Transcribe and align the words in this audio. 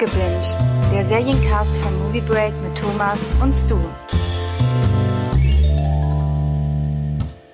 Abgebinged, 0.00 0.56
der 0.92 1.04
Seriencast 1.04 1.76
von 1.78 1.98
Movie 1.98 2.20
Break 2.20 2.52
mit 2.62 2.78
Thomas 2.78 3.18
und 3.42 3.52
Stu. 3.52 3.80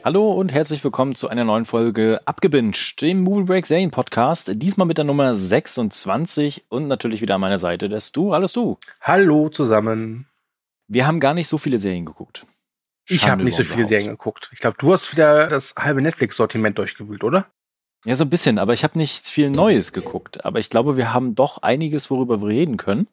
Hallo 0.04 0.30
und 0.32 0.52
herzlich 0.52 0.84
willkommen 0.84 1.14
zu 1.14 1.30
einer 1.30 1.44
neuen 1.44 1.64
Folge 1.64 2.20
Abgebinged, 2.26 3.00
dem 3.00 3.22
Movie 3.22 3.44
Break 3.44 3.64
Serien 3.64 3.90
Podcast. 3.90 4.50
Diesmal 4.56 4.86
mit 4.86 4.98
der 4.98 5.06
Nummer 5.06 5.34
26 5.34 6.66
und 6.68 6.86
natürlich 6.86 7.22
wieder 7.22 7.36
an 7.36 7.40
meiner 7.40 7.56
Seite 7.56 7.88
der 7.88 8.02
Stu. 8.02 8.34
Alles 8.34 8.52
du. 8.52 8.76
Hallo 9.00 9.48
zusammen. 9.48 10.26
Wir 10.86 11.06
haben 11.06 11.20
gar 11.20 11.32
nicht 11.32 11.48
so 11.48 11.56
viele 11.56 11.78
Serien 11.78 12.04
geguckt. 12.04 12.44
Ich 13.08 13.26
habe 13.26 13.42
nicht 13.42 13.56
so 13.56 13.64
viele 13.64 13.86
Serien 13.86 14.10
geguckt. 14.10 14.50
Ich 14.52 14.58
glaube, 14.58 14.76
du 14.78 14.92
hast 14.92 15.12
wieder 15.12 15.48
das 15.48 15.76
halbe 15.78 16.02
Netflix-Sortiment 16.02 16.76
durchgewühlt, 16.76 17.24
oder? 17.24 17.46
Ja, 18.04 18.16
so 18.16 18.24
ein 18.24 18.30
bisschen, 18.30 18.58
aber 18.58 18.74
ich 18.74 18.84
habe 18.84 18.98
nicht 18.98 19.26
viel 19.26 19.50
Neues 19.50 19.92
geguckt. 19.92 20.44
Aber 20.44 20.58
ich 20.58 20.68
glaube, 20.68 20.96
wir 20.96 21.14
haben 21.14 21.34
doch 21.34 21.62
einiges, 21.62 22.10
worüber 22.10 22.40
wir 22.42 22.48
reden 22.48 22.76
können. 22.76 23.06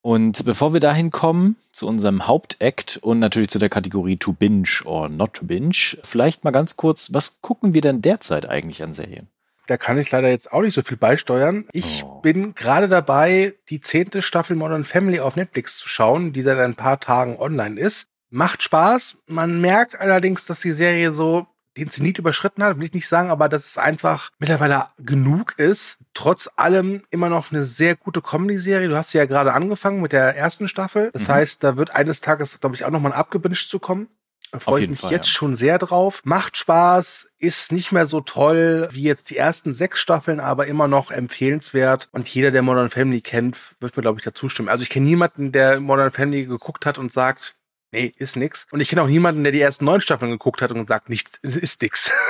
Und 0.00 0.44
bevor 0.44 0.72
wir 0.72 0.80
dahin 0.80 1.12
kommen, 1.12 1.56
zu 1.72 1.86
unserem 1.86 2.26
Hauptakt 2.26 2.98
und 3.00 3.20
natürlich 3.20 3.50
zu 3.50 3.60
der 3.60 3.68
Kategorie 3.68 4.16
To 4.16 4.32
Binge 4.32 4.80
or 4.84 5.08
Not 5.08 5.34
to 5.34 5.46
Binge, 5.46 5.96
vielleicht 6.02 6.42
mal 6.42 6.50
ganz 6.50 6.76
kurz, 6.76 7.12
was 7.12 7.40
gucken 7.40 7.72
wir 7.72 7.80
denn 7.80 8.02
derzeit 8.02 8.48
eigentlich 8.48 8.82
an 8.82 8.92
Serien? 8.92 9.28
Da 9.68 9.76
kann 9.76 9.98
ich 9.98 10.10
leider 10.10 10.28
jetzt 10.28 10.52
auch 10.52 10.62
nicht 10.62 10.74
so 10.74 10.82
viel 10.82 10.96
beisteuern. 10.96 11.68
Ich 11.72 12.02
oh. 12.04 12.20
bin 12.20 12.56
gerade 12.56 12.88
dabei, 12.88 13.54
die 13.70 13.80
zehnte 13.80 14.20
Staffel 14.20 14.56
Modern 14.56 14.84
Family 14.84 15.20
auf 15.20 15.36
Netflix 15.36 15.78
zu 15.78 15.88
schauen, 15.88 16.32
die 16.32 16.42
seit 16.42 16.58
ein 16.58 16.74
paar 16.74 16.98
Tagen 16.98 17.38
online 17.38 17.78
ist. 17.78 18.08
Macht 18.28 18.64
Spaß. 18.64 19.22
Man 19.28 19.60
merkt 19.60 20.00
allerdings, 20.00 20.46
dass 20.46 20.60
die 20.60 20.72
Serie 20.72 21.12
so 21.12 21.46
den 21.76 21.90
Zenit 21.90 22.18
überschritten 22.18 22.62
hat, 22.62 22.78
will 22.78 22.86
ich 22.86 22.94
nicht 22.94 23.08
sagen, 23.08 23.30
aber 23.30 23.48
dass 23.48 23.66
es 23.66 23.78
einfach 23.78 24.30
mittlerweile 24.38 24.86
genug 24.98 25.58
ist. 25.58 26.00
Trotz 26.14 26.50
allem 26.56 27.02
immer 27.10 27.28
noch 27.28 27.50
eine 27.50 27.64
sehr 27.64 27.96
gute 27.96 28.20
Comedy-Serie. 28.20 28.88
Du 28.88 28.96
hast 28.96 29.10
sie 29.10 29.18
ja 29.18 29.26
gerade 29.26 29.52
angefangen 29.54 30.02
mit 30.02 30.12
der 30.12 30.36
ersten 30.36 30.68
Staffel. 30.68 31.10
Das 31.12 31.28
mhm. 31.28 31.32
heißt, 31.32 31.64
da 31.64 31.76
wird 31.76 31.90
eines 31.90 32.20
Tages, 32.20 32.60
glaube 32.60 32.76
ich, 32.76 32.84
auch 32.84 32.90
nochmal 32.90 33.12
ein 33.12 33.18
abgebinged 33.18 33.68
zu 33.68 33.78
kommen. 33.78 34.08
Da 34.52 34.58
freue 34.58 34.82
ich 34.82 34.90
mich 34.90 35.00
Fall, 35.00 35.10
jetzt 35.10 35.28
ja. 35.28 35.32
schon 35.32 35.56
sehr 35.56 35.78
drauf. 35.78 36.20
Macht 36.24 36.58
Spaß, 36.58 37.30
ist 37.38 37.72
nicht 37.72 37.90
mehr 37.90 38.04
so 38.04 38.20
toll 38.20 38.86
wie 38.92 39.02
jetzt 39.02 39.30
die 39.30 39.38
ersten 39.38 39.72
sechs 39.72 39.98
Staffeln, 39.98 40.40
aber 40.40 40.66
immer 40.66 40.88
noch 40.88 41.10
empfehlenswert. 41.10 42.10
Und 42.12 42.28
jeder, 42.28 42.50
der 42.50 42.60
Modern 42.60 42.90
Family 42.90 43.22
kennt, 43.22 43.58
wird 43.80 43.96
mir, 43.96 44.02
glaube 44.02 44.18
ich, 44.18 44.24
dazu 44.24 44.50
stimmen. 44.50 44.68
Also 44.68 44.82
ich 44.82 44.90
kenne 44.90 45.06
niemanden, 45.06 45.52
der 45.52 45.80
Modern 45.80 46.12
Family 46.12 46.44
geguckt 46.44 46.84
hat 46.84 46.98
und 46.98 47.10
sagt, 47.10 47.54
nee, 47.92 48.12
ist 48.16 48.36
nix. 48.36 48.66
Und 48.70 48.80
ich 48.80 48.88
kenne 48.88 49.02
auch 49.02 49.08
niemanden, 49.08 49.44
der 49.44 49.52
die 49.52 49.60
ersten 49.60 49.84
neun 49.84 50.00
Staffeln 50.00 50.30
geguckt 50.30 50.62
hat 50.62 50.72
und 50.72 50.88
sagt, 50.88 51.08
nichts, 51.08 51.38
ist 51.42 51.82
nix. 51.82 52.10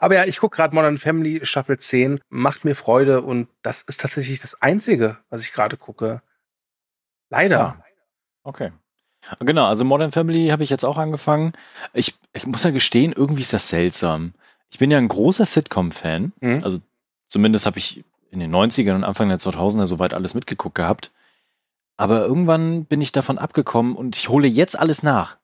Aber 0.00 0.14
ja, 0.14 0.24
ich 0.24 0.38
gucke 0.38 0.56
gerade 0.56 0.74
Modern 0.74 0.98
Family 0.98 1.44
Staffel 1.44 1.78
10, 1.78 2.20
macht 2.28 2.64
mir 2.64 2.74
Freude 2.74 3.22
und 3.22 3.48
das 3.62 3.82
ist 3.82 4.00
tatsächlich 4.00 4.40
das 4.40 4.60
Einzige, 4.62 5.18
was 5.30 5.42
ich 5.42 5.52
gerade 5.52 5.76
gucke. 5.76 6.22
Leider. 7.28 7.56
Ja. 7.56 7.84
Okay. 8.44 8.72
Genau, 9.40 9.66
also 9.66 9.84
Modern 9.84 10.12
Family 10.12 10.48
habe 10.48 10.62
ich 10.62 10.70
jetzt 10.70 10.84
auch 10.84 10.96
angefangen. 10.96 11.52
Ich, 11.92 12.14
ich 12.32 12.46
muss 12.46 12.62
ja 12.62 12.70
gestehen, 12.70 13.12
irgendwie 13.12 13.42
ist 13.42 13.52
das 13.52 13.68
seltsam. 13.68 14.32
Ich 14.70 14.78
bin 14.78 14.90
ja 14.90 14.98
ein 14.98 15.08
großer 15.08 15.44
Sitcom-Fan. 15.44 16.32
Mhm. 16.40 16.64
Also 16.64 16.78
zumindest 17.26 17.66
habe 17.66 17.78
ich 17.78 18.04
in 18.30 18.40
den 18.40 18.54
90ern 18.54 18.94
und 18.94 19.04
Anfang 19.04 19.28
der 19.28 19.38
2000er 19.38 19.86
soweit 19.86 20.14
alles 20.14 20.34
mitgeguckt 20.34 20.76
gehabt. 20.76 21.10
Aber 21.98 22.24
irgendwann 22.24 22.86
bin 22.86 23.00
ich 23.02 23.12
davon 23.12 23.38
abgekommen 23.38 23.96
und 23.96 24.16
ich 24.16 24.28
hole 24.28 24.46
jetzt 24.46 24.78
alles 24.78 25.02
nach. 25.02 25.36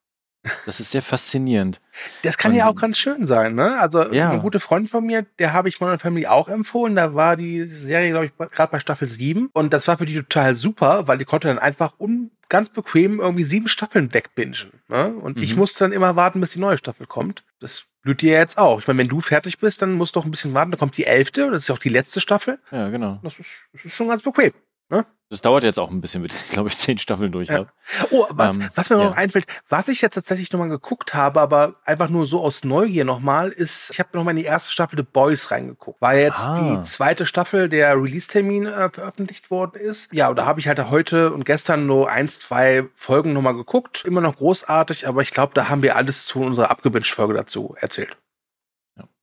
Das 0.67 0.79
ist 0.79 0.91
sehr 0.91 1.03
faszinierend. 1.03 1.81
Das 2.23 2.39
kann 2.39 2.53
und, 2.53 2.59
ja 2.59 2.69
auch 2.69 2.77
ganz 2.77 2.97
schön 2.97 3.27
sein, 3.27 3.55
ne? 3.55 3.79
Also 3.81 4.13
ja. 4.13 4.31
ein 4.31 4.41
guter 4.41 4.61
Freund 4.61 4.89
von 4.89 5.05
mir, 5.05 5.27
der 5.39 5.53
habe 5.53 5.69
ich 5.69 5.81
Modern 5.81 5.99
Family 5.99 6.27
auch 6.27 6.49
empfohlen. 6.49 6.95
Da 6.95 7.15
war 7.15 7.37
die 7.37 7.65
Serie, 7.65 8.11
glaube 8.11 8.27
ich, 8.27 8.37
gerade 8.37 8.71
bei 8.71 8.79
Staffel 8.79 9.09
7. 9.09 9.51
Und 9.53 9.73
das 9.73 9.89
war 9.89 9.99
für 9.99 10.07
die 10.07 10.15
total 10.15 10.55
super, 10.55 11.09
weil 11.09 11.19
die 11.19 11.25
konnte 11.25 11.49
dann 11.49 11.59
einfach 11.59 11.99
un 11.99 12.31
ganz 12.49 12.69
bequem 12.69 13.21
irgendwie 13.21 13.43
sieben 13.43 13.69
Staffeln 13.69 14.15
wegbingen. 14.15 14.71
Ne? 14.87 15.09
Und 15.09 15.39
mhm. 15.39 15.43
ich 15.43 15.57
musste 15.57 15.85
dann 15.85 15.93
immer 15.93 16.15
warten, 16.15 16.41
bis 16.41 16.53
die 16.53 16.61
neue 16.61 16.79
Staffel 16.79 17.07
kommt. 17.07 17.43
Das 17.59 17.87
blüht 18.03 18.21
dir 18.21 18.35
jetzt 18.35 18.59
auch. 18.59 18.79
Ich 18.79 18.87
meine, 18.87 18.99
wenn 18.99 19.09
du 19.09 19.21
fertig 19.21 19.59
bist, 19.59 19.83
dann 19.83 19.95
musst 19.95 20.15
du 20.15 20.21
auch 20.21 20.25
ein 20.25 20.31
bisschen 20.31 20.55
warten. 20.55 20.71
Dann 20.71 20.79
kommt 20.79 20.97
die 20.97 21.07
elfte, 21.07 21.51
das 21.51 21.65
ist 21.65 21.71
auch 21.71 21.79
die 21.79 21.89
letzte 21.89 22.21
Staffel. 22.21 22.61
Ja, 22.71 22.91
genau. 22.91 23.19
Das 23.25 23.33
ist, 23.39 23.49
das 23.73 23.87
ist 23.87 23.95
schon 23.95 24.09
ganz 24.09 24.23
bequem. 24.23 24.53
Ne? 24.91 25.05
Das 25.35 25.43
dauert 25.43 25.65
jetzt 25.65 25.81
auch 25.81 25.91
ein 25.91 26.01
bisschen, 26.01 26.23
bis 26.23 26.33
ich 26.47 26.53
glaube 26.53 26.69
ich 26.69 26.77
zehn 26.77 26.97
Staffeln 26.97 27.33
durch 27.33 27.49
ja. 27.49 27.55
habe. 27.57 27.69
Oh, 28.13 28.25
was, 28.31 28.55
ähm, 28.55 28.69
was 28.77 28.89
mir 28.89 28.99
ja. 28.99 29.05
noch 29.07 29.17
einfällt, 29.17 29.47
was 29.69 29.89
ich 29.89 30.01
jetzt 30.01 30.15
tatsächlich 30.15 30.53
nochmal 30.53 30.69
geguckt 30.69 31.13
habe, 31.13 31.41
aber 31.41 31.75
einfach 31.85 32.09
nur 32.09 32.29
so 32.29 32.41
aus 32.41 32.63
Neugier 32.63 33.05
nochmal, 33.05 33.51
ist, 33.51 33.91
ich 33.91 33.99
habe 33.99 34.11
nochmal 34.13 34.37
in 34.37 34.37
die 34.37 34.45
erste 34.45 34.71
Staffel 34.71 34.97
The 34.97 35.03
Boys 35.03 35.51
reingeguckt. 35.51 36.01
War 36.01 36.15
jetzt 36.15 36.47
ah. 36.47 36.77
die 36.77 36.83
zweite 36.83 37.27
Staffel, 37.27 37.69
der 37.69 38.01
Release-Termin 38.01 38.67
äh, 38.67 38.91
veröffentlicht 38.91 39.51
worden 39.51 39.81
ist. 39.81 40.13
Ja, 40.13 40.29
und 40.29 40.37
da 40.37 40.47
habe 40.47 40.61
ich 40.61 40.69
halt 40.69 40.79
heute 40.89 41.33
und 41.33 41.45
gestern 41.45 41.85
nur 41.89 42.09
eins, 42.09 42.39
zwei 42.39 42.85
Folgen 42.95 43.33
nochmal 43.33 43.57
geguckt. 43.57 44.05
Immer 44.05 44.21
noch 44.21 44.37
großartig, 44.37 45.09
aber 45.09 45.23
ich 45.23 45.33
glaube, 45.33 45.51
da 45.53 45.69
haben 45.69 45.83
wir 45.83 45.97
alles 45.97 46.27
zu 46.27 46.43
unserer 46.43 46.71
Abgewünscht-Folge 46.71 47.35
dazu 47.35 47.75
erzählt. 47.81 48.17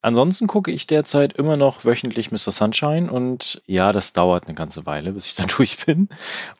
Ansonsten 0.04 0.48
gucke 0.48 0.72
ich 0.72 0.88
derzeit 0.88 1.34
immer 1.34 1.58
noch 1.58 1.86
wöchentlich 1.86 2.32
Mr. 2.32 2.52
Sunshine 2.52 3.12
und 3.12 3.62
ja, 3.68 3.92
das 3.94 4.14
dauert 4.14 4.46
eine 4.48 4.56
ganze 4.56 4.86
Weile, 4.88 5.12
bis 5.14 5.28
ich 5.28 5.36
da 5.36 5.46
durch 5.46 5.86
bin. 5.86 6.10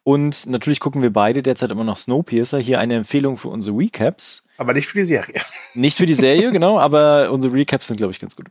Und 0.03 0.46
natürlich 0.46 0.79
gucken 0.79 1.02
wir 1.02 1.12
beide 1.12 1.41
derzeit 1.41 1.72
immer 1.72 1.84
noch 1.84 1.97
Snowpiercer. 1.97 2.59
Hier 2.59 2.79
eine 2.79 2.96
Empfehlung 2.96 3.38
für 3.38 3.50
unsere 3.50 3.75
Recaps. 3.78 4.44
Aber 4.57 4.74
nicht 4.74 4.88
für 4.88 5.00
die 5.00 5.06
Serie. 5.06 5.41
Nicht 5.74 5.97
für 5.97 6.06
die 6.06 6.13
Serie, 6.13 6.52
genau, 6.52 6.78
aber 6.78 7.31
unsere 7.31 7.53
Recaps 7.53 7.88
sind, 7.88 7.97
glaube 7.97 8.12
ich, 8.12 8.19
ganz 8.19 8.35
gut. 8.35 8.47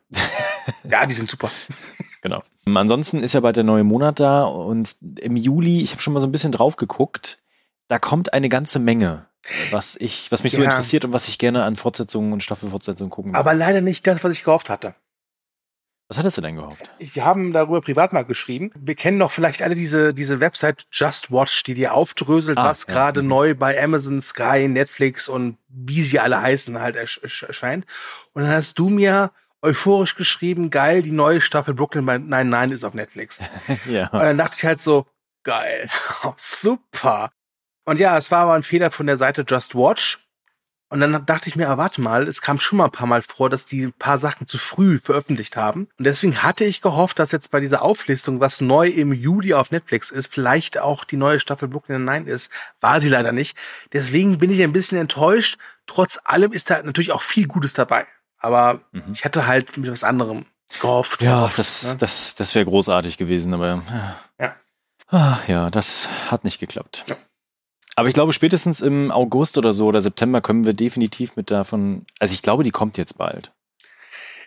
Ja, 0.90 1.06
die 1.06 1.14
sind 1.14 1.28
super. 1.28 1.50
Genau. 2.22 2.42
Ansonsten 2.66 3.22
ist 3.22 3.32
ja 3.32 3.40
bald 3.40 3.56
der 3.56 3.64
neue 3.64 3.82
Monat 3.82 4.20
da 4.20 4.44
und 4.44 4.94
im 5.20 5.36
Juli, 5.36 5.80
ich 5.80 5.92
habe 5.92 6.02
schon 6.02 6.12
mal 6.12 6.20
so 6.20 6.26
ein 6.26 6.32
bisschen 6.32 6.52
drauf 6.52 6.76
geguckt, 6.76 7.38
da 7.88 7.98
kommt 7.98 8.34
eine 8.34 8.50
ganze 8.50 8.78
Menge 8.78 9.24
was 9.70 9.96
ich, 9.96 10.30
was 10.30 10.42
mich 10.42 10.52
ja. 10.52 10.58
so 10.58 10.64
interessiert 10.64 11.04
und 11.04 11.12
was 11.12 11.28
ich 11.28 11.38
gerne 11.38 11.64
an 11.64 11.76
Fortsetzungen 11.76 12.32
und 12.32 12.42
Staffelfortsetzungen 12.42 13.10
gucken. 13.10 13.34
Aber 13.34 13.54
leider 13.54 13.80
nicht 13.80 14.06
das, 14.06 14.22
was 14.22 14.32
ich 14.32 14.44
gehofft 14.44 14.70
hatte. 14.70 14.94
Was 16.10 16.18
hattest 16.18 16.38
du 16.38 16.40
denn 16.40 16.56
gehofft? 16.56 16.90
Wir 16.98 17.24
haben 17.24 17.52
darüber 17.52 17.80
privat 17.80 18.12
mal 18.12 18.24
geschrieben. 18.24 18.72
Wir 18.76 18.96
kennen 18.96 19.20
doch 19.20 19.30
vielleicht 19.30 19.62
alle 19.62 19.76
diese, 19.76 20.12
diese 20.12 20.40
Website 20.40 20.88
Just 20.90 21.30
Watch, 21.30 21.62
die 21.62 21.74
dir 21.74 21.94
aufdröselt, 21.94 22.58
ah, 22.58 22.64
was 22.64 22.84
ja. 22.88 22.92
gerade 22.92 23.22
mhm. 23.22 23.28
neu 23.28 23.54
bei 23.54 23.80
Amazon, 23.80 24.20
Sky, 24.20 24.66
Netflix 24.66 25.28
und 25.28 25.56
wie 25.68 26.02
sie 26.02 26.18
alle 26.18 26.42
heißen 26.42 26.80
halt 26.80 26.96
erscheint. 26.96 27.86
Und 28.32 28.42
dann 28.42 28.50
hast 28.50 28.76
du 28.80 28.88
mir 28.88 29.30
euphorisch 29.62 30.16
geschrieben, 30.16 30.70
geil, 30.70 31.02
die 31.02 31.12
neue 31.12 31.40
Staffel 31.40 31.74
Brooklyn 31.74 32.04
Nine-Nine 32.04 32.74
ist 32.74 32.82
auf 32.82 32.94
Netflix. 32.94 33.38
ja. 33.86 34.08
Und 34.08 34.18
dann 34.18 34.38
dachte 34.38 34.56
ich 34.58 34.64
halt 34.64 34.80
so, 34.80 35.06
geil, 35.44 35.88
super. 36.36 37.30
Und 37.84 38.00
ja, 38.00 38.16
es 38.16 38.30
war 38.30 38.40
aber 38.40 38.54
ein 38.54 38.62
Fehler 38.62 38.90
von 38.90 39.06
der 39.06 39.18
Seite 39.18 39.44
Just 39.48 39.74
Watch. 39.74 40.26
Und 40.92 40.98
dann 40.98 41.24
dachte 41.24 41.48
ich 41.48 41.54
mir, 41.54 41.68
ah, 41.68 41.78
warte 41.78 42.00
mal, 42.00 42.26
es 42.26 42.42
kam 42.42 42.58
schon 42.58 42.78
mal 42.78 42.86
ein 42.86 42.90
paar 42.90 43.06
Mal 43.06 43.22
vor, 43.22 43.48
dass 43.48 43.64
die 43.64 43.84
ein 43.84 43.92
paar 43.92 44.18
Sachen 44.18 44.48
zu 44.48 44.58
früh 44.58 44.98
veröffentlicht 44.98 45.56
haben. 45.56 45.86
Und 45.96 46.04
deswegen 46.04 46.42
hatte 46.42 46.64
ich 46.64 46.80
gehofft, 46.80 47.20
dass 47.20 47.30
jetzt 47.30 47.52
bei 47.52 47.60
dieser 47.60 47.82
Auflistung, 47.82 48.40
was 48.40 48.60
neu 48.60 48.88
im 48.88 49.12
Juli 49.12 49.54
auf 49.54 49.70
Netflix 49.70 50.10
ist, 50.10 50.26
vielleicht 50.26 50.78
auch 50.78 51.04
die 51.04 51.16
neue 51.16 51.38
Staffel 51.38 51.68
Brooklyn 51.68 52.04
Nine 52.04 52.28
ist. 52.28 52.50
War 52.80 53.00
sie 53.00 53.08
leider 53.08 53.30
nicht. 53.30 53.56
Deswegen 53.92 54.38
bin 54.38 54.50
ich 54.50 54.60
ein 54.62 54.72
bisschen 54.72 54.98
enttäuscht. 54.98 55.58
Trotz 55.86 56.18
allem 56.24 56.52
ist 56.52 56.70
da 56.70 56.82
natürlich 56.82 57.12
auch 57.12 57.22
viel 57.22 57.46
Gutes 57.46 57.72
dabei. 57.72 58.08
Aber 58.38 58.80
mhm. 58.90 59.12
ich 59.12 59.24
hatte 59.24 59.46
halt 59.46 59.76
mit 59.76 59.92
was 59.92 60.02
anderem 60.02 60.46
gehofft. 60.80 61.22
Ja, 61.22 61.36
gehofft, 61.36 61.58
das, 61.60 61.84
ne? 61.84 61.96
das, 61.98 62.34
das 62.34 62.52
wäre 62.56 62.64
großartig 62.64 63.16
gewesen, 63.16 63.54
aber 63.54 63.82
ja. 64.40 64.56
Ach, 65.06 65.46
ja, 65.48 65.70
das 65.70 66.08
hat 66.28 66.42
nicht 66.42 66.58
geklappt. 66.58 67.04
Ja. 67.08 67.16
Aber 68.00 68.08
ich 68.08 68.14
glaube, 68.14 68.32
spätestens 68.32 68.80
im 68.80 69.10
August 69.10 69.58
oder 69.58 69.74
so 69.74 69.84
oder 69.84 70.00
September 70.00 70.40
können 70.40 70.64
wir 70.64 70.72
definitiv 70.72 71.36
mit 71.36 71.50
davon. 71.50 72.06
Also 72.18 72.32
ich 72.32 72.40
glaube, 72.40 72.64
die 72.64 72.70
kommt 72.70 72.96
jetzt 72.96 73.18
bald. 73.18 73.52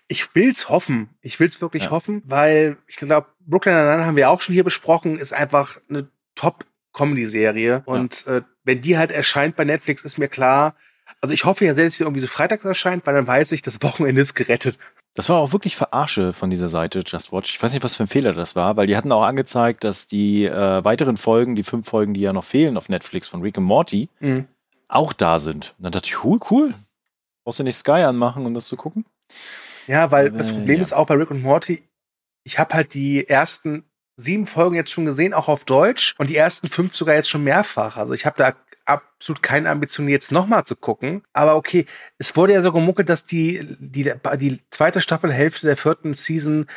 Ich 0.07 0.33
will's 0.33 0.69
hoffen. 0.69 1.11
Ich 1.21 1.39
will's 1.39 1.61
wirklich 1.61 1.83
ja. 1.83 1.91
hoffen, 1.91 2.23
weil 2.25 2.77
ich 2.87 2.95
glaube, 2.95 3.27
Brooklyn 3.41 3.75
Nine 3.75 4.07
haben 4.07 4.15
wir 4.15 4.31
auch 4.31 4.41
schon 4.41 4.53
hier 4.53 4.63
besprochen, 4.63 5.19
ist 5.19 5.33
einfach 5.33 5.79
eine 5.87 6.07
Top-Comedy-Serie. 6.33 7.83
Und 7.85 8.25
ja. 8.25 8.37
äh, 8.37 8.41
wenn 8.63 8.81
die 8.81 8.97
halt 8.97 9.11
erscheint 9.11 9.55
bei 9.55 9.65
Netflix, 9.65 10.03
ist 10.03 10.17
mir 10.17 10.29
klar. 10.29 10.75
Also 11.21 11.31
ich 11.31 11.45
hoffe 11.45 11.63
ja 11.63 11.75
selbst, 11.75 11.93
dass 11.93 11.97
sie 11.99 12.05
irgendwie 12.05 12.21
so 12.21 12.27
freitags 12.27 12.65
erscheint, 12.65 13.05
weil 13.05 13.13
dann 13.13 13.27
weiß 13.27 13.51
ich, 13.51 13.61
das 13.61 13.83
Wochenende 13.83 14.19
ist 14.19 14.33
gerettet. 14.33 14.79
Das 15.15 15.29
war 15.29 15.37
auch 15.37 15.51
wirklich 15.51 15.75
Verarsche 15.75 16.33
von 16.33 16.49
dieser 16.49 16.67
Seite 16.67 17.03
Just 17.05 17.31
Watch. 17.31 17.53
Ich 17.53 17.61
weiß 17.61 17.71
nicht, 17.73 17.83
was 17.83 17.95
für 17.95 18.03
ein 18.03 18.07
Fehler 18.07 18.33
das 18.33 18.55
war, 18.55 18.77
weil 18.77 18.87
die 18.87 18.97
hatten 18.97 19.11
auch 19.11 19.23
angezeigt, 19.23 19.83
dass 19.83 20.07
die 20.07 20.45
äh, 20.45 20.83
weiteren 20.83 21.17
Folgen, 21.17 21.55
die 21.55 21.63
fünf 21.63 21.87
Folgen, 21.87 22.15
die 22.15 22.21
ja 22.21 22.33
noch 22.33 22.43
fehlen 22.43 22.77
auf 22.77 22.89
Netflix 22.89 23.27
von 23.27 23.41
Rick 23.41 23.57
und 23.57 23.63
Morty, 23.63 24.09
mhm. 24.19 24.47
auch 24.87 25.13
da 25.13 25.37
sind. 25.37 25.75
Und 25.77 25.83
dann 25.83 25.91
dachte 25.91 26.09
ich, 26.09 26.23
cool, 26.23 26.39
cool. 26.49 26.73
Brauchst 27.43 27.59
du 27.59 27.63
nicht 27.63 27.77
Sky 27.77 27.91
anmachen, 27.91 28.45
um 28.45 28.53
das 28.55 28.67
zu 28.67 28.75
gucken? 28.75 29.05
Ja, 29.85 30.09
weil 30.11 30.27
äh, 30.27 30.31
das 30.31 30.51
Problem 30.51 30.77
ja. 30.77 30.81
ist 30.81 30.93
auch 30.93 31.05
bei 31.05 31.15
Rick 31.15 31.29
und 31.29 31.43
Morty, 31.43 31.83
ich 32.43 32.57
habe 32.57 32.73
halt 32.73 32.93
die 32.95 33.27
ersten 33.27 33.83
sieben 34.15 34.47
Folgen 34.47 34.75
jetzt 34.75 34.91
schon 34.91 35.05
gesehen, 35.05 35.33
auch 35.33 35.47
auf 35.47 35.65
Deutsch, 35.65 36.15
und 36.17 36.29
die 36.29 36.35
ersten 36.35 36.67
fünf 36.67 36.95
sogar 36.95 37.15
jetzt 37.15 37.29
schon 37.29 37.43
mehrfach. 37.43 37.97
Also 37.97 38.13
ich 38.13 38.25
habe 38.25 38.37
da 38.37 38.53
absolut 38.85 39.41
keine 39.41 39.69
Ambition, 39.69 40.07
jetzt 40.07 40.31
nochmal 40.31 40.65
zu 40.65 40.75
gucken. 40.75 41.23
Aber 41.33 41.55
okay, 41.55 41.85
es 42.17 42.35
wurde 42.35 42.53
ja 42.53 42.61
so 42.61 42.71
gemuckelt, 42.71 43.09
dass 43.09 43.25
die, 43.25 43.75
die, 43.79 44.13
die 44.37 44.61
zweite 44.71 45.01
Staffelhälfte 45.01 45.67
der 45.67 45.77
vierten 45.77 46.13
Season 46.13 46.67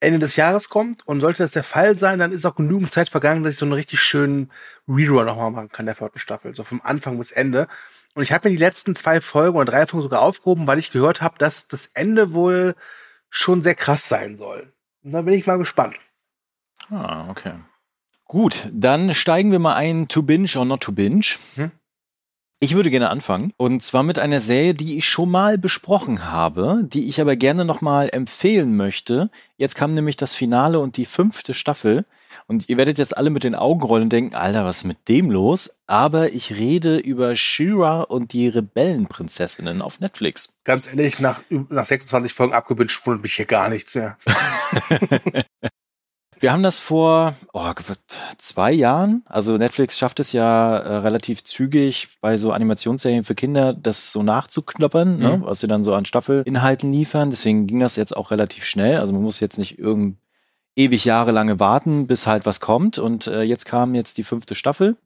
Ende 0.00 0.18
des 0.18 0.36
Jahres 0.36 0.68
kommt. 0.68 1.06
Und 1.06 1.20
sollte 1.20 1.42
das 1.42 1.52
der 1.52 1.64
Fall 1.64 1.96
sein, 1.96 2.18
dann 2.18 2.32
ist 2.32 2.44
auch 2.44 2.56
genügend 2.56 2.92
Zeit 2.92 3.08
vergangen, 3.08 3.42
dass 3.42 3.54
ich 3.54 3.58
so 3.58 3.64
einen 3.64 3.72
richtig 3.72 4.00
schönen 4.00 4.50
Rerun 4.86 5.26
nochmal 5.26 5.50
machen 5.50 5.70
kann 5.70 5.86
der 5.86 5.94
vierten 5.94 6.18
Staffel. 6.18 6.54
So 6.54 6.64
vom 6.64 6.80
Anfang 6.82 7.18
bis 7.18 7.32
Ende. 7.32 7.68
Und 8.14 8.22
ich 8.22 8.32
habe 8.32 8.48
mir 8.48 8.56
die 8.56 8.62
letzten 8.62 8.94
zwei 8.94 9.20
Folgen 9.20 9.56
oder 9.56 9.70
drei 9.70 9.86
Folgen 9.86 10.02
sogar 10.02 10.20
aufgehoben, 10.20 10.66
weil 10.66 10.78
ich 10.78 10.92
gehört 10.92 11.20
habe, 11.20 11.38
dass 11.38 11.68
das 11.68 11.86
Ende 11.86 12.32
wohl 12.32 12.76
schon 13.30 13.62
sehr 13.62 13.74
krass 13.74 14.08
sein 14.08 14.36
soll. 14.36 14.72
Und 15.02 15.12
da 15.12 15.22
bin 15.22 15.34
ich 15.34 15.46
mal 15.46 15.58
gespannt. 15.58 15.96
Ah, 16.90 17.28
okay. 17.30 17.54
Gut, 18.26 18.68
dann 18.72 19.14
steigen 19.14 19.52
wir 19.52 19.58
mal 19.58 19.74
ein 19.74 20.08
to 20.08 20.22
binge 20.22 20.50
or 20.56 20.64
not 20.64 20.80
to 20.80 20.92
binge. 20.92 21.26
Hm? 21.56 21.70
Ich 22.60 22.74
würde 22.74 22.90
gerne 22.90 23.10
anfangen. 23.10 23.52
Und 23.58 23.82
zwar 23.82 24.02
mit 24.02 24.18
einer 24.18 24.40
Serie, 24.40 24.72
die 24.72 24.96
ich 24.96 25.08
schon 25.08 25.30
mal 25.30 25.58
besprochen 25.58 26.24
habe, 26.24 26.80
die 26.84 27.08
ich 27.08 27.20
aber 27.20 27.36
gerne 27.36 27.64
nochmal 27.64 28.08
empfehlen 28.10 28.76
möchte. 28.76 29.30
Jetzt 29.58 29.74
kam 29.74 29.92
nämlich 29.92 30.16
das 30.16 30.34
Finale 30.34 30.78
und 30.80 30.96
die 30.96 31.04
fünfte 31.04 31.52
Staffel. 31.52 32.06
Und 32.46 32.68
ihr 32.68 32.76
werdet 32.76 32.96
jetzt 32.96 33.16
alle 33.16 33.30
mit 33.30 33.44
den 33.44 33.54
Augen 33.54 33.82
rollen 33.82 34.04
und 34.04 34.12
denken, 34.12 34.34
Alter, 34.34 34.64
was 34.64 34.78
ist 34.78 34.84
mit 34.84 35.08
dem 35.08 35.30
los? 35.30 35.74
Aber 35.86 36.32
ich 36.32 36.54
rede 36.54 36.96
über 36.96 37.36
Shira 37.36 38.00
und 38.02 38.32
die 38.32 38.48
Rebellenprinzessinnen 38.48 39.82
auf 39.82 40.00
Netflix. 40.00 40.54
Ganz 40.64 40.86
ehrlich, 40.86 41.20
nach, 41.20 41.42
nach 41.50 41.84
26 41.84 42.32
Folgen 42.32 42.54
abgewünscht 42.54 43.06
wundert 43.06 43.22
mich 43.22 43.34
hier 43.34 43.46
gar 43.46 43.68
nichts 43.68 43.94
mehr. 43.94 44.16
Wir 46.44 46.52
haben 46.52 46.62
das 46.62 46.78
vor 46.78 47.36
oh, 47.54 47.72
zwei 48.36 48.70
Jahren. 48.70 49.22
Also 49.24 49.56
Netflix 49.56 49.96
schafft 49.96 50.20
es 50.20 50.32
ja 50.32 50.76
äh, 50.76 50.96
relativ 50.96 51.42
zügig 51.42 52.08
bei 52.20 52.36
so 52.36 52.52
Animationsserien 52.52 53.24
für 53.24 53.34
Kinder, 53.34 53.72
das 53.72 54.12
so 54.12 54.22
nachzukloppern, 54.22 55.16
ne, 55.16 55.36
mhm. 55.36 55.40
ne, 55.40 55.46
was 55.46 55.60
sie 55.60 55.68
dann 55.68 55.84
so 55.84 55.94
an 55.94 56.04
Staffelinhalten 56.04 56.92
liefern. 56.92 57.30
Deswegen 57.30 57.66
ging 57.66 57.80
das 57.80 57.96
jetzt 57.96 58.14
auch 58.14 58.30
relativ 58.30 58.66
schnell. 58.66 58.98
Also 58.98 59.14
man 59.14 59.22
muss 59.22 59.40
jetzt 59.40 59.56
nicht 59.56 59.78
irgend 59.78 60.18
ewig 60.76 61.06
jahrelange 61.06 61.60
warten, 61.60 62.06
bis 62.06 62.26
halt 62.26 62.44
was 62.44 62.60
kommt. 62.60 62.98
Und 62.98 63.26
äh, 63.26 63.40
jetzt 63.40 63.64
kam 63.64 63.94
jetzt 63.94 64.18
die 64.18 64.22
fünfte 64.22 64.54
Staffel. 64.54 64.98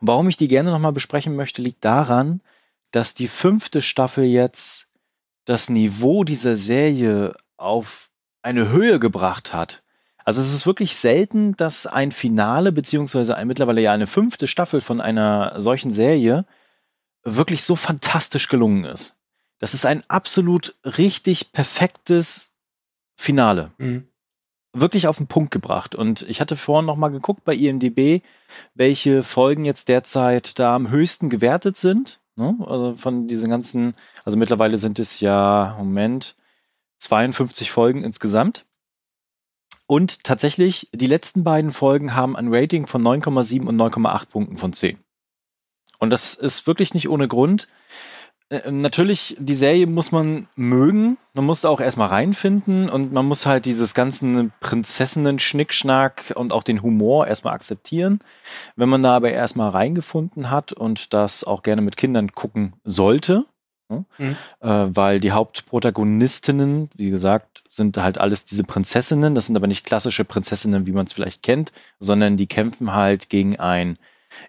Warum 0.00 0.28
ich 0.28 0.38
die 0.38 0.48
gerne 0.48 0.72
nochmal 0.72 0.90
besprechen 0.90 1.36
möchte, 1.36 1.62
liegt 1.62 1.84
daran, 1.84 2.40
dass 2.90 3.14
die 3.14 3.28
fünfte 3.28 3.80
Staffel 3.80 4.24
jetzt 4.24 4.88
das 5.44 5.70
Niveau 5.70 6.24
dieser 6.24 6.56
Serie 6.56 7.36
auf 7.58 8.10
eine 8.42 8.70
Höhe 8.70 8.98
gebracht 8.98 9.54
hat. 9.54 9.84
Also 10.30 10.42
es 10.42 10.54
ist 10.54 10.64
wirklich 10.64 10.94
selten, 10.94 11.56
dass 11.56 11.88
ein 11.88 12.12
Finale 12.12 12.70
beziehungsweise 12.70 13.36
ein, 13.36 13.48
mittlerweile 13.48 13.80
ja 13.80 13.92
eine 13.92 14.06
fünfte 14.06 14.46
Staffel 14.46 14.80
von 14.80 15.00
einer 15.00 15.60
solchen 15.60 15.90
Serie 15.90 16.46
wirklich 17.24 17.64
so 17.64 17.74
fantastisch 17.74 18.46
gelungen 18.46 18.84
ist. 18.84 19.16
Das 19.58 19.74
ist 19.74 19.86
ein 19.86 20.04
absolut 20.06 20.76
richtig 20.84 21.50
perfektes 21.50 22.52
Finale. 23.16 23.72
Mhm 23.78 24.06
wirklich 24.72 25.08
auf 25.08 25.16
den 25.16 25.26
Punkt 25.26 25.50
gebracht. 25.50 25.96
Und 25.96 26.22
ich 26.22 26.40
hatte 26.40 26.54
vorhin 26.54 26.86
noch 26.86 26.94
mal 26.94 27.08
geguckt 27.08 27.42
bei 27.42 27.56
IMDb, 27.56 28.22
welche 28.72 29.24
Folgen 29.24 29.64
jetzt 29.64 29.88
derzeit 29.88 30.60
da 30.60 30.76
am 30.76 30.90
höchsten 30.90 31.28
gewertet 31.28 31.76
sind. 31.76 32.20
Ne? 32.36 32.56
Also 32.60 32.94
von 32.94 33.26
diesen 33.26 33.50
ganzen, 33.50 33.96
also 34.24 34.38
mittlerweile 34.38 34.78
sind 34.78 35.00
es 35.00 35.18
ja, 35.18 35.74
Moment, 35.76 36.36
52 36.98 37.72
Folgen 37.72 38.04
insgesamt. 38.04 38.64
Und 39.90 40.22
tatsächlich, 40.22 40.88
die 40.92 41.08
letzten 41.08 41.42
beiden 41.42 41.72
Folgen 41.72 42.14
haben 42.14 42.36
ein 42.36 42.54
Rating 42.54 42.86
von 42.86 43.02
9,7 43.02 43.66
und 43.66 43.76
9,8 43.76 44.28
Punkten 44.28 44.56
von 44.56 44.72
10. 44.72 45.00
Und 45.98 46.10
das 46.10 46.34
ist 46.34 46.68
wirklich 46.68 46.94
nicht 46.94 47.08
ohne 47.08 47.26
Grund. 47.26 47.66
Äh, 48.50 48.70
natürlich, 48.70 49.36
die 49.40 49.56
Serie 49.56 49.88
muss 49.88 50.12
man 50.12 50.46
mögen. 50.54 51.18
Man 51.34 51.44
muss 51.44 51.62
da 51.62 51.70
auch 51.70 51.80
erstmal 51.80 52.06
reinfinden 52.06 52.88
und 52.88 53.12
man 53.12 53.26
muss 53.26 53.46
halt 53.46 53.64
dieses 53.64 53.92
ganzen 53.92 54.52
Prinzessinnen-Schnickschnack 54.60 56.34
und 56.36 56.52
auch 56.52 56.62
den 56.62 56.82
Humor 56.82 57.26
erstmal 57.26 57.54
akzeptieren. 57.54 58.20
Wenn 58.76 58.90
man 58.90 59.02
da 59.02 59.16
aber 59.16 59.32
erstmal 59.32 59.70
reingefunden 59.70 60.52
hat 60.52 60.72
und 60.72 61.12
das 61.12 61.42
auch 61.42 61.64
gerne 61.64 61.82
mit 61.82 61.96
Kindern 61.96 62.30
gucken 62.30 62.74
sollte, 62.84 63.44
ne? 63.90 64.04
mhm. 64.18 64.36
äh, 64.60 64.96
weil 64.96 65.20
die 65.20 65.32
Hauptprotagonistinnen, 65.32 66.88
wie 66.94 67.10
gesagt, 67.10 67.62
sind 67.68 67.96
halt 67.98 68.18
alles 68.18 68.44
diese 68.44 68.64
Prinzessinnen. 68.64 69.34
Das 69.34 69.46
sind 69.46 69.56
aber 69.56 69.66
nicht 69.66 69.84
klassische 69.84 70.24
Prinzessinnen, 70.24 70.86
wie 70.86 70.92
man 70.92 71.06
es 71.06 71.12
vielleicht 71.12 71.42
kennt, 71.42 71.72
sondern 71.98 72.36
die 72.36 72.46
kämpfen 72.46 72.94
halt 72.94 73.28
gegen 73.28 73.58
einen 73.58 73.98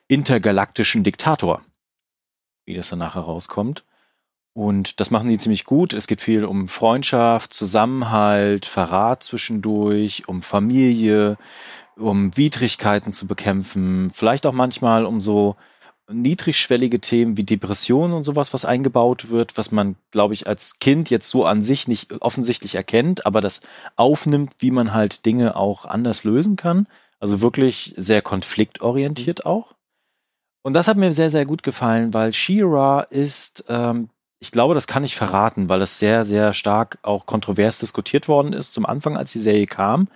intergalaktischen 0.07 1.03
Diktator 1.03 1.61
wie 2.65 2.77
das 2.77 2.89
dann 2.89 2.99
nachher 2.99 3.21
rauskommt. 3.21 3.83
Und 4.53 4.99
das 4.99 5.11
machen 5.11 5.29
die 5.29 5.37
ziemlich 5.37 5.63
gut. 5.63 5.93
Es 5.93 6.07
geht 6.07 6.21
viel 6.21 6.43
um 6.43 6.67
Freundschaft, 6.67 7.53
Zusammenhalt, 7.53 8.65
Verrat 8.65 9.23
zwischendurch, 9.23 10.27
um 10.27 10.41
Familie, 10.41 11.37
um 11.95 12.35
Widrigkeiten 12.35 13.13
zu 13.13 13.27
bekämpfen, 13.27 14.11
vielleicht 14.11 14.45
auch 14.45 14.53
manchmal 14.53 15.05
um 15.05 15.21
so 15.21 15.55
niedrigschwellige 16.11 16.99
Themen 16.99 17.37
wie 17.37 17.43
Depressionen 17.43 18.13
und 18.13 18.23
sowas, 18.23 18.53
was 18.53 18.65
eingebaut 18.65 19.29
wird, 19.29 19.57
was 19.57 19.71
man, 19.71 19.95
glaube 20.11 20.33
ich, 20.33 20.47
als 20.47 20.79
Kind 20.79 21.09
jetzt 21.09 21.29
so 21.29 21.45
an 21.45 21.63
sich 21.63 21.87
nicht 21.87 22.21
offensichtlich 22.21 22.75
erkennt, 22.75 23.25
aber 23.25 23.41
das 23.41 23.61
aufnimmt, 23.95 24.53
wie 24.59 24.71
man 24.71 24.93
halt 24.93 25.25
Dinge 25.25 25.55
auch 25.55 25.85
anders 25.85 26.23
lösen 26.23 26.55
kann. 26.55 26.87
Also 27.19 27.41
wirklich 27.41 27.93
sehr 27.97 28.21
konfliktorientiert 28.21 29.45
auch. 29.45 29.75
Und 30.63 30.73
das 30.73 30.87
hat 30.87 30.97
mir 30.97 31.13
sehr, 31.13 31.31
sehr 31.31 31.45
gut 31.45 31.63
gefallen, 31.63 32.13
weil 32.13 32.33
She-Ra 32.33 33.01
ist 33.01 33.65
ähm, 33.67 34.09
ich 34.41 34.51
glaube, 34.51 34.73
das 34.73 34.87
kann 34.87 35.03
ich 35.03 35.15
verraten, 35.15 35.69
weil 35.69 35.83
es 35.83 35.99
sehr, 35.99 36.25
sehr 36.25 36.53
stark 36.53 36.97
auch 37.03 37.27
kontrovers 37.27 37.77
diskutiert 37.77 38.27
worden 38.27 38.53
ist 38.53 38.73
zum 38.73 38.87
Anfang, 38.87 39.15
als 39.15 39.31
die 39.31 39.39
Serie 39.39 39.67
kam, 39.67 40.07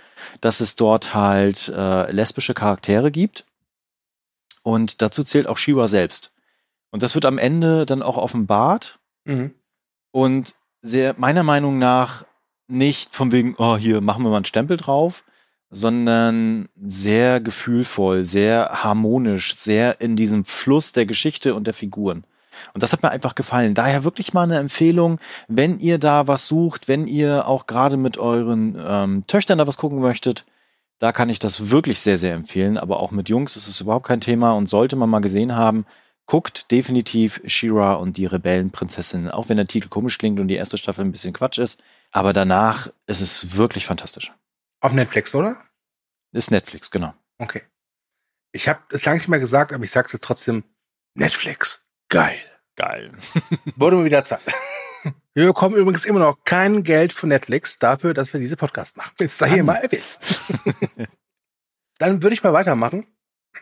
dass 0.42 0.62
es 0.62 0.76
dort 0.76 1.14
halt 1.14 1.70
äh, 1.70 2.12
lesbische 2.12 2.56
Charaktere 2.56 3.12
gibt. 3.12 3.46
Und 4.66 5.04
dazu 5.04 5.24
zählt 5.24 5.46
auch 5.46 5.58
Shiva 5.58 5.88
selbst. 5.88 6.32
Und 6.90 7.04
das 7.04 7.14
wird 7.14 7.26
am 7.26 7.38
Ende 7.38 7.86
dann 7.86 8.02
auch 8.02 8.18
offenbart. 8.18 8.98
Mhm. 9.24 9.54
Und 10.10 10.56
sehr, 10.82 11.14
meiner 11.20 11.44
Meinung 11.44 11.78
nach 11.78 12.26
nicht 12.68 13.14
von 13.14 13.32
wegen, 13.32 13.54
oh, 13.60 13.78
hier 13.78 14.02
machen 14.02 14.24
wir 14.24 14.32
mal 14.32 14.38
einen 14.38 14.46
Stempel 14.46 14.78
drauf, 14.78 15.24
sondern 15.70 16.68
sehr 16.82 17.42
gefühlvoll, 17.42 18.26
sehr 18.26 18.84
harmonisch, 18.84 19.56
sehr 19.56 20.02
in 20.02 20.16
diesem 20.16 20.46
Fluss 20.46 20.94
der 20.94 21.06
Geschichte 21.06 21.54
und 21.54 21.68
der 21.68 21.76
Figuren. 21.76 22.24
Und 22.74 22.82
das 22.82 22.92
hat 22.92 23.04
mir 23.04 23.12
einfach 23.12 23.36
gefallen. 23.36 23.76
Daher 23.76 24.04
wirklich 24.04 24.34
mal 24.34 24.44
eine 24.44 24.58
Empfehlung, 24.58 25.20
wenn 25.48 25.80
ihr 25.80 26.00
da 26.00 26.28
was 26.28 26.48
sucht, 26.48 26.88
wenn 26.88 27.06
ihr 27.06 27.48
auch 27.48 27.68
gerade 27.68 27.98
mit 27.98 28.18
euren 28.18 28.76
ähm, 28.84 29.28
Töchtern 29.28 29.60
da 29.60 29.68
was 29.68 29.78
gucken 29.78 30.00
möchtet, 30.00 30.44
da 31.00 31.12
kann 31.12 31.30
ich 31.30 31.40
das 31.40 31.70
wirklich 31.70 32.00
sehr, 32.00 32.18
sehr 32.18 32.34
empfehlen. 32.34 32.78
Aber 32.78 33.00
auch 33.00 33.12
mit 33.12 33.30
Jungs 33.30 33.56
ist 33.56 33.68
es 33.68 33.82
überhaupt 33.82 34.08
kein 34.08 34.22
Thema 34.22 34.54
und 34.54 34.68
sollte 34.68 34.96
man 34.96 35.10
mal 35.10 35.20
gesehen 35.20 35.56
haben, 35.56 35.86
guckt 36.26 36.72
definitiv 36.72 37.42
Shira 37.46 37.96
und 37.96 38.18
die 38.18 38.26
Rebellenprinzessin, 38.26 39.30
auch 39.30 39.50
wenn 39.50 39.58
der 39.58 39.68
Titel 39.68 39.90
komisch 39.90 40.18
klingt 40.18 40.40
und 40.40 40.48
die 40.48 40.56
erste 40.56 40.78
Staffel 40.78 41.06
ein 41.06 41.12
bisschen 41.12 41.34
Quatsch 41.34 41.60
ist. 41.60 41.84
Aber 42.12 42.34
danach 42.34 42.92
ist 43.08 43.22
es 43.22 43.56
wirklich 43.56 43.86
fantastisch. 43.86 44.32
Auf 44.82 44.94
Netflix, 44.94 45.36
oder? 45.36 45.58
Ist 46.32 46.52
Netflix, 46.52 46.92
genau. 46.92 47.14
Okay. 47.38 47.64
Ich 48.52 48.68
habe 48.68 48.80
es 48.90 49.06
lange 49.06 49.18
nicht 49.18 49.28
mehr 49.28 49.40
gesagt, 49.40 49.74
aber 49.74 49.84
ich 49.84 49.92
sage 49.92 50.10
es 50.12 50.22
trotzdem. 50.22 50.64
Netflix. 51.14 51.86
Geil. 52.10 52.38
Geil. 52.76 53.12
Wurde 53.76 53.98
mir 53.98 54.06
wieder 54.06 54.24
Zeit. 54.24 54.42
Wir 55.34 55.48
bekommen 55.48 55.76
übrigens 55.76 56.06
immer 56.06 56.20
noch 56.20 56.44
kein 56.46 56.84
Geld 56.84 57.14
von 57.14 57.30
Netflix 57.30 57.78
dafür, 57.80 58.14
dass 58.14 58.32
wir 58.34 58.40
diese 58.40 58.58
Podcast 58.58 58.98
machen. 58.98 59.12
Jetzt 59.20 59.42
da 59.42 59.46
hier 59.46 59.64
mal 59.64 59.76
erwähnt. 59.76 60.20
Dann 61.98 62.24
würde 62.24 62.34
ich 62.34 62.44
mal 62.44 62.54
weitermachen 62.54 63.06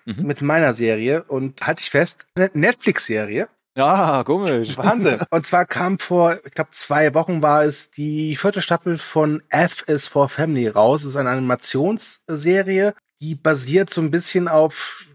mhm. 0.05 0.25
mit 0.25 0.41
meiner 0.41 0.73
Serie 0.73 1.23
und 1.23 1.65
halte 1.65 1.81
ich 1.81 1.89
fest, 1.89 2.27
eine 2.35 2.49
Netflix-Serie. 2.53 3.47
Ja, 3.75 4.23
komisch. 4.23 4.77
Wahnsinn. 4.77 5.19
Und 5.31 5.45
zwar 5.45 5.65
kam 5.65 5.97
vor, 5.97 6.39
ich 6.45 6.53
glaube, 6.53 6.69
zwei 6.73 7.15
Wochen 7.15 7.41
war 7.41 7.63
es 7.63 7.89
die 7.89 8.35
vierte 8.35 8.61
Staffel 8.61 8.99
von 8.99 9.41
F 9.49 9.83
is 9.87 10.07
for 10.07 10.29
Family 10.29 10.67
raus. 10.67 11.01
Es 11.01 11.09
ist 11.09 11.15
eine 11.15 11.31
Animationsserie, 11.31 12.93
die 13.19 13.33
basiert 13.33 13.89
so 13.89 14.01
ein 14.01 14.11
bisschen 14.11 14.47
auf 14.47 15.07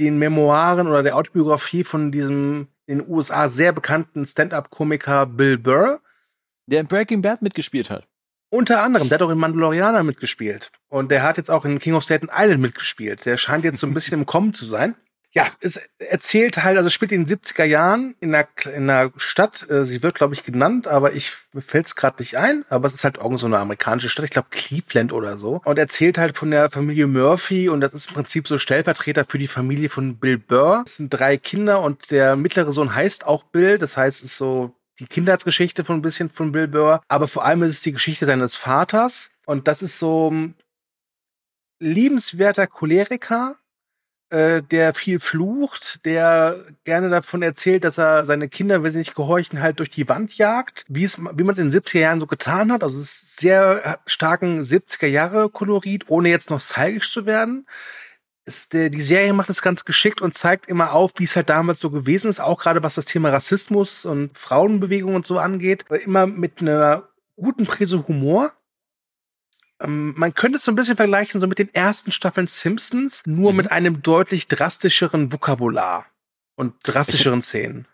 den 0.00 0.18
Memoiren 0.18 0.88
oder 0.88 1.04
der 1.04 1.16
Autobiografie 1.16 1.84
von 1.84 2.10
diesem 2.10 2.66
in 2.90 2.98
den 2.98 3.08
USA 3.08 3.48
sehr 3.48 3.72
bekannten 3.72 4.26
Stand-up-Komiker 4.26 5.26
Bill 5.26 5.58
Burr. 5.58 6.00
Der 6.66 6.80
in 6.80 6.88
Breaking 6.88 7.22
Bad 7.22 7.40
mitgespielt 7.40 7.88
hat. 7.88 8.06
Unter 8.50 8.82
anderem, 8.82 9.08
der 9.08 9.18
hat 9.18 9.22
auch 9.22 9.30
in 9.30 9.38
Mandalorianer 9.38 10.02
mitgespielt. 10.02 10.72
Und 10.88 11.10
der 11.10 11.22
hat 11.22 11.36
jetzt 11.36 11.50
auch 11.50 11.64
in 11.64 11.78
King 11.78 11.94
of 11.94 12.02
Staten 12.02 12.28
Island 12.32 12.60
mitgespielt. 12.60 13.24
Der 13.24 13.36
scheint 13.36 13.64
jetzt 13.64 13.80
so 13.80 13.86
ein 13.86 13.94
bisschen 13.94 14.20
im 14.20 14.26
Kommen 14.26 14.52
zu 14.54 14.64
sein 14.64 14.96
ja, 15.32 15.48
es 15.60 15.80
erzählt 15.98 16.62
halt, 16.62 16.76
also 16.76 16.90
spielt 16.90 17.12
in 17.12 17.24
den 17.24 17.38
70er 17.38 17.64
Jahren 17.64 18.16
in 18.20 18.34
einer, 18.34 18.48
in 18.64 18.90
einer 18.90 19.12
Stadt, 19.16 19.68
äh, 19.70 19.86
sie 19.86 20.02
wird, 20.02 20.16
glaube 20.16 20.34
ich, 20.34 20.42
genannt, 20.42 20.88
aber 20.88 21.12
ich 21.12 21.32
mir 21.52 21.62
fällt 21.62 21.86
es 21.86 21.96
gerade 21.96 22.20
nicht 22.20 22.36
ein, 22.36 22.64
aber 22.68 22.88
es 22.88 22.94
ist 22.94 23.04
halt 23.04 23.18
irgend 23.18 23.38
so 23.38 23.46
eine 23.46 23.58
amerikanische 23.58 24.08
Stadt, 24.08 24.24
ich 24.24 24.30
glaube 24.30 24.48
Cleveland 24.50 25.12
oder 25.12 25.38
so. 25.38 25.60
Und 25.64 25.78
erzählt 25.78 26.18
halt 26.18 26.36
von 26.36 26.50
der 26.50 26.70
Familie 26.70 27.06
Murphy 27.06 27.68
und 27.68 27.80
das 27.80 27.92
ist 27.92 28.08
im 28.08 28.14
Prinzip 28.14 28.48
so 28.48 28.58
Stellvertreter 28.58 29.24
für 29.24 29.38
die 29.38 29.46
Familie 29.46 29.88
von 29.88 30.16
Bill 30.16 30.38
Burr. 30.38 30.82
Es 30.86 30.96
sind 30.96 31.10
drei 31.10 31.36
Kinder 31.36 31.80
und 31.80 32.10
der 32.10 32.36
mittlere 32.36 32.72
Sohn 32.72 32.94
heißt 32.94 33.26
auch 33.26 33.44
Bill, 33.44 33.78
das 33.78 33.96
heißt, 33.96 34.24
es 34.24 34.32
ist 34.32 34.38
so 34.38 34.74
die 34.98 35.06
Kindheitsgeschichte 35.06 35.84
von 35.84 35.96
ein 35.96 36.02
bisschen 36.02 36.30
von 36.30 36.52
Bill 36.52 36.68
Burr, 36.68 37.02
aber 37.08 37.28
vor 37.28 37.44
allem 37.44 37.62
ist 37.62 37.72
es 37.72 37.82
die 37.82 37.92
Geschichte 37.92 38.26
seines 38.26 38.56
Vaters. 38.56 39.30
Und 39.46 39.66
das 39.66 39.82
ist 39.82 39.98
so 39.98 40.32
liebenswerter 41.80 42.66
Choleriker, 42.66 43.56
äh, 44.30 44.62
der 44.62 44.94
viel 44.94 45.18
flucht, 45.18 46.04
der 46.04 46.64
gerne 46.84 47.10
davon 47.10 47.42
erzählt, 47.42 47.84
dass 47.84 47.98
er 47.98 48.24
seine 48.24 48.48
Kinder, 48.48 48.82
wenn 48.82 48.92
sie 48.92 48.98
nicht 48.98 49.16
gehorchen, 49.16 49.60
halt 49.60 49.80
durch 49.80 49.90
die 49.90 50.08
Wand 50.08 50.36
jagt, 50.36 50.84
wie 50.88 51.04
es, 51.04 51.18
wie 51.18 51.42
man 51.42 51.52
es 51.52 51.58
in 51.58 51.70
den 51.70 51.80
70er 51.80 51.98
Jahren 51.98 52.20
so 52.20 52.26
getan 52.26 52.70
hat. 52.72 52.84
Also 52.84 53.00
es 53.00 53.22
ist 53.22 53.36
sehr 53.40 53.98
starken 54.06 54.62
70er 54.62 55.06
Jahre 55.06 55.50
Kolorit, 55.50 56.04
ohne 56.08 56.28
jetzt 56.28 56.50
noch 56.50 56.60
stylisch 56.60 57.12
zu 57.12 57.26
werden. 57.26 57.66
Ist, 58.44 58.72
der, 58.72 58.90
die 58.90 59.02
Serie 59.02 59.32
macht 59.32 59.50
es 59.50 59.62
ganz 59.62 59.84
geschickt 59.84 60.20
und 60.20 60.34
zeigt 60.34 60.66
immer 60.66 60.92
auf, 60.92 61.12
wie 61.16 61.24
es 61.24 61.36
halt 61.36 61.50
damals 61.50 61.80
so 61.80 61.90
gewesen 61.90 62.30
ist, 62.30 62.40
auch 62.40 62.60
gerade 62.60 62.82
was 62.82 62.94
das 62.94 63.06
Thema 63.06 63.30
Rassismus 63.30 64.04
und 64.04 64.38
Frauenbewegung 64.38 65.14
und 65.16 65.26
so 65.26 65.38
angeht. 65.38 65.84
Immer 66.04 66.26
mit 66.26 66.60
einer 66.60 67.08
guten 67.36 67.66
Prise 67.66 68.06
Humor 68.06 68.52
man 69.86 70.34
könnte 70.34 70.56
es 70.56 70.64
so 70.64 70.72
ein 70.72 70.76
bisschen 70.76 70.96
vergleichen 70.96 71.40
so 71.40 71.46
mit 71.46 71.58
den 71.58 71.72
ersten 71.74 72.12
Staffeln 72.12 72.46
Simpsons, 72.46 73.26
nur 73.26 73.52
mhm. 73.52 73.56
mit 73.56 73.72
einem 73.72 74.02
deutlich 74.02 74.48
drastischeren 74.48 75.32
Vokabular 75.32 76.06
und 76.56 76.74
drastischeren 76.82 77.42
Szenen. 77.42 77.86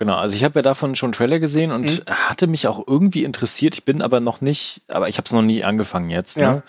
Genau, 0.00 0.14
also 0.14 0.36
ich 0.36 0.44
habe 0.44 0.60
ja 0.60 0.62
davon 0.62 0.94
schon 0.94 1.08
einen 1.08 1.14
Trailer 1.14 1.40
gesehen 1.40 1.72
und 1.72 2.06
mhm. 2.06 2.10
hatte 2.10 2.46
mich 2.46 2.68
auch 2.68 2.86
irgendwie 2.86 3.24
interessiert. 3.24 3.74
Ich 3.74 3.84
bin 3.84 4.00
aber 4.00 4.20
noch 4.20 4.40
nicht, 4.40 4.80
aber 4.86 5.08
ich 5.08 5.16
habe 5.18 5.26
es 5.26 5.32
noch 5.32 5.42
nie 5.42 5.64
angefangen 5.64 6.08
jetzt. 6.08 6.36
Ne? 6.36 6.42
Ja. 6.42 6.62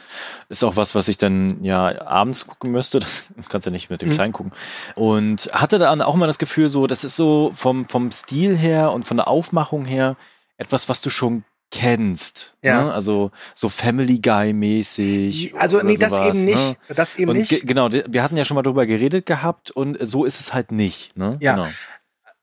Ist 0.49 0.63
auch 0.63 0.75
was, 0.75 0.95
was 0.95 1.07
ich 1.07 1.19
dann 1.19 1.63
ja 1.63 2.01
abends 2.07 2.47
gucken 2.47 2.71
müsste. 2.71 2.99
Das 2.99 3.25
kannst 3.49 3.65
ja 3.65 3.71
nicht 3.71 3.91
mit 3.91 4.01
dem 4.01 4.09
mhm. 4.09 4.13
Kleinen 4.15 4.33
gucken. 4.33 4.51
Und 4.95 5.51
hatte 5.53 5.77
dann 5.77 6.01
auch 6.01 6.15
mal 6.15 6.25
das 6.25 6.39
Gefühl, 6.39 6.69
so, 6.69 6.87
das 6.87 7.03
ist 7.03 7.15
so 7.15 7.51
vom, 7.53 7.87
vom 7.87 8.09
Stil 8.09 8.57
her 8.57 8.91
und 8.91 9.05
von 9.05 9.17
der 9.17 9.27
Aufmachung 9.27 9.85
her 9.85 10.17
etwas, 10.57 10.89
was 10.89 11.01
du 11.01 11.11
schon 11.11 11.43
kennst. 11.71 12.53
Ja. 12.61 12.85
Ne? 12.85 12.93
Also 12.93 13.31
so 13.53 13.69
Family 13.69 14.19
Guy-mäßig. 14.19 15.53
Also 15.57 15.81
nee, 15.81 15.95
sowas, 15.95 16.11
das 16.11 16.27
eben 16.27 16.45
nicht. 16.45 16.57
Ne? 16.57 16.95
Das 16.95 17.15
eben 17.15 17.31
und 17.31 17.37
nicht. 17.37 17.67
Genau, 17.67 17.89
wir 17.91 18.23
hatten 18.23 18.37
ja 18.37 18.45
schon 18.45 18.55
mal 18.55 18.63
drüber 18.63 18.85
geredet 18.85 19.25
gehabt 19.25 19.71
und 19.71 19.97
so 20.01 20.25
ist 20.25 20.39
es 20.39 20.53
halt 20.53 20.71
nicht. 20.71 21.15
Ne? 21.17 21.37
Ja. 21.39 21.55
Genau 21.55 21.69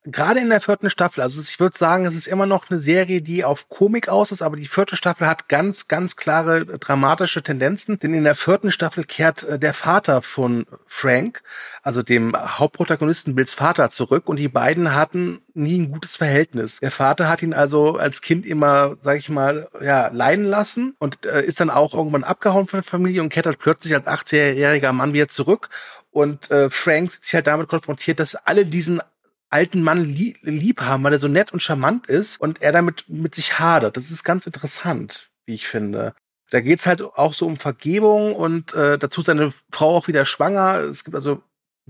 gerade 0.07 0.41
in 0.41 0.51
der 0.51 0.61
vierten 0.61 0.89
Staffel, 0.89 1.21
also 1.21 1.41
ich 1.41 1.59
würde 1.59 1.77
sagen, 1.77 2.07
es 2.07 2.15
ist 2.15 2.27
immer 2.27 2.47
noch 2.47 2.71
eine 2.71 2.79
Serie, 2.79 3.23
die 3.23 3.45
auf 3.45 3.69
Komik 3.69 4.09
aus 4.09 4.33
ist, 4.33 4.43
aber 4.43 4.57
die 4.57 4.67
vierte 4.67 4.97
Staffel 4.97 5.27
hat 5.27 5.49
ganz, 5.49 5.89
ganz 5.89 6.17
klare 6.17 6.65
dramatische 6.65 7.43
Tendenzen, 7.43 7.99
denn 7.99 8.15
in 8.15 8.25
der 8.25 8.35
vierten 8.35 8.71
Staffel 8.71 9.05
kehrt 9.05 9.43
äh, 9.45 9.59
der 9.59 9.75
Vater 9.75 10.23
von 10.23 10.67
Frank, 10.87 11.43
also 11.83 12.03
dem 12.03 12.37
Hauptprotagonisten 12.37 13.35
Bills 13.35 13.53
Vater, 13.53 13.91
zurück 13.91 14.29
und 14.29 14.37
die 14.37 14.49
beiden 14.49 14.95
hatten 14.95 15.43
nie 15.55 15.79
ein 15.79 15.91
gutes 15.91 16.17
Verhältnis. 16.17 16.81
Der 16.81 16.91
Vater 16.91 17.29
hat 17.29 17.43
ihn 17.43 17.55
also 17.55 17.97
als 17.97 18.23
Kind 18.23 18.47
immer, 18.47 18.97
sag 19.01 19.19
ich 19.19 19.29
mal, 19.29 19.69
ja, 19.81 20.09
leiden 20.09 20.45
lassen 20.45 20.95
und 20.99 21.27
äh, 21.27 21.45
ist 21.45 21.61
dann 21.61 21.71
auch 21.71 21.95
irgendwann 21.95 22.25
abgehauen 22.25 22.67
von 22.67 22.79
der 22.79 22.89
Familie 22.89 23.23
und 23.23 23.31
kehrt 23.31 23.47
halt 23.47 23.59
plötzlich 23.59 23.95
als 23.95 24.07
18-jähriger 24.07 24.93
Mann 24.93 25.13
wieder 25.13 25.29
zurück 25.29 25.69
und 26.17 26.51
äh, 26.51 26.71
Frank 26.71 27.13
sich 27.13 27.35
halt 27.35 27.47
damit 27.47 27.69
konfrontiert, 27.69 28.21
dass 28.21 28.37
alle 28.37 28.65
diesen 28.65 29.03
alten 29.51 29.83
Mann 29.83 30.05
lieb, 30.05 30.39
lieb 30.43 30.81
haben, 30.81 31.05
weil 31.05 31.13
er 31.13 31.19
so 31.19 31.29
nett 31.29 31.53
und 31.53 31.63
charmant 31.63 32.07
ist 32.07 32.41
und 32.41 32.63
er 32.63 32.73
damit 32.73 33.05
mit 33.09 33.35
sich 33.35 33.59
hadert. 33.59 33.97
Das 33.97 34.11
ist 34.11 34.25
ganz 34.25 34.47
interessant, 34.47 35.31
wie 35.47 35.55
ich 35.55 35.69
finde. 35.69 36.15
Da 36.51 36.61
geht's 36.61 36.87
halt 36.87 37.03
auch 37.03 37.35
so 37.35 37.47
um 37.47 37.57
Vergebung 37.57 38.35
und 38.35 38.75
äh, 38.75 38.99
dazu 38.99 39.21
ist 39.21 39.27
seine 39.27 39.53
Frau 39.73 39.97
auch 39.97 40.09
wieder 40.09 40.25
schwanger. 40.25 40.79
Es 40.79 41.05
gibt 41.05 41.17
also 41.17 41.43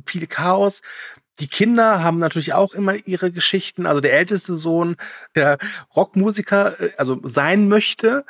viel 0.07 0.27
Chaos. 0.27 0.83
Die 1.39 1.49
Kinder 1.49 2.03
haben 2.03 2.19
natürlich 2.19 2.55
auch 2.55 2.73
immer 2.73 2.95
ihre 3.07 3.31
Geschichten. 3.31 3.85
Also 3.85 4.01
der 4.01 4.15
älteste 4.15 4.57
Sohn, 4.57 4.97
der 5.35 5.59
Rockmusiker, 5.95 6.81
äh, 6.81 6.91
also 6.97 7.21
sein 7.25 7.69
möchte, 7.69 8.25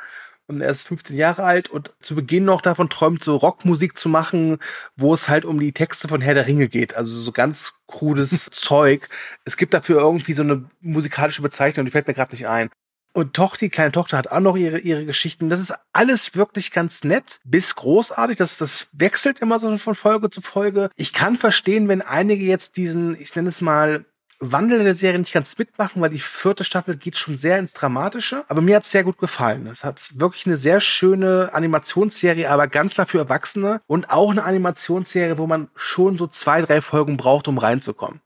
und 0.47 0.61
er 0.61 0.69
ist 0.69 0.87
15 0.87 1.15
Jahre 1.15 1.43
alt 1.43 1.69
und 1.69 1.93
zu 1.99 2.15
Beginn 2.15 2.45
noch 2.45 2.61
davon 2.61 2.89
träumt, 2.89 3.23
so 3.23 3.35
Rockmusik 3.35 3.97
zu 3.97 4.09
machen, 4.09 4.59
wo 4.95 5.13
es 5.13 5.29
halt 5.29 5.45
um 5.45 5.59
die 5.59 5.73
Texte 5.73 6.07
von 6.07 6.21
Herr 6.21 6.33
der 6.33 6.47
Ringe 6.47 6.69
geht. 6.69 6.95
Also 6.95 7.19
so 7.19 7.31
ganz 7.31 7.73
krudes 7.87 8.45
Zeug. 8.51 9.09
Es 9.43 9.57
gibt 9.57 9.73
dafür 9.73 9.99
irgendwie 9.99 10.33
so 10.33 10.43
eine 10.43 10.69
musikalische 10.81 11.41
Bezeichnung, 11.41 11.85
die 11.85 11.91
fällt 11.91 12.07
mir 12.07 12.13
gerade 12.13 12.31
nicht 12.31 12.47
ein. 12.47 12.69
Und 13.13 13.33
Tochter, 13.33 13.65
die 13.65 13.69
kleine 13.69 13.91
Tochter 13.91 14.17
hat 14.17 14.27
auch 14.27 14.39
noch 14.39 14.55
ihre, 14.55 14.77
ihre 14.77 15.03
Geschichten. 15.03 15.49
Das 15.49 15.59
ist 15.59 15.73
alles 15.91 16.35
wirklich 16.35 16.71
ganz 16.71 17.03
nett 17.03 17.39
bis 17.45 17.75
großartig. 17.75 18.37
Das, 18.37 18.59
das 18.59 18.89
wechselt 18.91 19.39
immer 19.39 19.59
so 19.59 19.75
von 19.79 19.95
Folge 19.95 20.29
zu 20.29 20.41
Folge. 20.41 20.91
Ich 20.95 21.13
kann 21.13 21.35
verstehen, 21.35 21.87
wenn 21.87 22.03
einige 22.03 22.43
jetzt 22.43 22.77
diesen, 22.77 23.19
ich 23.19 23.35
nenne 23.35 23.49
es 23.49 23.59
mal, 23.59 24.05
Wandel 24.39 24.79
in 24.79 24.85
der 24.85 24.95
Serie 24.95 25.19
nicht 25.19 25.33
ganz 25.33 25.57
mitmachen, 25.57 26.01
weil 26.01 26.11
die 26.11 26.19
vierte 26.19 26.63
Staffel 26.63 26.95
geht 26.95 27.17
schon 27.17 27.37
sehr 27.37 27.57
ins 27.57 27.73
Dramatische. 27.73 28.45
Aber 28.47 28.61
mir 28.61 28.75
hat 28.75 28.83
es 28.83 28.91
sehr 28.91 29.03
gut 29.03 29.17
gefallen. 29.17 29.67
Es 29.67 29.83
hat 29.83 30.19
wirklich 30.19 30.45
eine 30.45 30.57
sehr 30.57 30.79
schöne 30.79 31.49
Animationsserie, 31.53 32.49
aber 32.49 32.67
ganz 32.67 32.93
klar 32.93 33.07
für 33.07 33.17
Erwachsene 33.17 33.81
und 33.87 34.09
auch 34.09 34.29
eine 34.31 34.43
Animationsserie, 34.43 35.37
wo 35.37 35.47
man 35.47 35.69
schon 35.75 36.17
so 36.17 36.27
zwei, 36.27 36.61
drei 36.61 36.81
Folgen 36.81 37.17
braucht, 37.17 37.47
um 37.47 37.57
reinzukommen. 37.57 38.21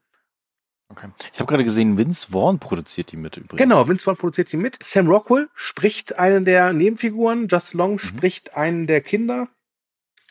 Okay. 0.90 1.08
Ich 1.34 1.40
habe 1.40 1.48
gerade 1.48 1.64
gesehen, 1.64 1.98
Vince 1.98 2.28
Vaughn 2.32 2.60
produziert 2.60 3.14
die 3.14 3.18
mit 3.18 3.38
übrigens. 3.38 3.62
Genau, 3.62 3.88
Vince 3.88 4.04
Vaughn 4.04 4.18
produziert 4.18 4.52
die 4.52 4.58
mit. 4.58 4.78
Sam 4.84 5.08
Rockwell 5.08 5.48
spricht 5.56 6.20
einen 6.20 6.44
der 6.44 6.74
Nebenfiguren, 6.74 7.48
Just 7.48 7.74
Long 7.74 7.94
mhm. 7.94 8.00
spricht 8.00 8.58
einen 8.58 8.88
der 8.88 9.00
Kinder. 9.00 9.48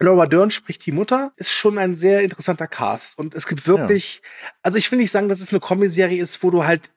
Laura 0.01 0.27
Dern 0.27 0.51
spricht 0.51 0.85
die 0.87 0.93
Mutter, 0.93 1.33
ist 1.37 1.51
schon 1.51 1.79
ein 1.79 1.95
sehr 1.95 2.23
interessanter 2.23 2.67
Cast. 2.67 3.19
Und 3.19 3.35
es 3.35 3.47
gibt 3.47 3.67
wirklich, 3.67 4.23
ja. 4.23 4.51
also 4.63 4.79
ich 4.79 4.91
will 4.91 4.99
nicht 4.99 5.11
sagen, 5.11 5.29
dass 5.29 5.41
es 5.41 5.51
eine 5.51 5.61
Comedy-Serie 5.61 6.23
ist, 6.23 6.43
wo 6.43 6.51
du 6.51 6.65
halt 6.65 6.91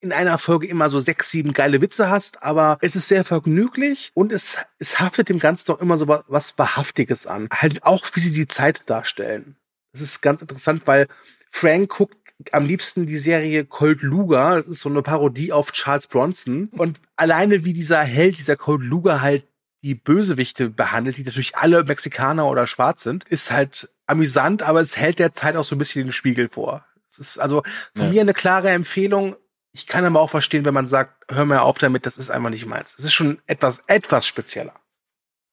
in 0.00 0.12
einer 0.12 0.38
Folge 0.38 0.66
immer 0.66 0.90
so 0.90 0.98
sechs, 0.98 1.30
sieben 1.30 1.52
geile 1.52 1.80
Witze 1.80 2.10
hast, 2.10 2.42
aber 2.42 2.78
es 2.80 2.96
ist 2.96 3.08
sehr 3.08 3.24
vergnüglich 3.24 4.10
und 4.14 4.32
es, 4.32 4.56
es 4.78 5.00
haftet 5.00 5.28
dem 5.28 5.38
Ganzen 5.38 5.66
doch 5.68 5.80
immer 5.80 5.98
so 5.98 6.06
was 6.06 6.58
Wahrhaftiges 6.58 7.26
an. 7.26 7.48
Halt 7.50 7.82
auch, 7.82 8.06
wie 8.14 8.20
sie 8.20 8.32
die 8.32 8.48
Zeit 8.48 8.82
darstellen. 8.86 9.56
Das 9.92 10.02
ist 10.02 10.20
ganz 10.20 10.42
interessant, 10.42 10.82
weil 10.86 11.08
Frank 11.50 11.90
guckt 11.90 12.16
am 12.52 12.66
liebsten 12.66 13.06
die 13.06 13.16
Serie 13.16 13.64
Cold 13.64 14.02
Luger. 14.02 14.56
Das 14.56 14.66
ist 14.66 14.80
so 14.80 14.90
eine 14.90 15.02
Parodie 15.02 15.52
auf 15.52 15.72
Charles 15.72 16.06
Bronson. 16.06 16.68
Und 16.72 17.00
alleine 17.16 17.64
wie 17.64 17.72
dieser 17.72 18.02
Held, 18.02 18.38
dieser 18.38 18.56
Cold 18.56 18.82
Luger 18.82 19.22
halt 19.22 19.46
die 19.82 19.94
Bösewichte 19.94 20.70
behandelt, 20.70 21.16
die 21.16 21.24
natürlich 21.24 21.56
alle 21.56 21.84
Mexikaner 21.84 22.46
oder 22.46 22.66
schwarz 22.66 23.02
sind, 23.02 23.24
ist 23.24 23.50
halt 23.50 23.90
amüsant, 24.06 24.62
aber 24.62 24.80
es 24.80 24.96
hält 24.96 25.18
der 25.18 25.34
Zeit 25.34 25.56
auch 25.56 25.64
so 25.64 25.74
ein 25.74 25.78
bisschen 25.78 26.06
den 26.06 26.12
Spiegel 26.12 26.48
vor. 26.48 26.84
Es 27.10 27.18
ist 27.18 27.38
also 27.38 27.62
von 27.94 28.06
ja. 28.06 28.10
mir 28.10 28.20
eine 28.22 28.34
klare 28.34 28.70
Empfehlung. 28.70 29.36
Ich 29.72 29.86
kann 29.86 30.04
aber 30.04 30.20
auch 30.20 30.30
verstehen, 30.30 30.64
wenn 30.64 30.74
man 30.74 30.86
sagt, 30.86 31.24
hör 31.30 31.44
mir 31.44 31.62
auf 31.62 31.78
damit, 31.78 32.06
das 32.06 32.16
ist 32.16 32.30
einfach 32.30 32.50
nicht 32.50 32.66
meins. 32.66 32.94
Es 32.98 33.04
ist 33.04 33.12
schon 33.12 33.38
etwas, 33.46 33.82
etwas 33.86 34.26
spezieller. 34.26 34.74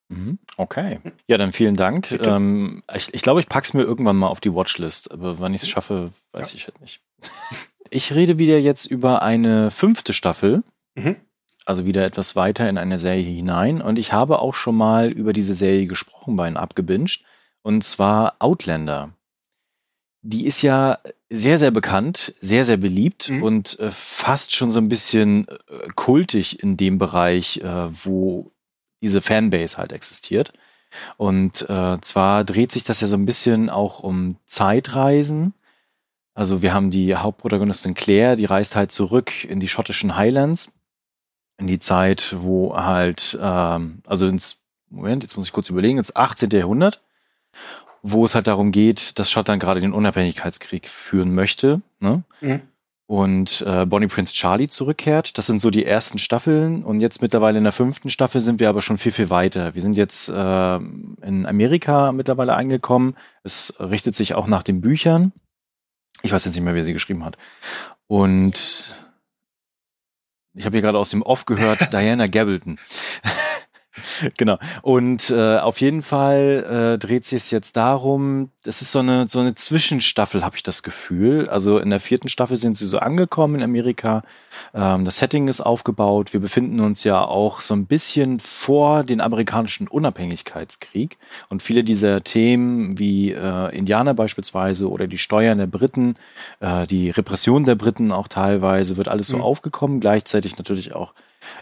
Mhm. 0.10 0.39
Okay. 0.58 1.00
Ja, 1.27 1.38
dann 1.38 1.53
vielen 1.53 1.75
Dank. 1.75 2.12
Ähm, 2.12 2.84
ich, 2.94 3.13
ich 3.13 3.22
glaube, 3.22 3.39
ich 3.39 3.48
pack's 3.48 3.74
mir 3.74 3.84
irgendwann 3.84 4.18
mal 4.18 4.27
auf 4.27 4.39
die 4.39 4.53
Watchlist, 4.53 5.12
aber 5.12 5.39
wann 5.39 5.53
ich 5.53 5.63
es 5.63 5.70
schaffe, 5.70 6.12
weiß 6.32 6.51
ja. 6.51 6.58
ich 6.58 6.68
halt 6.68 6.82
nicht. 6.82 7.01
Ich 7.89 8.15
rede 8.15 8.39
wieder 8.39 8.58
jetzt 8.58 8.86
über 8.88 9.22
eine 9.22 9.70
fünfte 9.70 10.13
Staffel. 10.13 10.63
Mhm 10.96 11.18
also 11.65 11.86
wieder 11.86 12.05
etwas 12.05 12.36
weiter 12.36 12.70
in 12.70 12.77
eine 12.77 13.00
Serie 13.00 13.24
hinein. 13.24 13.82
Und 13.82 13.98
ich 13.98 14.13
habe 14.13 14.39
auch 14.39 14.53
schon 14.53 14.75
mal 14.75 15.10
über 15.10 15.34
diese 15.34 15.53
Serie 15.53 15.88
gesprochen 15.88 16.36
bei 16.36 16.46
einem 16.46 16.58
Abgebinged. 16.58 17.24
Und 17.62 17.84
zwar 17.84 18.36
Outlander. 18.39 19.13
Die 20.22 20.46
ist 20.46 20.62
ja 20.62 21.00
sehr, 21.29 21.60
sehr 21.60 21.72
bekannt, 21.72 22.34
sehr, 22.39 22.65
sehr 22.65 22.77
beliebt 22.77 23.29
mhm. 23.29 23.43
und 23.43 23.79
äh, 23.79 23.91
fast 23.91 24.55
schon 24.55 24.72
so 24.72 24.79
ein 24.79 24.89
bisschen 24.89 25.48
äh, 25.48 25.89
kultig 25.96 26.62
in 26.62 26.77
dem 26.77 26.98
Bereich, 26.98 27.58
äh, 27.58 27.89
wo 28.05 28.51
diese 29.01 29.22
Fanbase 29.22 29.77
halt 29.77 29.91
existiert. 29.91 30.53
Und 31.17 31.67
äh, 31.70 31.98
zwar 32.01 32.43
dreht 32.43 32.72
sich 32.72 32.84
das 32.84 33.01
ja 33.01 33.08
so 33.08 33.17
ein 33.17 33.25
bisschen 33.25 33.70
auch 33.70 34.00
um 34.00 34.38
Zeitreisen. 34.46 35.53
Also 36.36 36.62
wir 36.62 36.74
haben 36.74 36.91
die 36.91 37.15
Hauptprotagonistin 37.15 37.93
Claire, 37.93 38.36
die 38.36 38.46
reist 38.46 38.75
halt 38.75 38.91
zurück 38.91 39.43
in 39.43 39.60
die 39.60 39.67
schottischen 39.67 40.15
Highlands 40.15 40.72
in 41.63 41.67
die 41.67 41.79
Zeit, 41.79 42.36
wo 42.39 42.75
halt, 42.75 43.38
ähm, 43.41 44.00
also 44.05 44.27
ins, 44.27 44.58
Moment, 44.89 45.24
jetzt 45.24 45.38
muss 45.38 45.48
ich 45.48 45.53
kurz 45.53 45.70
überlegen, 45.70 45.98
ins 45.98 46.15
18. 46.15 46.50
Jahrhundert, 46.50 47.01
wo 48.01 48.25
es 48.25 48.36
halt 48.36 48.48
darum 48.48 48.72
geht, 48.74 49.17
dass 49.17 49.32
Schottland 49.32 49.62
gerade 49.62 49.79
den 49.79 49.93
Unabhängigkeitskrieg 49.93 50.89
führen 50.89 51.34
möchte. 51.34 51.82
Ne? 52.00 52.24
Mhm. 52.41 52.62
Und 53.05 53.63
äh, 53.65 53.86
Bonnie 53.86 54.08
Prince 54.08 54.34
Charlie 54.34 54.67
zurückkehrt. 54.67 55.38
Das 55.38 55.48
sind 55.48 55.62
so 55.62 55.70
die 55.70 55.86
ersten 55.86 56.20
Staffeln. 56.20 56.84
Und 56.84 57.00
jetzt 57.00 57.22
mittlerweile 57.22 57.58
in 57.58 57.63
der 57.63 57.74
fünften 57.74 58.10
Staffel 58.10 58.41
sind 58.41 58.60
wir 58.60 58.70
aber 58.70 58.82
schon 58.82 58.98
viel, 58.98 59.12
viel 59.13 59.29
weiter. 59.29 59.74
Wir 59.74 59.82
sind 59.82 59.96
jetzt 59.96 60.27
äh, 60.29 60.75
in 60.75 61.46
Amerika 61.46 62.12
mittlerweile 62.12 62.55
angekommen. 62.55 63.15
Es 63.43 63.74
richtet 63.79 64.15
sich 64.15 64.36
auch 64.36 64.48
nach 64.48 64.63
den 64.63 64.82
Büchern. 64.82 65.32
Ich 66.24 66.32
weiß 66.32 66.43
jetzt 66.43 66.55
nicht 66.55 66.63
mehr, 66.63 66.75
wer 66.75 66.84
sie 66.84 66.93
geschrieben 66.93 67.24
hat. 67.24 67.38
Und 68.08 68.93
ich 70.53 70.65
habe 70.65 70.75
hier 70.75 70.81
gerade 70.81 70.98
aus 70.98 71.10
dem 71.10 71.22
Off 71.22 71.45
gehört, 71.45 71.91
Diana 71.93 72.27
Gabaldon. 72.27 72.79
genau. 74.38 74.57
Und 74.81 75.29
äh, 75.29 75.57
auf 75.57 75.81
jeden 75.81 76.01
Fall 76.01 76.95
äh, 76.95 76.97
dreht 76.97 77.25
sich 77.25 77.43
es 77.43 77.51
jetzt 77.51 77.77
darum, 77.77 78.50
es 78.65 78.81
ist 78.81 78.91
so 78.91 79.00
eine, 79.00 79.27
so 79.29 79.39
eine 79.39 79.55
Zwischenstaffel, 79.55 80.43
habe 80.43 80.55
ich 80.55 80.63
das 80.63 80.83
Gefühl. 80.83 81.50
Also 81.50 81.77
in 81.79 81.89
der 81.89 82.00
vierten 82.00 82.29
Staffel 82.29 82.57
sind 82.57 82.77
sie 82.77 82.85
so 82.85 83.00
angekommen 83.00 83.55
in 83.55 83.63
Amerika. 83.63 84.23
Ähm, 84.73 85.05
das 85.05 85.17
Setting 85.17 85.47
ist 85.47 85.62
aufgebaut. 85.62 86.33
Wir 86.33 86.39
befinden 86.39 86.79
uns 86.79 87.03
ja 87.03 87.23
auch 87.23 87.62
so 87.62 87.73
ein 87.73 87.85
bisschen 87.85 88.39
vor 88.39 89.03
den 89.03 89.21
amerikanischen 89.21 89.88
Unabhängigkeitskrieg. 89.88 91.17
Und 91.50 91.62
viele 91.62 91.83
dieser 91.83 92.23
Themen 92.23 92.97
wie 92.97 93.31
äh, 93.31 93.75
Indianer 93.75 94.13
beispielsweise 94.13 94.89
oder 94.89 95.07
die 95.07 95.17
Steuern 95.17 95.57
der 95.57 95.67
Briten, 95.67 96.15
äh, 96.59 96.88
die 96.88 97.09
Repression 97.09 97.65
der 97.65 97.75
Briten 97.75 98.12
auch 98.12 98.27
teilweise, 98.27 98.97
wird 98.97 99.07
alles 99.07 99.27
so 99.27 99.38
mhm. 99.38 99.43
aufgekommen. 99.43 100.00
Gleichzeitig 100.00 100.57
natürlich 100.57 100.95
auch 100.95 101.13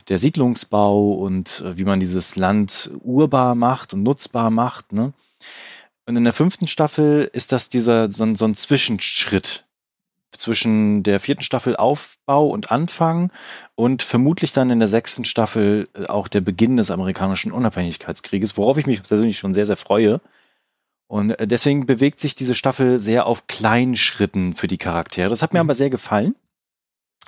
der 0.10 0.20
Siedlungsbau 0.20 1.14
und 1.14 1.62
äh, 1.66 1.78
wie 1.78 1.86
man 1.86 2.00
dieses 2.00 2.36
Land 2.36 2.92
urbar 3.02 3.56
macht 3.56 3.94
und 3.94 4.04
nutzbar 4.04 4.50
macht. 4.50 4.94
Ne? 4.94 5.14
Und 6.06 6.18
in 6.18 6.24
der 6.24 6.34
fünften 6.34 6.68
Staffel 6.68 7.30
ist 7.32 7.52
das 7.52 7.70
dieser 7.70 8.12
so, 8.12 8.36
so 8.36 8.46
ein 8.46 8.56
Zwischenschritt 8.56 9.66
zwischen 10.38 11.04
der 11.04 11.20
vierten 11.20 11.44
Staffel 11.44 11.76
Aufbau 11.76 12.48
und 12.48 12.72
Anfang 12.72 13.32
und 13.76 14.02
vermutlich 14.04 14.54
dann 14.54 14.70
in 14.70 14.80
der 14.80 14.88
sechsten 14.88 15.26
Staffel 15.26 15.90
äh, 15.94 16.06
auch 16.06 16.28
der 16.28 16.42
Beginn 16.42 16.78
des 16.78 16.92
amerikanischen 16.92 17.52
Unabhängigkeitskrieges, 17.52 18.58
worauf 18.58 18.78
ich 18.78 18.86
mich 18.86 19.04
persönlich 19.04 19.40
schon 19.40 19.54
sehr, 19.54 19.66
sehr 19.66 19.78
freue. 19.78 20.22
Und 21.08 21.32
äh, 21.32 21.48
deswegen 21.48 21.86
bewegt 21.86 22.20
sich 22.20 22.36
diese 22.36 22.56
Staffel 22.56 23.00
sehr 23.00 23.26
auf 23.26 23.48
kleinen 23.48 23.98
Schritten 23.98 24.56
für 24.56 24.68
die 24.68 24.78
Charaktere. 24.78 25.30
Das 25.30 25.42
hat 25.42 25.54
mir 25.54 25.60
mhm. 25.60 25.68
aber 25.68 25.76
sehr 25.76 25.90
gefallen. 25.90 26.36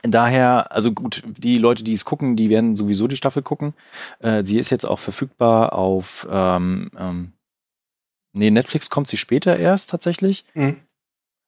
Daher, 0.02 0.72
also 0.72 0.92
gut, 0.92 1.24
die 1.26 1.58
Leute, 1.58 1.84
die 1.84 1.94
es 1.94 2.04
gucken, 2.04 2.36
die 2.36 2.50
werden 2.50 2.76
sowieso 2.76 3.08
die 3.08 3.16
Staffel 3.16 3.42
gucken. 3.42 3.74
Äh, 4.20 4.44
sie 4.44 4.60
ist 4.60 4.70
jetzt 4.70 4.86
auch 4.86 5.00
verfügbar 5.00 5.74
auf, 5.74 6.28
ähm, 6.30 6.92
ähm, 6.98 7.32
nee, 8.34 8.52
Netflix 8.52 8.90
kommt 8.90 9.08
sie 9.08 9.18
später 9.18 9.58
erst 9.58 9.90
tatsächlich. 9.90 10.44
Mhm. 10.54 10.78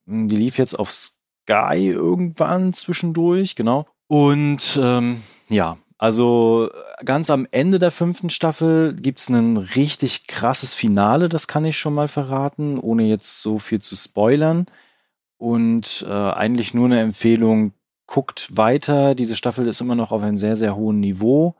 Die 0.05 0.37
lief 0.37 0.57
jetzt 0.57 0.79
auf 0.79 0.91
Sky 0.91 1.89
irgendwann 1.89 2.71
zwischendurch, 2.71 3.55
genau. 3.55 3.87
Und 4.07 4.79
ähm, 4.81 5.21
ja, 5.49 5.77
also 5.97 6.69
ganz 7.03 7.29
am 7.29 7.47
Ende 7.51 7.79
der 7.79 7.91
fünften 7.91 8.29
Staffel 8.29 8.93
gibt 8.95 9.19
es 9.19 9.29
ein 9.29 9.57
richtig 9.57 10.27
krasses 10.27 10.73
Finale, 10.73 11.29
das 11.29 11.47
kann 11.47 11.65
ich 11.65 11.77
schon 11.77 11.93
mal 11.93 12.07
verraten, 12.07 12.77
ohne 12.79 13.03
jetzt 13.03 13.41
so 13.41 13.59
viel 13.59 13.81
zu 13.81 13.95
spoilern. 13.95 14.67
Und 15.37 16.05
äh, 16.07 16.11
eigentlich 16.11 16.73
nur 16.73 16.85
eine 16.85 17.01
Empfehlung, 17.01 17.73
guckt 18.07 18.55
weiter. 18.55 19.15
Diese 19.15 19.35
Staffel 19.35 19.67
ist 19.67 19.81
immer 19.81 19.95
noch 19.95 20.11
auf 20.11 20.21
einem 20.21 20.37
sehr, 20.37 20.55
sehr 20.55 20.75
hohen 20.75 20.99
Niveau. 20.99 21.55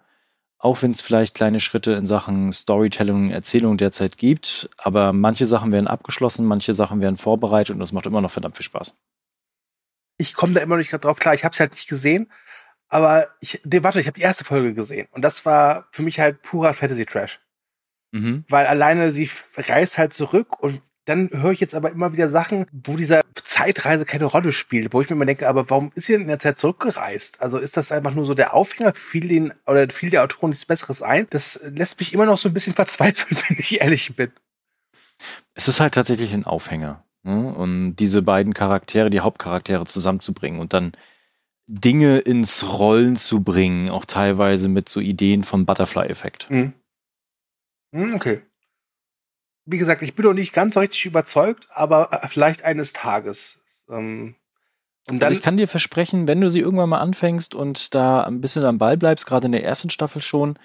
Auch 0.57 0.81
wenn 0.81 0.91
es 0.91 1.01
vielleicht 1.01 1.35
kleine 1.35 1.59
Schritte 1.59 1.91
in 1.93 2.05
Sachen 2.05 2.51
Storytelling 2.51 3.25
und 3.25 3.31
Erzählung 3.31 3.77
derzeit 3.77 4.17
gibt. 4.17 4.69
Aber 4.77 5.13
manche 5.13 5.45
Sachen 5.45 5.71
werden 5.71 5.87
abgeschlossen, 5.87 6.45
manche 6.45 6.73
Sachen 6.73 7.01
werden 7.01 7.17
vorbereitet 7.17 7.75
und 7.75 7.79
das 7.79 7.91
macht 7.91 8.05
immer 8.05 8.21
noch 8.21 8.31
verdammt 8.31 8.57
viel 8.57 8.65
Spaß. 8.65 8.97
Ich 10.17 10.33
komme 10.33 10.53
da 10.53 10.61
immer 10.61 10.75
noch 10.75 10.79
nicht 10.79 10.91
drauf 10.91 11.19
klar. 11.19 11.33
Ich 11.33 11.43
habe 11.43 11.53
es 11.53 11.59
halt 11.59 11.73
nicht 11.73 11.87
gesehen. 11.87 12.31
Aber 12.87 13.27
ich, 13.41 13.61
nee, 13.65 13.83
warte, 13.83 13.99
ich 13.99 14.07
habe 14.07 14.15
die 14.15 14.23
erste 14.23 14.45
Folge 14.45 14.73
gesehen. 14.73 15.07
Und 15.11 15.23
das 15.23 15.45
war 15.45 15.87
für 15.91 16.03
mich 16.03 16.19
halt 16.19 16.41
purer 16.41 16.73
Fantasy-Trash. 16.73 17.41
Mhm. 18.11 18.45
Weil 18.47 18.67
alleine 18.67 19.11
sie 19.11 19.29
reist 19.57 19.97
halt 19.97 20.13
zurück 20.13 20.59
und 20.61 20.81
dann 21.05 21.29
höre 21.31 21.51
ich 21.51 21.59
jetzt 21.59 21.75
aber 21.75 21.91
immer 21.91 22.13
wieder 22.13 22.29
Sachen, 22.29 22.65
wo 22.71 22.97
dieser 22.97 23.21
Zeitreise 23.35 24.05
keine 24.05 24.25
Rolle 24.25 24.51
spielt, 24.51 24.91
wo 24.93 25.01
ich 25.01 25.09
mir 25.09 25.15
immer 25.15 25.25
denke, 25.25 25.47
aber 25.47 25.69
warum 25.69 25.91
ist 25.93 26.07
sie 26.07 26.13
denn 26.13 26.24
in 26.24 26.27
der 26.27 26.39
Zeit 26.39 26.57
zurückgereist? 26.57 27.41
Also 27.41 27.59
ist 27.59 27.77
das 27.77 27.91
einfach 27.91 28.13
nur 28.13 28.25
so 28.25 28.33
der 28.33 28.55
Aufhänger, 28.55 28.93
fiel 28.93 29.27
den 29.27 29.53
oder 29.67 29.88
fiel 29.89 30.09
der 30.09 30.24
Autoren 30.24 30.50
nichts 30.50 30.65
Besseres 30.65 31.03
ein? 31.03 31.27
Das 31.29 31.63
lässt 31.63 32.00
mich 32.00 32.13
immer 32.13 32.25
noch 32.25 32.39
so 32.39 32.50
ein 32.50 32.53
bisschen 32.53 32.74
verzweifeln, 32.75 33.39
wenn 33.47 33.57
ich 33.59 33.81
ehrlich 33.81 34.15
bin. 34.15 34.31
Es 35.53 35.67
ist 35.67 35.79
halt 35.79 35.93
tatsächlich 35.93 36.33
ein 36.33 36.45
Aufhänger. 36.45 37.05
Ne? 37.24 37.53
Und 37.53 37.97
diese 37.97 38.24
beiden 38.24 38.53
Charaktere, 38.53 39.12
die 39.12 39.21
Hauptcharaktere 39.21 39.85
zusammenzubringen 39.85 40.59
und 40.59 40.74
dann 40.74 40.93
Dinge 41.67 42.19
ins 42.19 42.77
Rollen 42.77 43.15
zu 43.15 43.43
bringen, 43.43 43.89
auch 43.89 44.05
teilweise 44.05 44.69
mit 44.69 44.89
so 44.89 45.00
Ideen 45.00 45.43
vom 45.43 45.65
Butterfly-Effekt. 45.65 46.50
Mhm. 46.50 46.74
mhm 47.91 48.15
okay 48.15 48.41
wie 49.65 49.77
gesagt, 49.77 50.01
ich 50.01 50.15
bin 50.15 50.25
noch 50.25 50.34
nicht 50.34 50.53
ganz 50.53 50.75
so 50.75 50.79
richtig 50.79 51.05
überzeugt, 51.05 51.67
aber 51.74 52.10
äh, 52.12 52.28
vielleicht 52.28 52.63
eines 52.63 52.93
Tages. 52.93 53.60
Ähm, 53.89 54.36
und 55.08 55.23
also 55.23 55.36
ich 55.36 55.41
kann 55.41 55.58
dir 55.58 55.67
versprechen, 55.67 56.28
wenn 56.28 56.41
du 56.41 56.49
sie 56.49 56.60
irgendwann 56.60 56.89
mal 56.89 56.99
anfängst 56.99 57.54
und 57.54 57.93
da 57.93 58.23
ein 58.23 58.41
bisschen 58.41 58.63
am 58.63 58.80
Ball 58.80 58.97
bleibst, 58.97 59.28
gerade 59.28 59.45
in 59.45 59.51
der 59.51 59.63
ersten 59.63 59.89
Staffel 59.89 60.21
schon, 60.21 60.58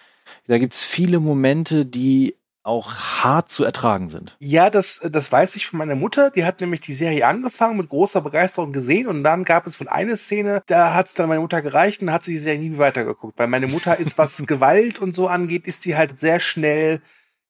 da 0.47 0.59
gibt 0.59 0.75
es 0.75 0.83
viele 0.83 1.21
Momente, 1.21 1.85
die 1.85 2.37
auch 2.63 2.93
hart 2.95 3.51
zu 3.51 3.65
ertragen 3.65 4.11
sind. 4.11 4.37
Ja, 4.39 4.69
das, 4.69 5.01
das 5.11 5.33
weiß 5.33 5.57
ich 5.57 5.67
von 5.67 5.79
meiner 5.79 5.95
Mutter. 5.95 6.31
Die 6.31 6.45
hat 6.45 6.61
nämlich 6.61 6.81
die 6.81 6.93
Serie 6.93 7.27
angefangen, 7.27 7.79
mit 7.79 7.89
großer 7.89 8.21
Begeisterung 8.21 8.73
gesehen 8.73 9.07
und 9.07 9.25
dann 9.25 9.45
gab 9.45 9.67
es 9.67 9.81
wohl 9.81 9.89
eine 9.89 10.17
Szene, 10.17 10.63
da 10.67 10.95
hat 10.95 11.07
es 11.07 11.15
dann 11.15 11.29
meine 11.29 11.41
Mutter 11.41 11.63
gereicht 11.63 12.03
und 12.03 12.13
hat 12.13 12.23
sie 12.23 12.33
die 12.33 12.39
Serie 12.39 12.61
nie 12.61 12.77
weitergeguckt. 12.77 13.39
Weil 13.39 13.49
meine 13.49 13.67
Mutter 13.67 13.99
ist, 13.99 14.19
was 14.19 14.43
Gewalt 14.47 14.99
und 14.99 15.15
so 15.15 15.29
angeht, 15.29 15.67
ist 15.67 15.87
die 15.87 15.97
halt 15.97 16.19
sehr 16.19 16.39
schnell 16.39 17.01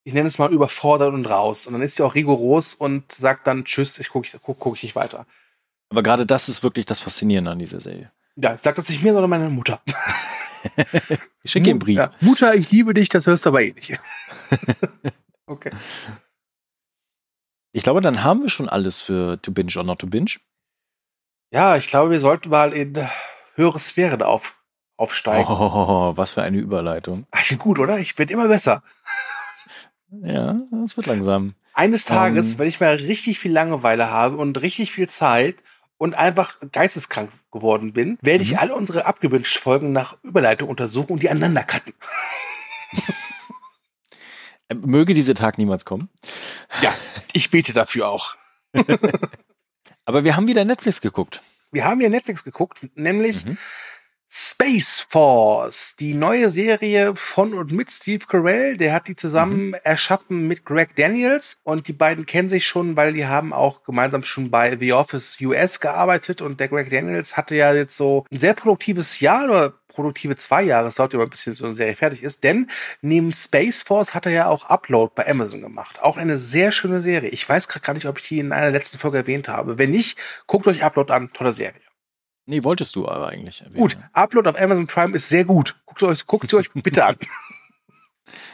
ich 0.05 0.15
nenne 0.15 0.29
es 0.29 0.39
mal 0.39 0.53
überfordert 0.53 1.13
und 1.13 1.27
raus. 1.27 1.67
Und 1.67 1.75
dann 1.75 1.83
ist 1.83 1.97
sie 1.97 2.03
auch 2.05 2.15
rigoros 2.15 2.75
und 2.75 3.13
sagt 3.13 3.47
dann 3.47 3.65
Tschüss, 3.65 3.99
ich 3.99 4.09
gucke 4.09 4.29
guck, 4.43 4.59
guck 4.59 4.77
ich 4.77 4.83
nicht 4.83 4.97
weiter. 4.97 5.27
Aber 5.91 6.03
gerade 6.03 6.27
das 6.27 6.49
ist 6.49 6.63
wirklich 6.63 6.87
das 6.87 7.01
Faszinierende 7.01 7.51
an 7.51 7.59
dieser 7.59 7.81
Serie. 7.81 8.11
Ja, 8.37 8.57
sagt 8.57 8.79
das 8.79 8.89
nicht 8.89 9.03
mir, 9.03 9.13
sondern 9.13 9.31
meine 9.31 9.51
Mutter. 9.51 9.83
ich 11.43 11.51
schicke 11.51 11.69
ihm 11.69 11.75
einen 11.75 11.79
Brief. 11.81 11.99
Ja, 11.99 12.13
Mutter, 12.21 12.55
ich 12.55 12.71
liebe 12.71 12.95
dich, 12.95 13.09
das 13.09 13.27
hörst 13.27 13.45
du 13.45 13.51
aber 13.51 13.63
eh 13.63 13.73
nicht. 13.73 13.99
okay. 15.47 15.71
Ich 17.73 17.83
glaube, 17.83 18.01
dann 18.01 18.25
haben 18.25 18.43
wir 18.43 18.49
schon 18.49 18.69
alles 18.69 19.01
für 19.01 19.41
To 19.43 19.53
Binge 19.53 19.73
or 19.77 19.85
Not 19.85 20.01
to 20.01 20.07
Binge. 20.07 20.33
Ja, 21.53 21.77
ich 21.77 21.89
glaube, 21.89 22.11
wir 22.11 22.21
sollten 22.21 22.49
mal 22.49 22.73
in 22.73 23.09
höhere 23.55 23.79
Sphären 23.79 24.23
auf, 24.23 24.57
aufsteigen. 24.97 25.47
Oh, 25.49 26.13
was 26.17 26.33
für 26.33 26.43
eine 26.43 26.59
Überleitung. 26.59 27.27
Ach, 27.33 27.43
ich 27.43 27.49
bin 27.49 27.59
gut, 27.59 27.79
oder? 27.79 27.99
Ich 27.99 28.17
werde 28.19 28.33
immer 28.33 28.49
besser. 28.49 28.83
Ja, 30.11 30.61
es 30.85 30.97
wird 30.97 31.07
langsam. 31.07 31.55
Eines 31.73 32.05
Tages, 32.05 32.55
um, 32.55 32.59
wenn 32.59 32.69
ich 32.69 32.81
mal 32.81 32.95
richtig 32.95 33.39
viel 33.39 33.53
Langeweile 33.53 34.11
habe 34.11 34.37
und 34.37 34.61
richtig 34.61 34.93
viel 34.93 35.09
Zeit 35.09 35.57
und 35.99 36.15
einfach 36.15 36.59
geisteskrank 36.73 37.31
geworden 37.53 37.93
bin, 37.93 38.19
werde 38.23 38.43
ich 38.43 38.53
mhm. 38.53 38.59
alle 38.59 38.75
unsere 38.75 39.07
abgewünscht 39.07 39.59
Folgen 39.59 39.93
nach 39.93 40.17
Überleitung 40.23 40.69
untersuchen 40.69 41.13
und 41.13 41.23
die 41.23 41.31
aneinander 41.31 41.63
cutten. 41.63 41.95
Äh, 44.69 44.75
möge 44.75 45.15
dieser 45.15 45.35
Tag 45.35 45.59
niemals 45.59 45.85
kommen. 45.85 46.09
Ja, 46.81 46.95
ich 47.33 47.51
bete 47.51 47.73
dafür 47.73 48.09
auch. 48.09 48.37
Aber 50.05 50.25
wir 50.25 50.37
haben 50.37 50.47
wieder 50.47 50.65
Netflix 50.65 51.01
geguckt. 51.01 51.43
Wir 51.73 51.85
haben 51.85 52.01
wieder 52.01 52.09
Netflix 52.09 52.45
geguckt, 52.45 52.87
nämlich 52.95 53.45
mhm. 53.45 53.59
Space 54.33 55.01
Force, 55.01 55.97
die 55.99 56.15
neue 56.15 56.51
Serie 56.51 57.17
von 57.17 57.53
und 57.53 57.73
mit 57.73 57.91
Steve 57.91 58.27
Carell, 58.29 58.77
der 58.77 58.93
hat 58.93 59.09
die 59.09 59.17
zusammen 59.17 59.71
mhm. 59.71 59.77
erschaffen 59.83 60.47
mit 60.47 60.65
Greg 60.65 60.95
Daniels 60.95 61.59
und 61.65 61.89
die 61.89 61.93
beiden 61.93 62.27
kennen 62.27 62.49
sich 62.49 62.65
schon, 62.65 62.95
weil 62.95 63.13
die 63.13 63.27
haben 63.27 63.53
auch 63.53 63.83
gemeinsam 63.83 64.23
schon 64.23 64.49
bei 64.49 64.77
The 64.79 64.93
Office 64.93 65.41
US 65.41 65.81
gearbeitet 65.81 66.43
und 66.43 66.61
der 66.61 66.69
Greg 66.69 66.91
Daniels 66.91 67.37
hatte 67.37 67.57
ja 67.57 67.75
jetzt 67.75 67.97
so 67.97 68.25
ein 68.31 68.39
sehr 68.39 68.55
produktives 68.55 69.19
Jahr 69.19 69.47
oder 69.47 69.71
produktive 69.89 70.37
zwei 70.37 70.63
Jahre, 70.63 70.87
es 70.87 70.95
dauert 70.95 71.13
immer 71.13 71.25
ein 71.25 71.31
bisschen, 71.31 71.57
so 71.57 71.65
eine 71.65 71.75
Serie 71.75 71.97
fertig 71.97 72.23
ist, 72.23 72.45
denn 72.45 72.71
neben 73.03 73.33
Space 73.33 73.83
Force 73.83 74.15
hat 74.15 74.27
er 74.27 74.33
ja 74.33 74.47
auch 74.47 74.67
Upload 74.67 75.11
bei 75.17 75.29
Amazon 75.29 75.61
gemacht. 75.61 76.01
Auch 76.03 76.17
eine 76.17 76.39
sehr 76.39 76.71
schöne 76.71 77.01
Serie. 77.01 77.31
Ich 77.31 77.49
weiß 77.49 77.67
gerade 77.67 77.85
gar 77.85 77.95
nicht, 77.95 78.07
ob 78.07 78.21
ich 78.21 78.29
die 78.29 78.39
in 78.39 78.53
einer 78.53 78.71
letzten 78.71 78.99
Folge 78.99 79.19
erwähnt 79.19 79.49
habe. 79.49 79.77
Wenn 79.77 79.91
nicht, 79.91 80.21
guckt 80.47 80.69
euch 80.69 80.85
Upload 80.85 81.13
an, 81.13 81.33
tolle 81.33 81.51
Serie. 81.51 81.90
Nee, 82.51 82.65
wolltest 82.65 82.97
du 82.97 83.09
aber 83.09 83.29
eigentlich. 83.29 83.61
Erwähnen. 83.61 83.81
Gut, 83.81 83.97
Upload 84.13 84.51
auf 84.51 84.61
Amazon 84.61 84.89
Prime 84.89 85.15
ist 85.15 85.29
sehr 85.29 85.45
gut. 85.45 85.77
Guckt 85.87 86.03
euch, 86.03 86.27
guckt 86.27 86.51
sie 86.51 86.57
euch 86.57 86.71
bitte 86.75 87.05
an. 87.05 87.17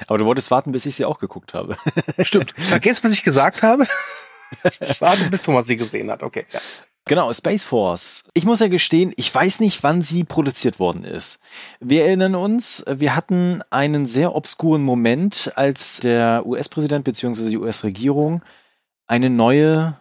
Aber 0.06 0.18
du 0.18 0.26
wolltest 0.26 0.50
warten, 0.50 0.72
bis 0.72 0.84
ich 0.86 0.94
sie 0.94 1.06
auch 1.06 1.18
geguckt 1.18 1.54
habe. 1.54 1.76
Stimmt. 2.20 2.52
Vergesst, 2.56 3.02
was 3.04 3.12
ich 3.12 3.24
gesagt 3.24 3.62
habe. 3.62 3.86
Warte, 5.00 5.30
bis 5.30 5.42
Thomas 5.42 5.66
sie 5.66 5.76
gesehen 5.76 6.10
hat. 6.10 6.22
Okay. 6.22 6.46
Ja. 6.52 6.60
Genau, 7.06 7.32
Space 7.32 7.64
Force. 7.64 8.24
Ich 8.34 8.44
muss 8.44 8.60
ja 8.60 8.68
gestehen, 8.68 9.12
ich 9.16 9.32
weiß 9.32 9.60
nicht, 9.60 9.82
wann 9.82 10.02
sie 10.02 10.24
produziert 10.24 10.80
worden 10.80 11.04
ist. 11.04 11.38
Wir 11.80 12.04
erinnern 12.04 12.34
uns, 12.34 12.84
wir 12.86 13.14
hatten 13.14 13.62
einen 13.70 14.06
sehr 14.06 14.34
obskuren 14.34 14.82
Moment, 14.82 15.52
als 15.54 16.00
der 16.00 16.44
US-Präsident 16.44 17.04
bzw. 17.04 17.48
die 17.48 17.58
US-Regierung 17.58 18.42
eine 19.06 19.30
neue 19.30 20.00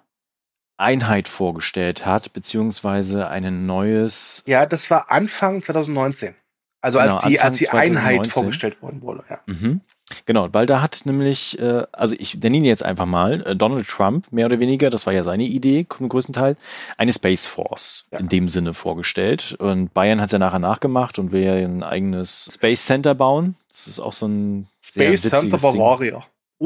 Einheit 0.78 1.28
vorgestellt 1.28 2.06
hat, 2.06 2.34
beziehungsweise 2.34 3.28
ein 3.30 3.66
neues. 3.66 4.44
Ja, 4.46 4.66
das 4.66 4.90
war 4.90 5.12
Anfang 5.12 5.62
2019. 5.62 6.36
Also 6.82 7.00
genau, 7.00 7.16
als 7.16 7.26
die, 7.26 7.40
als 7.40 7.58
die 7.58 7.70
Einheit 7.70 8.28
vorgestellt 8.28 8.82
worden 8.82 9.02
wurde. 9.02 9.24
Ja. 9.30 9.40
Mhm. 9.48 9.82
Genau, 10.26 10.50
weil 10.52 10.68
da 10.68 10.82
hat 10.82 11.02
nämlich, 11.06 11.58
äh, 11.58 11.84
also 11.92 12.16
ich 12.20 12.36
nenne 12.36 12.58
ihn 12.58 12.66
jetzt 12.66 12.86
einfach 12.86 13.08
mal, 13.08 13.42
äh, 13.42 13.56
Donald 13.56 13.88
Trump, 13.88 14.32
mehr 14.32 14.46
oder 14.46 14.60
weniger, 14.60 14.92
das 14.92 15.08
war 15.08 15.14
ja 15.14 15.24
seine 15.24 15.46
Idee 15.46 15.88
zum 15.90 16.10
größten 16.10 16.34
Teil, 16.34 16.58
eine 16.98 17.12
Space 17.12 17.48
Force 17.48 18.06
ja. 18.12 18.20
in 18.20 18.30
dem 18.30 18.48
Sinne 18.48 18.76
vorgestellt. 18.76 19.56
Und 19.58 19.96
Bayern 19.96 20.22
hat 20.22 20.28
es 20.28 20.34
ja 20.34 20.40
nachher 20.40 20.60
nachgemacht 20.60 21.18
und 21.18 21.32
will 21.32 21.44
ja 21.44 21.54
ein 21.54 21.82
eigenes 21.82 22.50
Space 22.54 22.86
Center 22.86 23.16
bauen. 23.16 23.56
Das 23.72 23.88
ist 23.88 24.00
auch 24.00 24.14
so 24.14 24.28
ein 24.28 24.68
Space 24.84 25.24
Center 25.24 25.58
Bavaria. 25.58 26.22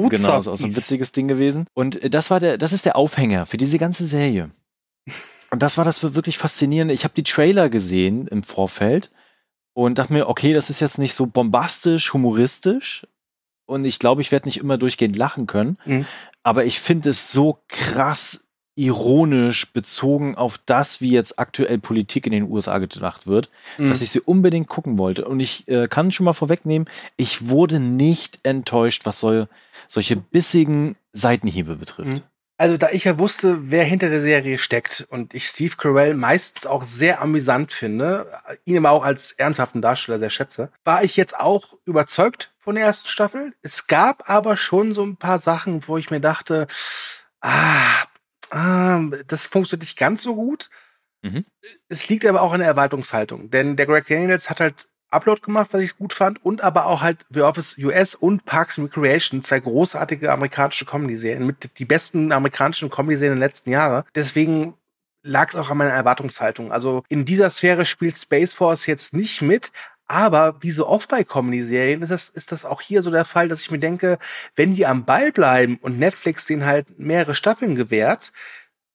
Genau, 0.08 0.30
das 0.30 0.46
ist 0.46 0.48
auch 0.48 0.58
so 0.58 0.66
ein 0.66 0.76
witziges 0.76 1.12
Ding 1.12 1.28
gewesen. 1.28 1.66
Und 1.74 2.02
äh, 2.02 2.10
das 2.10 2.30
war 2.30 2.40
der, 2.40 2.58
das 2.58 2.72
ist 2.72 2.86
der 2.86 2.96
Aufhänger 2.96 3.46
für 3.46 3.58
diese 3.58 3.78
ganze 3.78 4.08
Serie. 4.08 4.52
Und 5.52 5.64
das 5.64 5.78
war 5.78 5.86
das 5.86 6.04
wirklich 6.04 6.38
faszinierende. 6.38 6.94
Ich 6.94 7.04
habe 7.04 7.16
die 7.16 7.24
Trailer 7.24 7.70
gesehen 7.70 8.28
im 8.28 8.44
Vorfeld 8.44 9.10
und 9.74 9.98
dachte 9.98 10.14
mir, 10.14 10.28
okay, 10.28 10.54
das 10.54 10.70
ist 10.70 10.80
jetzt 10.80 11.00
nicht 11.00 11.16
so 11.16 11.26
bombastisch, 11.26 12.14
humoristisch, 12.14 13.04
und 13.70 13.86
ich 13.86 14.00
glaube, 14.00 14.22
ich 14.22 14.32
werde 14.32 14.48
nicht 14.48 14.58
immer 14.58 14.80
durchgehend 14.80 15.16
lachen 15.16 15.46
können. 15.46 15.78
Mhm. 15.86 16.06
Aber 16.42 16.66
ich 16.66 16.80
finde 16.80 17.12
es 17.12 17.32
so 17.32 17.60
krass 17.68 18.42
ironisch 18.80 19.74
bezogen 19.74 20.36
auf 20.36 20.58
das, 20.66 21.02
wie 21.02 21.12
jetzt 21.12 21.38
aktuell 21.38 21.80
Politik 21.80 22.26
in 22.26 22.32
den 22.32 22.50
USA 22.50 22.78
gedacht 22.78 23.28
wird, 23.28 23.50
mhm. 23.78 23.90
dass 23.90 24.02
ich 24.02 24.10
sie 24.10 24.22
unbedingt 24.22 24.70
gucken 24.70 24.98
wollte. 24.98 25.26
Und 25.26 25.42
ich 25.42 25.68
äh, 25.68 25.88
kann 25.88 26.14
schon 26.14 26.24
mal 26.24 26.34
vorwegnehmen, 26.34 26.88
ich 27.18 27.50
wurde 27.50 27.82
nicht 27.82 28.40
enttäuscht, 28.44 29.06
was 29.06 29.20
so, 29.20 29.48
solche 29.90 30.16
bissigen 30.16 30.96
Seitenhiebe 31.12 31.76
betrifft. 31.76 32.18
Mhm. 32.18 32.22
Also 32.58 32.78
da 32.78 32.90
ich 32.92 33.06
ja 33.06 33.18
wusste, 33.20 33.72
wer 33.72 33.84
hinter 33.86 34.10
der 34.10 34.22
Serie 34.22 34.58
steckt 34.58 35.08
und 35.10 35.34
ich 35.34 35.48
Steve 35.48 35.76
Carell 35.78 36.14
meistens 36.14 36.66
auch 36.66 36.84
sehr 36.84 37.22
amüsant 37.22 37.72
finde, 37.72 38.28
ihn 38.66 38.78
aber 38.78 38.92
auch 38.92 39.04
als 39.04 39.32
ernsthaften 39.32 39.82
Darsteller 39.82 40.20
sehr 40.20 40.30
schätze, 40.30 40.70
war 40.84 41.04
ich 41.04 41.16
jetzt 41.16 41.40
auch 41.40 41.76
überzeugt 41.86 42.52
von 42.60 42.76
der 42.76 42.84
ersten 42.86 43.08
Staffel. 43.08 43.54
Es 43.62 43.88
gab 43.88 44.30
aber 44.30 44.58
schon 44.58 44.94
so 44.94 45.04
ein 45.04 45.16
paar 45.16 45.40
Sachen, 45.40 45.88
wo 45.88 45.98
ich 45.98 46.12
mir 46.12 46.20
dachte, 46.20 46.68
ah, 47.40 48.04
ah 48.52 49.02
das 49.28 49.46
funktioniert 49.46 49.84
nicht 49.84 49.98
ganz 49.98 50.22
so 50.24 50.36
gut. 50.36 50.70
Mhm. 51.22 51.46
Es 51.90 52.08
liegt 52.10 52.26
aber 52.26 52.42
auch 52.42 52.54
an 52.54 52.60
der 52.60 52.68
Erwartungshaltung, 52.68 53.50
denn 53.50 53.76
der 53.76 53.86
Greg 53.86 54.08
Daniels 54.08 54.50
hat 54.50 54.60
halt 54.60 54.88
Upload 55.12 55.42
gemacht, 55.42 55.70
was 55.72 55.82
ich 55.82 55.98
gut 55.98 56.14
fand, 56.14 56.44
und 56.46 56.62
aber 56.62 56.86
auch 56.86 57.02
halt 57.02 57.26
The 57.30 57.42
Office 57.42 57.78
US 57.80 58.16
und 58.16 58.46
Parks 58.46 58.78
and 58.78 58.90
Recreation, 58.90 59.42
zwei 59.42 59.60
großartige 59.60 60.32
amerikanische 60.32 60.86
Comedy-Serien, 60.86 61.46
mit 61.46 61.80
die 61.80 61.86
besten 61.86 62.32
amerikanischen 62.32 62.90
Comedy-Serien 62.90 63.40
der 63.40 63.48
letzten 63.48 63.72
Jahre. 63.72 64.06
Deswegen 64.14 64.76
lag 65.24 65.50
es 65.50 65.56
auch 65.56 65.70
an 65.70 65.78
meiner 65.78 65.92
Erwartungshaltung. 65.92 66.72
Also 66.72 67.04
in 67.10 67.26
dieser 67.26 67.50
Sphäre 67.50 67.86
spielt 67.86 68.18
Space 68.18 68.54
Force 68.54 68.86
jetzt 68.86 69.14
nicht 69.14 69.42
mit, 69.42 69.72
aber 70.10 70.56
wie 70.62 70.72
so 70.72 70.88
oft 70.88 71.08
bei 71.08 71.24
Comedy-Serien 71.24 72.02
ist 72.02 72.10
das, 72.10 72.30
ist 72.30 72.52
das 72.52 72.66
auch 72.66 72.82
hier 72.82 73.04
so 73.04 73.12
der 73.12 73.26
Fall, 73.26 73.48
dass 73.48 73.62
ich 73.62 73.70
mir 73.70 73.78
denke, 73.78 74.18
wenn 74.56 74.74
die 74.74 74.88
am 74.88 75.06
Ball 75.06 75.32
bleiben 75.32 75.78
und 75.82 76.00
Netflix 76.00 76.48
denen 76.48 76.66
halt 76.66 76.98
mehrere 76.98 77.36
Staffeln 77.36 77.76
gewährt, 77.76 78.34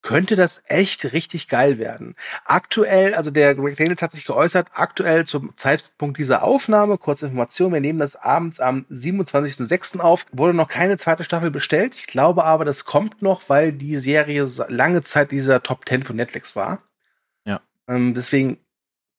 könnte 0.01 0.35
das 0.35 0.61
echt 0.67 1.13
richtig 1.13 1.47
geil 1.47 1.77
werden. 1.79 2.15
Aktuell, 2.43 3.15
also 3.15 3.31
der 3.31 3.55
Greg 3.55 3.77
Daniels 3.77 4.01
hat 4.01 4.11
sich 4.11 4.25
geäußert, 4.25 4.67
aktuell 4.73 5.25
zum 5.25 5.55
Zeitpunkt 5.55 6.19
dieser 6.19 6.43
Aufnahme, 6.43 6.97
kurze 6.97 7.27
Information, 7.27 7.71
wir 7.71 7.79
nehmen 7.79 7.99
das 7.99 8.17
abends 8.17 8.59
am 8.59 8.85
27.06. 8.91 10.01
auf, 10.01 10.25
wurde 10.33 10.53
noch 10.53 10.67
keine 10.67 10.97
zweite 10.97 11.23
Staffel 11.23 11.49
bestellt. 11.49 11.95
Ich 11.95 12.07
glaube 12.07 12.43
aber, 12.43 12.65
das 12.65 12.83
kommt 12.83 13.21
noch, 13.21 13.47
weil 13.47 13.71
die 13.71 13.95
Serie 13.95 14.47
lange 14.67 15.01
Zeit 15.01 15.31
dieser 15.31 15.63
Top 15.63 15.87
10 15.87 16.03
von 16.03 16.17
Netflix 16.17 16.57
war. 16.57 16.83
Ja. 17.45 17.61
Ähm, 17.87 18.13
deswegen 18.13 18.59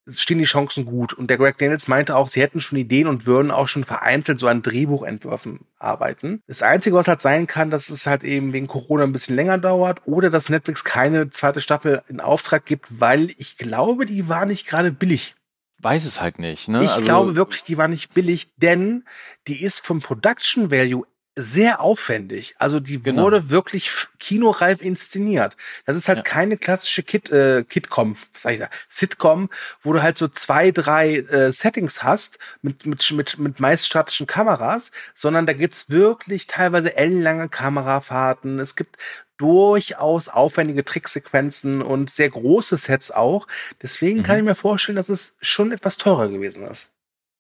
stehen 0.09 0.39
die 0.39 0.45
Chancen 0.45 0.85
gut. 0.85 1.13
Und 1.13 1.29
der 1.29 1.37
Greg 1.37 1.59
Daniels 1.59 1.89
meinte 1.89 2.17
auch, 2.17 2.29
sie 2.29 2.41
hätten 2.41 2.61
schon 2.61 2.79
Ideen 2.79 3.07
und 3.07 3.27
würden 3.27 3.51
auch 3.51 3.69
schon 3.69 3.85
vereinzelt 3.85 4.39
so 4.39 4.47
an 4.47 4.63
Drehbuchentwürfen 4.63 5.61
arbeiten. 5.79 6.43
Das 6.47 6.63
Einzige, 6.63 6.97
was 6.97 7.09
halt 7.09 7.21
sein 7.21 7.47
kann, 7.47 7.71
dass 7.71 7.91
es 7.91 8.07
halt 8.07 8.25
eben 8.25 8.53
wegen 8.53 8.69
Corona 8.69 9.05
ein 9.05 9.13
bisschen 9.13 9.37
länger 9.37 9.59
dauert 9.59 10.03
oder 10.07 10.31
dass 10.31 10.49
Netflix 10.49 10.85
keine 10.85 11.31
zweite 11.31 11.61
Staffel 11.61 12.03
in 12.09 12.21
Auftrag 12.21 12.65
gibt, 12.65 13.01
weil 13.01 13.31
ich 13.39 13.59
glaube, 13.59 14.07
die 14.07 14.29
war 14.29 14.47
nicht 14.47 14.67
gerade 14.67 14.93
billig. 14.93 15.35
Weiß 15.81 16.07
es 16.07 16.21
halt 16.21 16.39
nicht, 16.39 16.69
ne? 16.69 16.85
Ich 16.85 16.91
also 16.91 17.05
glaube 17.05 17.37
wirklich, 17.37 17.63
die 17.63 17.77
war 17.77 17.87
nicht 17.87 18.15
billig, 18.15 18.49
denn 18.57 19.05
die 19.47 19.63
ist 19.63 19.85
vom 19.85 20.01
Production 20.01 20.71
Value 20.71 21.05
sehr 21.37 21.81
aufwendig. 21.81 22.55
Also 22.59 22.81
die 22.81 23.01
genau. 23.01 23.25
wurde 23.25 23.51
wirklich 23.51 23.91
kinoreif 24.19 24.81
inszeniert. 24.81 25.57
Das 25.85 25.95
ist 25.95 26.09
halt 26.09 26.19
ja. 26.19 26.25
keine 26.25 26.57
klassische 26.57 27.03
Kit, 27.03 27.31
äh, 27.31 27.63
Kitcom, 27.63 28.17
was 28.33 28.43
sag 28.43 28.55
ich 28.55 28.59
da, 28.59 28.71
Sitcom, 28.89 29.51
wo 29.83 29.93
du 29.93 30.03
halt 30.03 30.17
so 30.17 30.29
zwei, 30.29 30.71
drei 30.71 31.17
äh, 31.17 31.53
Settings 31.53 32.03
hast 32.03 32.39
mit, 32.63 32.87
mit, 32.87 33.11
mit, 33.13 33.39
mit 33.39 33.61
meist 33.61 33.87
statischen 33.87 34.27
Kameras, 34.27 34.93
sondern 35.15 35.45
da 35.45 35.53
gibt's 35.53 35.91
wirklich 35.91 36.47
teilweise 36.47 36.97
ellenlange 36.97 37.51
Kamerafahrten. 37.51 38.59
Es 38.59 38.75
gibt 38.75 38.97
durchaus 39.37 40.29
aufwendige 40.29 40.87
Tricksequenzen 40.87 41.83
und 41.83 42.11
sehr 42.11 42.31
große 42.31 42.79
Sets 42.79 43.11
auch. 43.11 43.47
Deswegen 43.83 44.21
mhm. 44.21 44.23
kann 44.23 44.39
ich 44.39 44.45
mir 44.45 44.55
vorstellen, 44.55 44.97
dass 44.97 45.11
es 45.11 45.37
schon 45.43 45.73
etwas 45.73 45.99
teurer 45.99 46.29
gewesen 46.29 46.67
ist. 46.67 46.89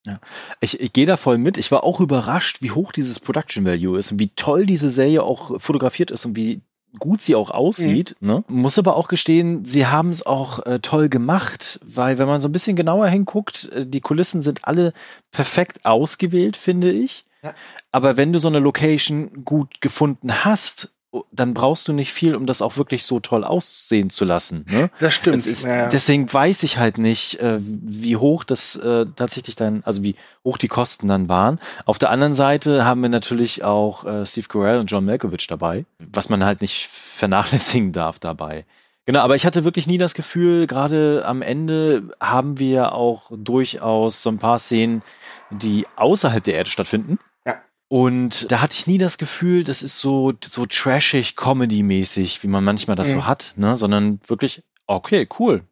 Ja. 0.06 0.20
Ich, 0.60 0.80
ich 0.80 0.92
gehe 0.92 1.06
da 1.06 1.16
voll 1.16 1.36
mit. 1.36 1.58
Ich 1.58 1.70
war 1.72 1.84
auch 1.84 2.00
überrascht, 2.00 2.62
wie 2.62 2.70
hoch 2.70 2.92
dieses 2.92 3.20
Production 3.20 3.64
Value 3.64 3.98
ist 3.98 4.12
und 4.12 4.20
wie 4.20 4.28
toll 4.28 4.64
diese 4.64 4.90
Serie 4.90 5.22
auch 5.22 5.60
fotografiert 5.60 6.10
ist 6.10 6.24
und 6.24 6.36
wie 6.36 6.62
gut 6.98 7.22
sie 7.22 7.34
auch 7.34 7.50
aussieht. 7.50 8.16
Mhm. 8.20 8.28
Ne? 8.28 8.44
Muss 8.48 8.78
aber 8.78 8.96
auch 8.96 9.08
gestehen, 9.08 9.64
sie 9.64 9.86
haben 9.86 10.10
es 10.10 10.24
auch 10.24 10.64
äh, 10.64 10.78
toll 10.80 11.08
gemacht, 11.08 11.80
weil 11.84 12.18
wenn 12.18 12.26
man 12.26 12.40
so 12.40 12.48
ein 12.48 12.52
bisschen 12.52 12.76
genauer 12.76 13.08
hinguckt, 13.08 13.70
äh, 13.72 13.86
die 13.86 14.00
Kulissen 14.00 14.42
sind 14.42 14.64
alle 14.64 14.92
perfekt 15.32 15.84
ausgewählt, 15.84 16.56
finde 16.56 16.90
ich. 16.90 17.26
Ja. 17.42 17.54
Aber 17.92 18.16
wenn 18.16 18.32
du 18.32 18.38
so 18.38 18.48
eine 18.48 18.60
Location 18.60 19.44
gut 19.44 19.80
gefunden 19.80 20.44
hast, 20.44 20.92
dann 21.32 21.54
brauchst 21.54 21.88
du 21.88 21.92
nicht 21.92 22.12
viel, 22.12 22.34
um 22.34 22.46
das 22.46 22.62
auch 22.62 22.76
wirklich 22.76 23.04
so 23.04 23.20
toll 23.20 23.44
aussehen 23.44 24.10
zu 24.10 24.24
lassen. 24.24 24.64
Ne? 24.70 24.90
Das 25.00 25.14
stimmt. 25.14 25.46
Ist, 25.46 25.64
ja. 25.64 25.88
Deswegen 25.88 26.32
weiß 26.32 26.62
ich 26.62 26.78
halt 26.78 26.98
nicht, 26.98 27.40
äh, 27.40 27.58
wie 27.60 28.16
hoch 28.16 28.44
das 28.44 28.76
äh, 28.76 29.06
tatsächlich 29.16 29.56
dann, 29.56 29.82
also 29.84 30.02
wie 30.02 30.16
hoch 30.44 30.58
die 30.58 30.68
Kosten 30.68 31.08
dann 31.08 31.28
waren. 31.28 31.60
Auf 31.84 31.98
der 31.98 32.10
anderen 32.10 32.34
Seite 32.34 32.84
haben 32.84 33.02
wir 33.02 33.08
natürlich 33.08 33.64
auch 33.64 34.04
äh, 34.04 34.26
Steve 34.26 34.48
Carell 34.48 34.78
und 34.78 34.90
John 34.90 35.04
Malkovich 35.04 35.46
dabei, 35.46 35.84
was 35.98 36.28
man 36.28 36.44
halt 36.44 36.60
nicht 36.60 36.88
vernachlässigen 36.88 37.92
darf 37.92 38.18
dabei. 38.18 38.64
Genau, 39.06 39.20
aber 39.20 39.36
ich 39.36 39.46
hatte 39.46 39.62
wirklich 39.62 39.86
nie 39.86 39.98
das 39.98 40.14
Gefühl, 40.14 40.66
gerade 40.66 41.22
am 41.24 41.40
Ende 41.40 42.10
haben 42.20 42.58
wir 42.58 42.92
auch 42.92 43.30
durchaus 43.30 44.20
so 44.20 44.30
ein 44.30 44.38
paar 44.38 44.58
Szenen, 44.58 45.02
die 45.50 45.86
außerhalb 45.94 46.42
der 46.42 46.54
Erde 46.54 46.70
stattfinden. 46.70 47.20
Und 47.88 48.50
da 48.50 48.60
hatte 48.60 48.74
ich 48.76 48.86
nie 48.86 48.98
das 48.98 49.16
Gefühl, 49.16 49.62
das 49.62 49.82
ist 49.82 49.98
so, 49.98 50.32
so 50.42 50.66
trashig, 50.66 51.36
comedy-mäßig, 51.36 52.42
wie 52.42 52.48
man 52.48 52.64
manchmal 52.64 52.96
das 52.96 53.10
mhm. 53.10 53.18
so 53.18 53.26
hat, 53.26 53.52
ne? 53.56 53.76
sondern 53.76 54.20
wirklich, 54.26 54.64
okay, 54.86 55.28
cool. 55.38 55.62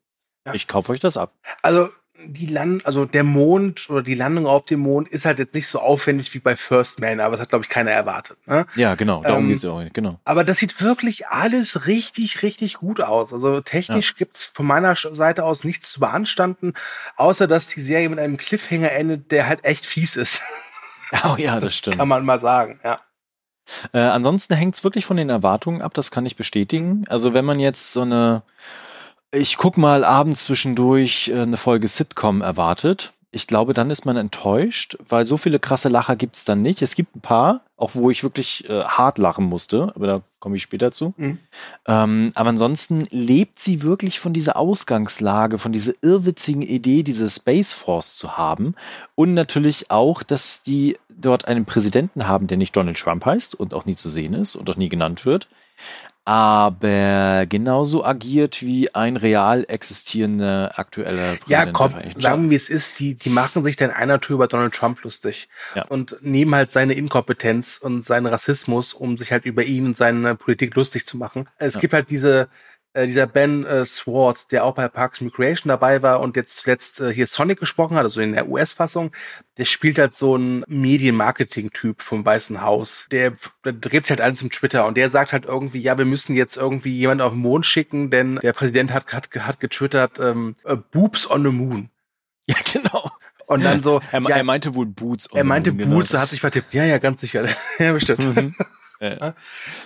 Ja. 0.47 0.55
Ich 0.55 0.69
kaufe 0.69 0.93
euch 0.93 1.01
das 1.01 1.17
ab. 1.17 1.33
Also, 1.63 1.89
die 2.27 2.47
Land, 2.47 2.87
also 2.87 3.05
der 3.05 3.25
Mond 3.25 3.91
oder 3.91 4.03
die 4.03 4.15
Landung 4.15 4.47
auf 4.47 4.65
dem 4.65 4.81
Mond 4.81 5.09
ist 5.09 5.25
halt 5.25 5.39
jetzt 5.39 5.55
nicht 5.55 5.69
so 5.69 5.81
aufwendig 5.81 6.33
wie 6.33 6.39
bei 6.39 6.57
First 6.57 7.01
Man, 7.01 7.21
aber 7.21 7.33
das 7.33 7.41
hat, 7.41 7.49
glaube 7.49 7.65
ich, 7.65 7.69
keiner 7.69 7.91
erwartet. 7.91 8.39
Ne? 8.47 8.67
Ja, 8.77 8.95
genau, 8.95 9.23
darum 9.23 9.43
ähm, 9.45 9.49
geht 9.49 9.57
es 9.59 9.65
auch, 9.65 9.83
genau. 9.93 10.21
Aber 10.25 10.45
das 10.45 10.59
sieht 10.59 10.81
wirklich 10.81 11.27
alles 11.27 11.87
richtig, 11.87 12.43
richtig 12.43 12.75
gut 12.75 13.01
aus. 13.01 13.33
Also 13.33 13.61
technisch 13.61 14.11
ja. 14.11 14.15
gibt's 14.19 14.45
von 14.45 14.65
meiner 14.65 14.95
Seite 14.95 15.45
aus 15.45 15.65
nichts 15.65 15.93
zu 15.93 16.01
beanstanden, 16.01 16.75
außer 17.17 17.47
dass 17.47 17.69
die 17.69 17.83
Serie 17.83 18.09
mit 18.09 18.19
einem 18.19 18.37
Cliffhanger 18.37 18.93
endet, 18.93 19.33
der 19.33 19.47
halt 19.47 19.65
echt 19.65 19.85
fies 19.85 20.17
ist. 20.17 20.43
Oh 21.25 21.37
ja, 21.39 21.55
das, 21.55 21.65
das 21.65 21.77
stimmt. 21.77 21.99
Kann 21.99 22.09
man 22.09 22.25
mal 22.25 22.39
sagen, 22.39 22.81
ja. 22.85 23.01
Äh, 23.93 24.01
ansonsten 24.01 24.55
hängt 24.55 24.75
es 24.75 24.85
wirklich 24.85 25.07
von 25.07 25.17
den 25.17 25.31
Erwartungen 25.31 25.81
ab, 25.81 25.95
das 25.95 26.11
kann 26.11 26.27
ich 26.27 26.37
bestätigen. 26.37 27.07
Also 27.09 27.33
wenn 27.33 27.47
man 27.47 27.61
jetzt 27.61 27.93
so 27.93 28.03
eine, 28.03 28.43
ich 29.31 29.57
guck 29.57 29.79
mal 29.79 30.05
abends 30.05 30.45
zwischendurch 30.45 31.29
äh, 31.29 31.41
eine 31.41 31.57
Folge 31.57 31.89
Sitcom 31.89 32.43
erwartet, 32.43 33.14
ich 33.35 33.47
glaube, 33.47 33.75
dann 33.75 33.91
ist 33.91 34.07
man 34.07 34.17
enttäuscht, 34.17 34.97
weil 35.09 35.25
so 35.25 35.37
viele 35.37 35.59
krasse 35.59 35.89
Lacher 35.89 36.17
gibt 36.17 36.37
es 36.37 36.45
dann 36.45 36.63
nicht. 36.63 36.83
Es 36.83 36.95
gibt 36.95 37.17
ein 37.17 37.21
paar, 37.21 37.63
auch 37.77 37.95
wo 37.95 38.11
ich 38.11 38.23
wirklich 38.23 38.69
äh, 38.69 38.85
hart 38.85 39.19
lachen 39.19 39.45
musste, 39.45 39.93
aber 39.95 40.07
da 40.07 40.23
komme 40.39 40.57
ich 40.57 40.63
später 40.63 40.93
zu. 40.93 41.15
Mhm. 41.17 41.39
Ähm, 41.87 42.33
aber 42.35 42.51
ansonsten 42.51 43.07
lebt 43.11 43.61
sie 43.61 43.83
wirklich 43.83 44.21
von 44.21 44.33
dieser 44.33 44.57
Ausgangslage, 44.57 45.59
von 45.59 45.73
dieser 45.73 45.93
irrwitzigen 46.01 46.63
Idee, 46.63 47.03
diese 47.03 47.29
Space 47.29 47.73
Force 47.73 48.17
zu 48.17 48.37
haben. 48.37 48.75
Und 49.15 49.35
natürlich 49.35 49.91
auch, 49.91 50.23
dass 50.23 50.63
die 50.63 50.97
dort 51.09 51.47
einen 51.47 51.65
Präsidenten 51.65 52.29
haben, 52.29 52.47
der 52.47 52.57
nicht 52.57 52.77
Donald 52.77 52.99
Trump 52.99 53.25
heißt 53.25 53.55
und 53.55 53.75
auch 53.75 53.85
nie 53.85 53.97
zu 53.97 54.09
sehen 54.09 54.35
ist 54.35 54.55
und 54.55 54.71
auch 54.71 54.77
nie 54.77 54.89
genannt 54.89 55.27
wird, 55.27 55.49
aber 56.25 57.45
genauso 57.47 58.05
agiert 58.05 58.63
wie 58.63 58.95
ein 58.95 59.17
real 59.17 59.65
existierender 59.69 60.79
aktueller 60.79 61.37
Präsident. 61.37 61.49
Ja, 61.49 61.67
komm, 61.67 61.95
sagen 62.17 62.45
wir, 62.45 62.51
wie 62.51 62.55
es 62.55 62.71
ist, 62.71 62.99
die, 62.99 63.15
die 63.15 63.29
machen 63.29 63.63
sich 63.63 63.77
dann 63.77 63.91
einer 63.91 64.21
Tour 64.21 64.37
über 64.37 64.49
Donald 64.49 64.75
Trump 64.75 65.03
lustig 65.03 65.49
ja. 65.75 65.85
und 65.87 66.17
nehmen 66.23 66.55
halt 66.55 66.71
seine 66.71 66.95
Inkompetenz 66.95 67.77
und 67.77 68.05
seinen 68.05 68.27
Rassismus, 68.27 68.95
um 68.95 69.19
sich 69.19 69.33
halt 69.33 69.45
über 69.45 69.65
ihn 69.65 69.87
und 69.87 69.97
seine 69.97 70.35
Politik 70.35 70.75
lustig 70.75 71.07
zu 71.07 71.19
machen. 71.19 71.47
Es 71.59 71.75
ja. 71.75 71.81
gibt 71.81 71.93
halt 71.93 72.09
diese, 72.09 72.49
äh, 72.95 73.07
dieser 73.07 73.27
Ben 73.27 73.67
äh, 73.67 73.85
Swartz, 73.85 74.49
der 74.49 74.65
auch 74.65 74.75
bei 74.75 74.89
Parks 74.89 75.21
and 75.21 75.33
Recreation 75.33 75.69
dabei 75.69 76.01
war 76.01 76.21
und 76.21 76.37
jetzt 76.37 76.59
zuletzt 76.59 77.01
äh, 77.01 77.13
hier 77.13 77.27
Sonic 77.27 77.59
gesprochen 77.59 77.97
hat, 77.97 78.05
also 78.05 78.21
in 78.21 78.33
der 78.33 78.49
US-Fassung, 78.49 79.13
der 79.59 79.65
spielt 79.65 79.99
halt 79.99 80.15
so 80.15 80.37
ein 80.37 80.65
Medienmarketing-Typ 80.69 82.03
vom 82.03 82.25
Weißen 82.25 82.63
Haus. 82.63 83.07
Der, 83.11 83.33
der 83.65 83.73
dreht 83.73 84.07
sich 84.07 84.11
halt 84.11 84.21
alles 84.21 84.43
im 84.43 84.51
Twitter 84.51 84.87
und 84.87 84.97
der 84.97 85.11
sagt 85.11 85.33
halt 85.33 85.45
irgendwie, 85.45 85.81
ja, 85.81 85.99
wir 85.99 86.05
müssen 86.05 86.37
jetzt 86.37 86.57
irgendwie 86.57 86.97
jemanden 86.97 87.23
auf 87.23 87.33
den 87.33 87.43
Mond 87.43 87.67
schicken, 87.67 88.11
denn 88.11 88.37
der 88.37 88.53
Präsident 88.53 88.93
hat, 88.93 89.13
hat, 89.13 89.29
hat 89.35 89.61
getwittert, 89.61 90.21
ähm, 90.21 90.57
Boobs 90.93 91.29
on 91.31 91.43
the 91.43 91.51
Moon. 91.51 91.91
Ja, 92.47 92.57
genau. 92.71 93.11
Und 93.47 93.65
dann 93.65 93.81
so. 93.81 94.03
er, 94.13 94.21
ja, 94.21 94.37
er 94.37 94.45
meinte 94.45 94.75
wohl 94.75 94.85
Boots. 94.85 95.31
Er 95.33 95.45
meinte 95.45 95.73
Boots, 95.73 95.89
genau. 95.89 96.05
so 96.05 96.19
hat 96.19 96.31
sich 96.31 96.41
vertippt. 96.41 96.75
Ja, 96.75 96.85
ja, 96.85 96.99
ganz 96.99 97.23
sicher. 97.23 97.49
ja, 97.79 97.93
bestimmt. 97.93 98.25
Mhm. 98.37 98.55
Ja. 99.01 99.09
ja, 99.09 99.35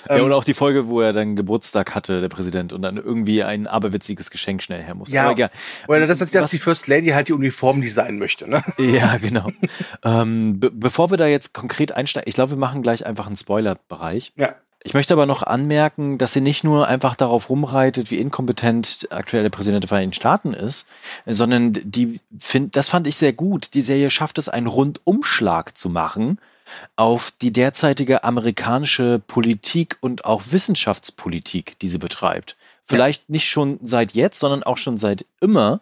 ähm, 0.08 0.24
oder 0.24 0.36
auch 0.36 0.44
die 0.44 0.54
Folge, 0.54 0.88
wo 0.88 1.00
er 1.00 1.12
dann 1.12 1.36
Geburtstag 1.36 1.94
hatte, 1.94 2.20
der 2.20 2.28
Präsident, 2.28 2.72
und 2.72 2.82
dann 2.82 2.96
irgendwie 2.96 3.42
ein 3.42 3.66
aberwitziges 3.66 4.30
Geschenk 4.30 4.62
schnell 4.62 4.82
her 4.82 4.94
muss. 4.94 5.10
Ja, 5.10 5.30
ja. 5.32 5.50
oder 5.86 6.06
das 6.06 6.20
ist, 6.20 6.34
dass 6.34 6.50
die 6.50 6.58
First 6.58 6.88
Lady 6.88 7.08
halt 7.08 7.28
die 7.28 7.32
Uniform 7.32 7.80
designen 7.80 8.18
möchte, 8.18 8.48
ne? 8.48 8.62
Ja, 8.78 9.16
genau. 9.16 9.50
ähm, 10.04 10.60
be 10.60 10.70
bevor 10.70 11.10
wir 11.10 11.16
da 11.16 11.26
jetzt 11.26 11.52
konkret 11.54 11.92
einsteigen, 11.92 12.28
ich 12.28 12.34
glaube, 12.34 12.52
wir 12.52 12.58
machen 12.58 12.82
gleich 12.82 13.06
einfach 13.06 13.26
einen 13.26 13.36
Spoiler-Bereich. 13.36 14.32
Ja. 14.36 14.54
Ich 14.84 14.94
möchte 14.94 15.12
aber 15.12 15.26
noch 15.26 15.42
anmerken, 15.42 16.18
dass 16.18 16.32
sie 16.32 16.40
nicht 16.40 16.62
nur 16.62 16.86
einfach 16.86 17.16
darauf 17.16 17.50
rumreitet, 17.50 18.10
wie 18.10 18.16
inkompetent 18.16 19.08
aktuell 19.10 19.42
der 19.42 19.50
Präsident 19.50 19.82
der 19.82 19.88
Vereinigten 19.88 20.14
Staaten 20.14 20.52
ist, 20.54 20.86
sondern 21.26 21.72
die 21.72 22.20
find, 22.38 22.76
das 22.76 22.88
fand 22.88 23.06
ich 23.08 23.16
sehr 23.16 23.32
gut. 23.32 23.74
Die 23.74 23.82
Serie 23.82 24.10
schafft 24.10 24.38
es, 24.38 24.48
einen 24.48 24.68
Rundumschlag 24.68 25.76
zu 25.76 25.90
machen 25.90 26.38
auf 26.96 27.30
die 27.30 27.52
derzeitige 27.52 28.24
amerikanische 28.24 29.20
Politik 29.26 29.96
und 30.00 30.24
auch 30.24 30.42
Wissenschaftspolitik, 30.50 31.78
die 31.78 31.88
sie 31.88 31.98
betreibt. 31.98 32.56
Vielleicht 32.86 33.22
ja. 33.22 33.32
nicht 33.32 33.48
schon 33.48 33.78
seit 33.82 34.12
jetzt, 34.12 34.38
sondern 34.38 34.62
auch 34.62 34.78
schon 34.78 34.98
seit 34.98 35.24
immer. 35.40 35.80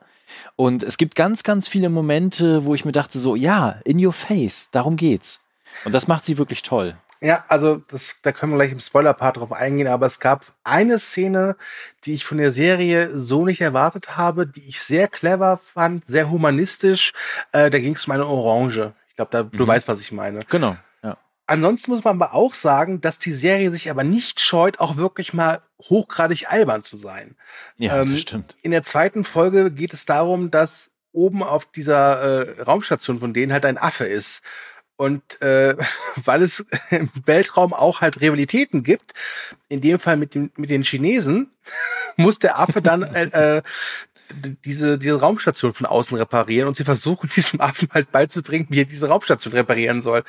Und 0.56 0.82
es 0.82 0.98
gibt 0.98 1.14
ganz, 1.14 1.42
ganz 1.42 1.68
viele 1.68 1.88
Momente, 1.88 2.64
wo 2.64 2.74
ich 2.74 2.84
mir 2.84 2.92
dachte, 2.92 3.18
so, 3.18 3.36
ja, 3.36 3.80
in 3.84 4.04
your 4.04 4.12
face, 4.12 4.68
darum 4.72 4.96
geht's. 4.96 5.40
Und 5.84 5.92
das 5.92 6.08
macht 6.08 6.24
sie 6.24 6.38
wirklich 6.38 6.62
toll. 6.62 6.96
Ja, 7.20 7.44
also 7.48 7.76
das, 7.88 8.20
da 8.22 8.32
können 8.32 8.52
wir 8.52 8.56
gleich 8.56 8.72
im 8.72 8.80
Spoiler-Part 8.80 9.38
drauf 9.38 9.52
eingehen, 9.52 9.88
aber 9.88 10.06
es 10.06 10.20
gab 10.20 10.44
eine 10.64 10.98
Szene, 10.98 11.56
die 12.04 12.12
ich 12.12 12.26
von 12.26 12.36
der 12.36 12.52
Serie 12.52 13.18
so 13.18 13.46
nicht 13.46 13.62
erwartet 13.62 14.16
habe, 14.16 14.46
die 14.46 14.68
ich 14.68 14.82
sehr 14.82 15.08
clever 15.08 15.58
fand, 15.72 16.06
sehr 16.06 16.30
humanistisch. 16.30 17.14
Äh, 17.52 17.70
da 17.70 17.78
ging 17.78 17.94
es 17.94 18.06
um 18.06 18.12
eine 18.12 18.26
Orange. 18.26 18.92
Ich 19.18 19.28
glaube, 19.30 19.44
mhm. 19.50 19.56
du 19.56 19.66
weißt, 19.66 19.88
was 19.88 20.00
ich 20.00 20.12
meine. 20.12 20.40
Genau. 20.50 20.76
Ja. 21.02 21.16
Ansonsten 21.46 21.92
muss 21.92 22.04
man 22.04 22.20
aber 22.20 22.34
auch 22.34 22.52
sagen, 22.52 23.00
dass 23.00 23.18
die 23.18 23.32
Serie 23.32 23.70
sich 23.70 23.88
aber 23.88 24.04
nicht 24.04 24.40
scheut, 24.40 24.78
auch 24.78 24.96
wirklich 24.96 25.32
mal 25.32 25.62
hochgradig 25.80 26.50
albern 26.50 26.82
zu 26.82 26.98
sein. 26.98 27.34
Ja, 27.78 28.02
ähm, 28.02 28.12
das 28.12 28.20
stimmt. 28.20 28.56
In 28.62 28.72
der 28.72 28.82
zweiten 28.82 29.24
Folge 29.24 29.70
geht 29.70 29.94
es 29.94 30.04
darum, 30.04 30.50
dass 30.50 30.92
oben 31.12 31.42
auf 31.42 31.64
dieser 31.64 32.58
äh, 32.58 32.62
Raumstation 32.62 33.20
von 33.20 33.32
denen 33.32 33.52
halt 33.52 33.64
ein 33.64 33.78
Affe 33.78 34.04
ist. 34.04 34.42
Und 34.96 35.40
äh, 35.40 35.76
weil 36.24 36.42
es 36.42 36.66
im 36.90 37.10
Weltraum 37.24 37.72
auch 37.72 38.02
halt 38.02 38.20
Rivalitäten 38.20 38.82
gibt, 38.82 39.14
in 39.68 39.80
dem 39.80 39.98
Fall 39.98 40.18
mit, 40.18 40.34
dem, 40.34 40.50
mit 40.56 40.68
den 40.68 40.84
Chinesen, 40.84 41.52
muss 42.16 42.38
der 42.38 42.58
Affe 42.58 42.82
dann 42.82 43.02
äh, 43.02 43.56
äh, 43.56 43.62
diese, 44.64 44.98
diese 44.98 45.20
Raumstation 45.20 45.74
von 45.74 45.86
außen 45.86 46.16
reparieren 46.16 46.68
und 46.68 46.76
sie 46.76 46.84
versuchen 46.84 47.30
diesem 47.36 47.60
Affen 47.60 47.88
halt 47.92 48.12
beizubringen, 48.12 48.66
wie 48.70 48.80
er 48.80 48.84
diese 48.84 49.08
Raumstation 49.08 49.52
reparieren 49.52 50.00
soll. 50.00 50.24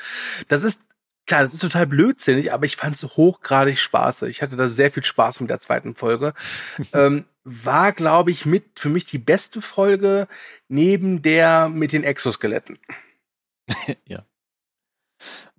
Das 0.48 0.64
ist 0.64 0.82
klar, 1.26 1.44
das 1.44 1.54
ist 1.54 1.62
total 1.62 1.86
blödsinnig, 1.86 2.52
aber 2.52 2.66
ich 2.66 2.78
fand 2.78 2.96
es 2.96 3.04
hochgradig 3.04 3.80
spaßig. 3.80 4.30
Ich 4.30 4.42
hatte 4.42 4.56
da 4.56 4.68
sehr 4.68 4.92
viel 4.92 5.04
Spaß 5.04 5.42
mit 5.42 5.50
der 5.50 5.60
zweiten 5.60 5.96
Folge. 5.96 6.34
ähm, 6.94 7.26
war, 7.44 7.92
glaube 7.92 8.32
ich, 8.32 8.46
mit 8.46 8.80
für 8.80 8.90
mich 8.90 9.06
die 9.06 9.20
beste 9.20 9.62
Folge 9.62 10.28
neben 10.68 11.22
der 11.22 11.70
mit 11.70 11.92
den 11.92 12.04
Exoskeletten. 12.04 12.80
ja. 14.06 14.26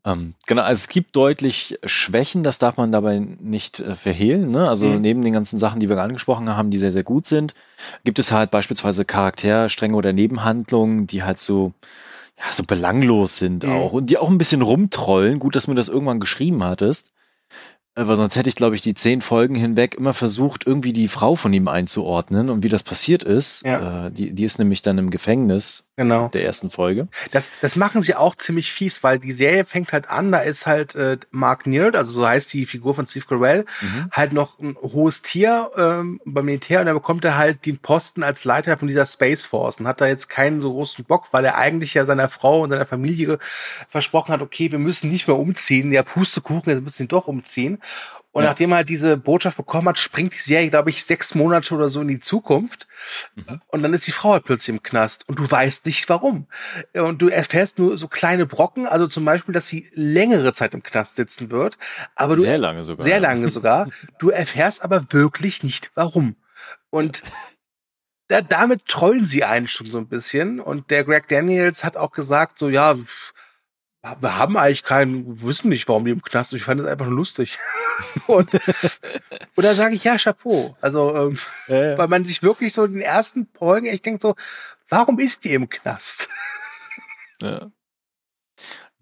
Ähm, 0.08 0.34
genau, 0.46 0.62
also 0.62 0.80
es 0.80 0.88
gibt 0.88 1.14
deutlich 1.16 1.78
Schwächen, 1.84 2.42
das 2.42 2.58
darf 2.58 2.76
man 2.76 2.92
dabei 2.92 3.18
nicht 3.18 3.80
äh, 3.80 3.94
verhehlen. 3.94 4.50
Ne? 4.50 4.68
Also 4.68 4.86
mhm. 4.86 5.00
neben 5.00 5.22
den 5.22 5.32
ganzen 5.32 5.58
Sachen, 5.58 5.80
die 5.80 5.88
wir 5.88 5.98
angesprochen 5.98 6.48
haben, 6.48 6.70
die 6.70 6.78
sehr, 6.78 6.92
sehr 6.92 7.02
gut 7.02 7.26
sind, 7.26 7.54
gibt 8.04 8.18
es 8.18 8.32
halt 8.32 8.50
beispielsweise 8.50 9.04
Charakterstränge 9.04 9.96
oder 9.96 10.12
Nebenhandlungen, 10.12 11.06
die 11.06 11.22
halt 11.22 11.40
so, 11.40 11.72
ja, 12.38 12.52
so 12.52 12.62
belanglos 12.64 13.36
sind 13.38 13.64
mhm. 13.64 13.72
auch 13.72 13.92
und 13.92 14.06
die 14.06 14.18
auch 14.18 14.30
ein 14.30 14.38
bisschen 14.38 14.62
rumtrollen. 14.62 15.38
Gut, 15.38 15.56
dass 15.56 15.64
du 15.64 15.72
mir 15.72 15.76
das 15.76 15.88
irgendwann 15.88 16.20
geschrieben 16.20 16.64
hattest. 16.64 17.10
Aber 17.94 18.16
sonst 18.16 18.36
hätte 18.36 18.48
ich, 18.48 18.54
glaube 18.54 18.76
ich, 18.76 18.82
die 18.82 18.94
zehn 18.94 19.20
Folgen 19.20 19.56
hinweg 19.56 19.96
immer 19.96 20.14
versucht, 20.14 20.64
irgendwie 20.64 20.92
die 20.92 21.08
Frau 21.08 21.34
von 21.34 21.52
ihm 21.52 21.66
einzuordnen 21.66 22.48
und 22.48 22.62
wie 22.62 22.68
das 22.68 22.84
passiert 22.84 23.24
ist. 23.24 23.64
Ja. 23.66 24.06
Äh, 24.06 24.12
die, 24.12 24.32
die 24.32 24.44
ist 24.44 24.60
nämlich 24.60 24.82
dann 24.82 24.98
im 24.98 25.10
Gefängnis 25.10 25.87
genau. 25.98 26.28
der 26.28 26.44
ersten 26.44 26.70
Folge. 26.70 27.08
Das, 27.32 27.50
das 27.60 27.76
machen 27.76 28.00
sie 28.00 28.14
auch 28.14 28.34
ziemlich 28.36 28.72
fies, 28.72 29.02
weil 29.02 29.18
die 29.18 29.32
Serie 29.32 29.64
fängt 29.64 29.92
halt 29.92 30.08
an, 30.08 30.32
da 30.32 30.38
ist 30.38 30.66
halt 30.66 30.94
äh, 30.94 31.18
Mark 31.30 31.66
Neard, 31.66 31.96
also 31.96 32.12
so 32.12 32.26
heißt 32.26 32.52
die 32.52 32.64
Figur 32.64 32.94
von 32.94 33.06
Steve 33.06 33.26
Carell, 33.28 33.66
mhm. 33.82 34.08
halt 34.12 34.32
noch 34.32 34.58
ein 34.58 34.76
hohes 34.80 35.22
Tier 35.22 35.70
ähm, 35.76 36.20
beim 36.24 36.46
Militär 36.46 36.80
und 36.80 36.86
dann 36.86 36.94
bekommt 36.94 37.24
er 37.24 37.36
halt 37.36 37.66
den 37.66 37.78
Posten 37.78 38.22
als 38.22 38.44
Leiter 38.44 38.78
von 38.78 38.88
dieser 38.88 39.04
Space 39.04 39.44
Force 39.44 39.80
und 39.80 39.86
hat 39.88 40.00
da 40.00 40.06
jetzt 40.06 40.28
keinen 40.28 40.62
so 40.62 40.72
großen 40.72 41.04
Bock, 41.04 41.26
weil 41.32 41.44
er 41.44 41.58
eigentlich 41.58 41.94
ja 41.94 42.06
seiner 42.06 42.28
Frau 42.28 42.62
und 42.62 42.70
seiner 42.70 42.86
Familie 42.86 43.38
versprochen 43.88 44.32
hat, 44.32 44.40
okay, 44.40 44.70
wir 44.70 44.78
müssen 44.78 45.10
nicht 45.10 45.26
mehr 45.26 45.36
umziehen, 45.36 45.92
ja 45.92 46.04
Pustekuchen, 46.04 46.72
wir 46.72 46.80
müssen 46.80 47.02
ihn 47.02 47.08
doch 47.08 47.26
umziehen. 47.26 47.78
Und 48.38 48.44
ja. 48.44 48.50
nachdem 48.50 48.70
er 48.70 48.76
halt 48.76 48.88
diese 48.88 49.16
Botschaft 49.16 49.56
bekommen 49.56 49.88
hat, 49.88 49.98
springt 49.98 50.32
die 50.32 50.38
Serie, 50.38 50.70
glaube 50.70 50.90
ich, 50.90 51.04
sechs 51.04 51.34
Monate 51.34 51.74
oder 51.74 51.88
so 51.88 52.00
in 52.02 52.06
die 52.06 52.20
Zukunft. 52.20 52.86
Mhm. 53.34 53.60
Und 53.66 53.82
dann 53.82 53.92
ist 53.92 54.06
die 54.06 54.12
Frau 54.12 54.34
halt 54.34 54.44
plötzlich 54.44 54.76
im 54.76 54.80
Knast 54.80 55.28
und 55.28 55.40
du 55.40 55.50
weißt 55.50 55.86
nicht 55.86 56.08
warum. 56.08 56.46
Und 56.94 57.20
du 57.20 57.30
erfährst 57.30 57.80
nur 57.80 57.98
so 57.98 58.06
kleine 58.06 58.46
Brocken, 58.46 58.86
also 58.86 59.08
zum 59.08 59.24
Beispiel, 59.24 59.52
dass 59.52 59.66
sie 59.66 59.90
längere 59.92 60.52
Zeit 60.52 60.72
im 60.72 60.84
Knast 60.84 61.16
sitzen 61.16 61.50
wird. 61.50 61.78
Aber 62.14 62.36
du, 62.36 62.42
sehr 62.42 62.58
lange 62.58 62.84
sogar. 62.84 63.02
Sehr 63.02 63.18
lange 63.18 63.48
sogar. 63.48 63.90
du 64.20 64.30
erfährst 64.30 64.84
aber 64.84 65.12
wirklich 65.12 65.64
nicht 65.64 65.90
warum. 65.96 66.36
Und 66.90 67.24
da, 68.28 68.40
damit 68.40 68.86
trollen 68.86 69.26
sie 69.26 69.42
einen 69.42 69.66
schon 69.66 69.90
so 69.90 69.98
ein 69.98 70.06
bisschen. 70.06 70.60
Und 70.60 70.92
der 70.92 71.02
Greg 71.02 71.26
Daniels 71.26 71.82
hat 71.82 71.96
auch 71.96 72.12
gesagt, 72.12 72.60
so, 72.60 72.68
ja, 72.68 72.94
wir 74.02 74.38
haben 74.38 74.56
eigentlich 74.56 74.84
keinen, 74.84 75.42
wissen 75.42 75.68
nicht, 75.68 75.88
warum 75.88 76.04
die 76.04 76.12
im 76.12 76.22
Knast. 76.22 76.52
Ich 76.54 76.62
fand 76.62 76.80
es 76.80 76.86
einfach 76.86 77.06
nur 77.06 77.16
lustig. 77.16 77.58
und, 78.26 78.52
und 78.54 79.64
da 79.64 79.74
sage 79.74 79.94
ich, 79.94 80.04
ja, 80.04 80.16
Chapeau. 80.16 80.76
Also, 80.80 81.14
ähm, 81.16 81.38
ja, 81.66 81.90
ja. 81.90 81.98
weil 81.98 82.08
man 82.08 82.24
sich 82.24 82.42
wirklich 82.42 82.72
so 82.72 82.84
in 82.84 82.92
den 82.92 83.02
ersten 83.02 83.48
Folgen 83.54 83.86
echt 83.86 84.06
denkt 84.06 84.22
so, 84.22 84.36
warum 84.88 85.18
ist 85.18 85.44
die 85.44 85.54
im 85.54 85.68
Knast? 85.68 86.28
ja. 87.42 87.70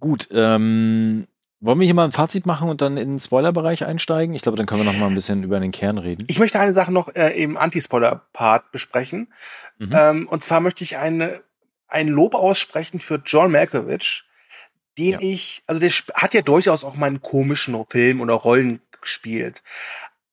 Gut, 0.01 0.29
ähm, 0.31 1.27
wollen 1.61 1.81
wir 1.81 1.85
hier 1.87 1.95
mal 1.95 2.05
ein 2.05 2.13
Fazit 2.13 2.47
machen 2.47 2.69
und 2.69 2.81
dann 2.81 2.97
in 2.97 3.13
den 3.13 3.21
Spoilerbereich 3.21 3.85
einsteigen? 3.85 4.35
Ich 4.35 4.43
glaube, 4.43 4.57
dann 4.57 4.67
können 4.67 4.85
wir 4.85 4.93
noch 4.93 4.99
mal 4.99 5.07
ein 5.07 5.15
bisschen 5.15 5.43
über 5.43 5.59
den 5.59 5.73
Kern 5.73 5.99
reden. 5.99 6.25
Ich 6.29 6.39
möchte 6.39 6.61
eine 6.61 6.75
Sache 6.75 6.93
noch 6.93 7.15
äh, 7.15 7.31
im 7.43 7.57
Anti-Spoiler-Part 7.57 8.73
besprechen. 8.73 9.33
Mhm. 9.79 9.91
Ähm, 9.93 10.29
und 10.29 10.43
zwar 10.43 10.61
möchte 10.61 10.85
ich 10.85 10.99
eine, 10.99 11.43
ein 11.89 12.09
Lob 12.09 12.35
aussprechen 12.35 13.01
für 13.01 13.23
John 13.25 13.53
Malkovich, 13.53 14.26
den 14.99 15.13
ja. 15.13 15.19
ich, 15.21 15.63
also 15.67 15.81
der 15.81 15.91
hat 16.15 16.35
ja 16.35 16.43
durchaus 16.43 16.85
auch 16.85 16.97
mal 16.97 17.07
einen 17.07 17.23
komischen 17.23 17.77
Film 17.89 18.21
oder 18.21 18.35
Rollen 18.35 18.81
gespielt. 19.01 19.63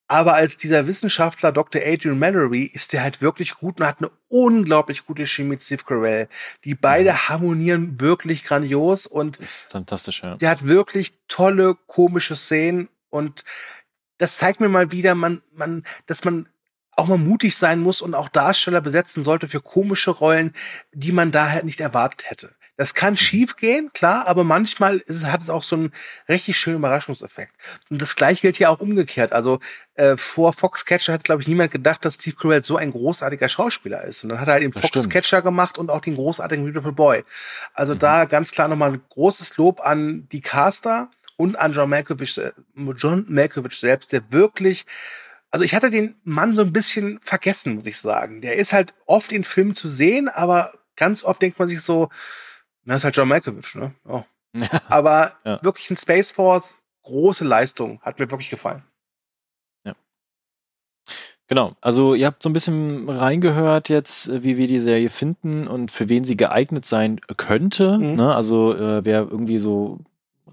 Aber 0.08 0.36
als 0.36 0.58
dieser 0.58 0.86
Wissenschaftler 0.86 1.52
Dr. 1.52 1.82
Adrian 1.84 2.20
Mallory 2.20 2.64
ist 2.66 2.94
der 2.94 3.02
halt 3.02 3.22
wirklich 3.22 3.56
gut 3.56 3.80
und 3.80 3.88
hat 3.88 4.00
eine 4.00 4.12
unglaublich 4.28 5.06
gute 5.06 5.26
Chemie 5.26 5.50
mit 5.50 5.64
Steve 5.64 5.84
Carell. 5.84 6.28
Die 6.66 6.76
beide 6.76 7.14
mhm. 7.14 7.30
harmonieren 7.30 8.00
wirklich 8.00 8.44
grandios 8.44 9.08
und 9.08 9.38
ist 9.38 9.72
fantastisch, 9.72 10.22
ja. 10.22 10.36
Der 10.36 10.50
hat 10.50 10.68
wirklich 10.68 11.14
tolle 11.28 11.76
komische 11.88 12.36
Szenen 12.36 12.90
und 13.10 13.44
das 14.18 14.38
zeigt 14.38 14.60
mir 14.60 14.70
mal 14.70 14.92
wieder, 14.92 15.16
man, 15.16 15.42
man, 15.52 15.84
dass 16.06 16.24
man 16.24 16.48
auch 16.92 17.08
mal 17.08 17.18
mutig 17.18 17.58
sein 17.58 17.80
muss 17.80 18.02
und 18.02 18.14
auch 18.14 18.30
Darsteller 18.30 18.82
besetzen 18.82 19.24
sollte 19.24 19.48
für 19.48 19.62
komische 19.62 20.12
Rollen, 20.12 20.54
die 20.92 21.12
man 21.12 21.32
da 21.32 21.50
halt 21.50 21.66
nicht 21.66 21.80
erwartet 21.80 22.30
hätte. 22.30 22.54
Das 22.76 22.96
kann 22.96 23.16
schief 23.18 23.56
gehen, 23.56 23.92
klar, 23.94 24.26
aber 24.28 24.44
manchmal 24.44 24.98
ist, 24.98 25.26
hat 25.26 25.42
es 25.42 25.52
auch 25.52 25.64
so 25.64 25.76
einen 25.76 25.94
richtig 26.28 26.58
schönen 26.58 26.78
Überraschungseffekt. 26.78 27.54
Und 27.92 28.02
das 28.02 28.16
gleiche 28.16 28.42
gilt 28.42 28.58
ja 28.58 28.70
auch 28.70 28.80
umgekehrt. 28.80 29.32
Also 29.32 29.60
äh, 29.94 30.18
vor 30.18 30.54
Foxcatcher 30.54 31.14
hat, 31.14 31.24
glaube 31.24 31.44
ich, 31.44 31.48
niemand 31.48 31.72
gedacht, 31.72 32.04
dass 32.04 32.16
Steve 32.16 32.36
Carell 32.36 32.64
so 32.64 32.78
ein 32.78 32.92
großartiger 32.92 33.48
Schauspieler 33.48 34.04
ist. 34.04 34.24
Und 34.24 34.30
dann 34.30 34.40
hat 34.40 34.48
er 34.48 34.54
halt 34.54 34.64
den 34.64 34.74
Foxcatcher 34.74 35.44
gemacht 35.44 35.78
und 35.78 35.92
auch 35.92 36.02
den 36.02 36.16
großartigen 36.16 36.66
Beautiful 36.66 36.94
Boy. 36.94 37.24
Also 37.76 37.94
mhm. 37.94 38.00
da 38.00 38.26
ganz 38.26 38.52
klar 38.52 38.68
nochmal 38.68 38.94
ein 38.94 39.02
großes 39.10 39.56
Lob 39.58 39.82
an 39.82 40.28
die 40.32 40.42
Caster 40.42 41.12
und 41.38 41.56
an 41.58 41.74
John 41.74 41.90
Malkovich, 41.90 42.42
John 42.98 43.26
Malkovich 43.28 43.78
selbst, 43.80 44.12
der 44.12 44.32
wirklich 44.32 44.86
also 45.52 45.64
ich 45.64 45.76
hatte 45.76 45.92
den 45.92 46.16
Mann 46.24 46.56
so 46.56 46.64
ein 46.64 46.74
bisschen 46.74 47.20
vergessen, 47.22 47.76
muss 47.76 47.86
ich 47.86 48.00
sagen. 48.00 48.42
Der 48.42 48.56
ist 48.56 48.74
halt 48.74 48.96
oft 49.06 49.32
in 49.32 49.44
Filmen 49.44 49.76
zu 49.76 49.88
sehen, 49.88 50.28
aber 50.28 50.74
ganz 50.96 51.24
oft 51.24 51.44
denkt 51.44 51.60
man 51.60 51.68
sich 51.68 51.82
so, 51.82 52.10
das 52.86 52.98
ist 52.98 53.04
halt 53.06 53.16
John 53.16 53.28
Malkovich, 53.28 53.76
ne? 53.76 53.94
Oh. 54.06 54.24
Aber 54.88 55.34
ja. 55.46 55.64
wirklich 55.64 55.90
ein 55.90 55.98
Space 55.98 56.32
Force, 56.32 56.82
große 57.04 57.46
Leistung, 57.46 58.02
hat 58.02 58.20
mir 58.20 58.30
wirklich 58.30 58.50
gefallen. 58.50 58.84
Ja. 59.84 59.96
Genau, 61.48 61.76
also 61.82 62.14
ihr 62.14 62.26
habt 62.26 62.44
so 62.44 62.50
ein 62.50 62.54
bisschen 62.54 63.10
reingehört 63.10 63.90
jetzt, 63.90 64.28
äh, 64.28 64.44
wie 64.44 64.58
wir 64.58 64.68
die 64.68 64.80
Serie 64.80 65.10
finden 65.10 65.68
und 65.68 65.92
für 65.92 66.10
wen 66.10 66.24
sie 66.24 66.38
geeignet 66.38 66.86
sein 66.86 67.20
könnte. 67.38 67.98
Mhm. 67.98 68.16
Ne? 68.16 68.36
Also 68.36 68.74
äh, 68.74 69.04
wer 69.04 69.22
irgendwie 69.22 69.60
so 69.60 70.00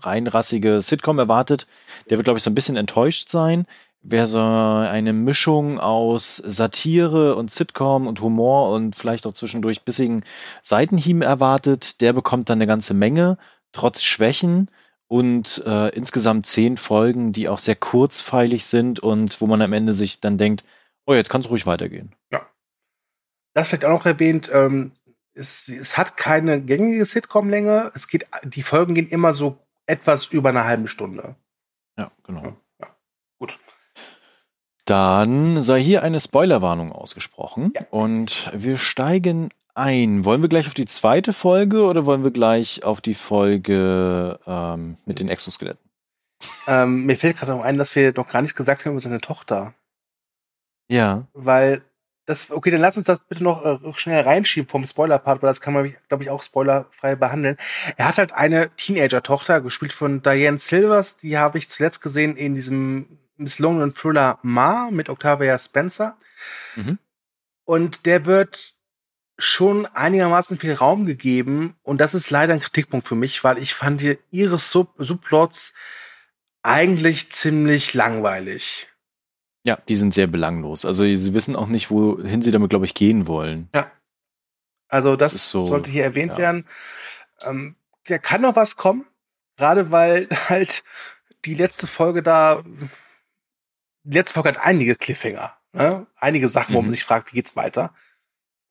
reinrassige 0.03 0.81
Sitcom 0.81 1.19
erwartet, 1.19 1.66
der 2.09 2.16
wird, 2.16 2.25
glaube 2.25 2.38
ich, 2.38 2.43
so 2.43 2.51
ein 2.51 2.55
bisschen 2.55 2.77
enttäuscht 2.77 3.29
sein. 3.29 3.66
Wer 4.03 4.25
so 4.25 4.41
eine 4.41 5.13
Mischung 5.13 5.79
aus 5.79 6.37
Satire 6.37 7.37
und 7.37 7.51
Sitcom 7.51 8.07
und 8.07 8.23
Humor 8.23 8.73
und 8.73 8.97
vielleicht 8.97 9.27
auch 9.27 9.35
zwischendurch 9.35 9.83
bissigen 9.83 10.25
Seitenhieben 10.63 11.21
erwartet, 11.21 12.01
der 12.01 12.15
bekommt 12.15 12.49
dann 12.49 12.59
eine 12.59 12.67
ganze 12.67 12.95
Menge, 12.95 13.37
trotz 13.73 14.03
Schwächen 14.03 14.71
und 15.07 15.63
äh, 15.67 15.89
insgesamt 15.89 16.47
zehn 16.47 16.79
Folgen, 16.79 17.33
die 17.33 17.49
auch 17.49 17.59
sehr 17.59 17.77
kurzfeilig 17.77 18.65
sind 18.65 19.01
und 19.01 19.41
wo 19.41 19.47
man 19.47 19.61
am 19.61 19.75
Ende 19.75 19.93
sich 19.93 20.21
dann 20.21 20.39
denkt, 20.39 20.65
oh, 21.05 21.13
jetzt 21.13 21.29
kann 21.29 21.43
es 21.43 21.51
ruhig 21.51 21.67
weitergehen. 21.67 22.15
Ja. 22.33 22.49
Das 23.53 23.69
vielleicht 23.69 23.85
auch 23.85 23.91
noch 23.91 24.07
erwähnt, 24.07 24.51
ähm, 24.55 24.93
es, 25.35 25.69
es 25.69 25.99
hat 25.99 26.17
keine 26.17 26.63
gängige 26.63 27.05
Sitcom-Länge. 27.05 27.93
Es 27.95 28.09
geht, 28.09 28.27
die 28.45 28.63
Folgen 28.63 28.95
gehen 28.95 29.09
immer 29.09 29.35
so 29.35 29.59
etwas 29.87 30.27
über 30.27 30.51
eine 30.51 30.65
halbe 30.65 30.89
Stunde. 30.89 31.35
Ja, 31.99 32.13
genau. 32.23 32.43
Ja. 32.45 32.57
Dann 34.90 35.62
sei 35.62 35.81
hier 35.81 36.03
eine 36.03 36.18
Spoilerwarnung 36.18 36.90
ausgesprochen 36.90 37.72
ja. 37.76 37.83
und 37.90 38.50
wir 38.53 38.76
steigen 38.76 39.50
ein. 39.72 40.24
Wollen 40.24 40.42
wir 40.42 40.48
gleich 40.48 40.66
auf 40.66 40.74
die 40.74 40.87
zweite 40.87 41.33
Folge 41.33 41.85
oder 41.85 42.07
wollen 42.07 42.24
wir 42.24 42.33
gleich 42.33 42.83
auf 42.83 43.00
die 43.00 43.14
Folge 43.14 44.40
ähm, 44.48 44.96
mit 45.07 45.20
den 45.20 45.29
Exoskeletten? 45.29 45.79
Ähm, 46.66 47.07
mir 47.07 47.16
fällt 47.16 47.38
gerade 47.38 47.53
noch 47.53 47.62
ein, 47.62 47.79
dass 47.79 47.94
wir 47.94 48.11
doch 48.11 48.26
gar 48.26 48.42
nicht 48.42 48.57
gesagt 48.57 48.85
haben 48.85 48.90
über 48.90 49.00
seine 49.00 49.20
Tochter. 49.20 49.74
Ja. 50.88 51.29
Weil 51.35 51.83
das, 52.26 52.50
okay, 52.50 52.72
dann 52.72 52.81
lass 52.81 52.96
uns 52.96 53.07
das 53.07 53.22
bitte 53.22 53.44
noch 53.44 53.64
äh, 53.64 53.79
schnell 53.94 54.22
reinschieben 54.22 54.68
vom 54.68 54.85
Spoiler-Part, 54.85 55.40
weil 55.40 55.50
das 55.50 55.61
kann 55.61 55.72
man, 55.72 55.94
glaube 56.09 56.24
ich, 56.24 56.31
auch 56.31 56.42
spoilerfrei 56.42 57.14
behandeln. 57.14 57.59
Er 57.96 58.09
hat 58.09 58.18
halt 58.18 58.33
eine 58.33 58.74
Teenager-Tochter, 58.74 59.61
gespielt 59.61 59.92
von 59.92 60.20
Diane 60.20 60.59
Silvers, 60.59 61.16
die 61.16 61.38
habe 61.38 61.59
ich 61.59 61.68
zuletzt 61.68 62.03
gesehen 62.03 62.37
in 62.37 62.57
diesem 62.57 63.20
misslungenen 63.40 63.94
Thriller 63.94 64.38
Ma 64.42 64.90
mit 64.90 65.09
Octavia 65.09 65.59
Spencer. 65.59 66.16
Mhm. 66.76 66.98
Und 67.64 68.07
der 68.07 68.26
wird 68.26 68.74
schon 69.38 69.87
einigermaßen 69.87 70.59
viel 70.59 70.74
Raum 70.74 71.07
gegeben 71.07 71.74
und 71.83 72.00
das 72.00 72.14
ist 72.14 72.31
leider 72.31 72.53
ein 72.53 72.61
Kritikpunkt 72.61 73.07
für 73.07 73.14
mich, 73.14 73.42
weil 73.42 73.59
ich 73.59 73.74
fand 73.74 74.05
ihre 74.31 74.59
Sub 74.59 74.94
Subplots 74.98 75.72
eigentlich 76.62 77.33
ziemlich 77.33 77.94
langweilig. 77.94 78.88
Ja, 79.64 79.79
die 79.88 79.96
sind 79.96 80.14
sehr 80.14 80.26
belanglos. 80.26 80.85
Also 80.85 81.05
sie 81.05 81.35
wissen 81.35 81.57
auch 81.57 81.66
nicht, 81.66 81.90
wohin 81.90 82.42
sie 82.42 82.50
damit, 82.50 82.70
glaube 82.70 82.85
ich, 82.85 82.94
gehen 82.94 83.26
wollen. 83.26 83.68
Ja. 83.74 83.90
Also 84.88 85.16
das, 85.16 85.33
das 85.33 85.50
so, 85.50 85.66
sollte 85.66 85.90
hier 85.90 86.05
erwähnt 86.05 86.33
ja. 86.33 86.38
werden. 86.38 86.66
Ähm, 87.42 87.76
da 88.07 88.18
kann 88.18 88.40
noch 88.40 88.57
was 88.57 88.76
kommen, 88.76 89.07
gerade 89.57 89.90
weil 89.90 90.29
halt 90.48 90.83
die 91.44 91.55
letzte 91.55 91.87
Folge 91.87 92.22
da, 92.22 92.62
die 94.11 94.18
letzte 94.18 94.35
Folge 94.35 94.51
hat 94.51 94.66
einige 94.66 94.96
Cliffhanger, 94.96 95.57
ne? 95.73 96.07
einige 96.16 96.49
Sachen, 96.49 96.75
wo 96.75 96.81
man 96.81 96.88
mhm. 96.88 96.94
sich 96.94 97.05
fragt, 97.05 97.31
wie 97.31 97.37
geht's 97.37 97.55
weiter. 97.55 97.94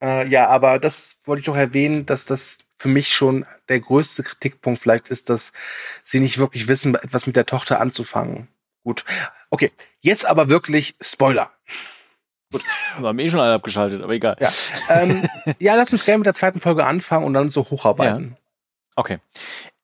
Äh, 0.02 0.28
ja, 0.28 0.48
aber 0.48 0.80
das 0.80 1.22
wollte 1.26 1.40
ich 1.40 1.46
doch 1.46 1.56
erwähnen, 1.56 2.06
dass 2.06 2.26
das 2.26 2.60
für 2.78 2.90
mich 2.90 3.14
schon 3.14 3.46
der 3.70 3.80
größte 3.80 4.24
Kritikpunkt 4.24 4.82
vielleicht 4.82 5.10
ist, 5.10 5.30
dass 5.30 5.54
sie 6.04 6.20
nicht 6.20 6.38
wirklich 6.38 6.68
wissen, 6.68 6.96
etwas 6.96 7.26
mit 7.26 7.36
der 7.36 7.46
Tochter 7.46 7.80
anzufangen. 7.80 8.48
Gut. 8.84 9.06
Okay, 9.50 9.72
jetzt 10.00 10.26
aber 10.26 10.50
wirklich 10.50 10.96
Spoiler. 11.02 11.52
Gut. 12.52 12.64
Wir 12.98 13.08
haben 13.08 13.20
eh 13.20 13.30
schon 13.30 13.40
alle 13.40 13.54
abgeschaltet, 13.54 14.02
aber 14.02 14.14
egal. 14.14 14.36
Ja, 14.40 14.52
ähm, 14.90 15.28
ja 15.60 15.76
lass 15.76 15.92
uns 15.92 16.04
gerne 16.04 16.20
mit 16.20 16.26
der 16.26 16.34
zweiten 16.34 16.60
Folge 16.60 16.86
anfangen 16.86 17.26
und 17.26 17.34
dann 17.34 17.50
so 17.50 17.70
hocharbeiten. 17.70 18.32
Ja. 18.32 18.38
Okay. 18.96 19.20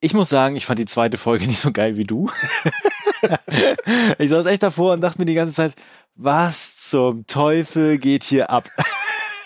Ich 0.06 0.14
muss 0.14 0.30
sagen, 0.30 0.56
ich 0.56 0.68
fand 0.68 0.78
die 0.78 0.86
zweite 0.86 1.18
Folge 1.18 1.48
nicht 1.48 1.60
so 1.60 1.72
geil 1.72 1.98
wie 1.98 2.04
du. 2.04 2.30
ich 4.20 4.30
saß 4.30 4.46
echt 4.46 4.62
davor 4.62 4.94
und 4.94 5.02
dachte 5.02 5.18
mir 5.18 5.26
die 5.26 5.34
ganze 5.34 5.56
Zeit, 5.56 5.74
was 6.16 6.78
zum 6.78 7.26
Teufel 7.26 7.98
geht 7.98 8.24
hier 8.24 8.52
ab? 8.52 8.70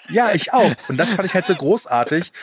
Ja, 0.10 0.32
ich 0.34 0.52
auch. 0.54 0.74
Und 0.90 0.98
das 0.98 1.14
fand 1.14 1.28
ich 1.28 1.36
halt 1.36 1.46
so 1.46 1.54
großartig, 1.54 2.34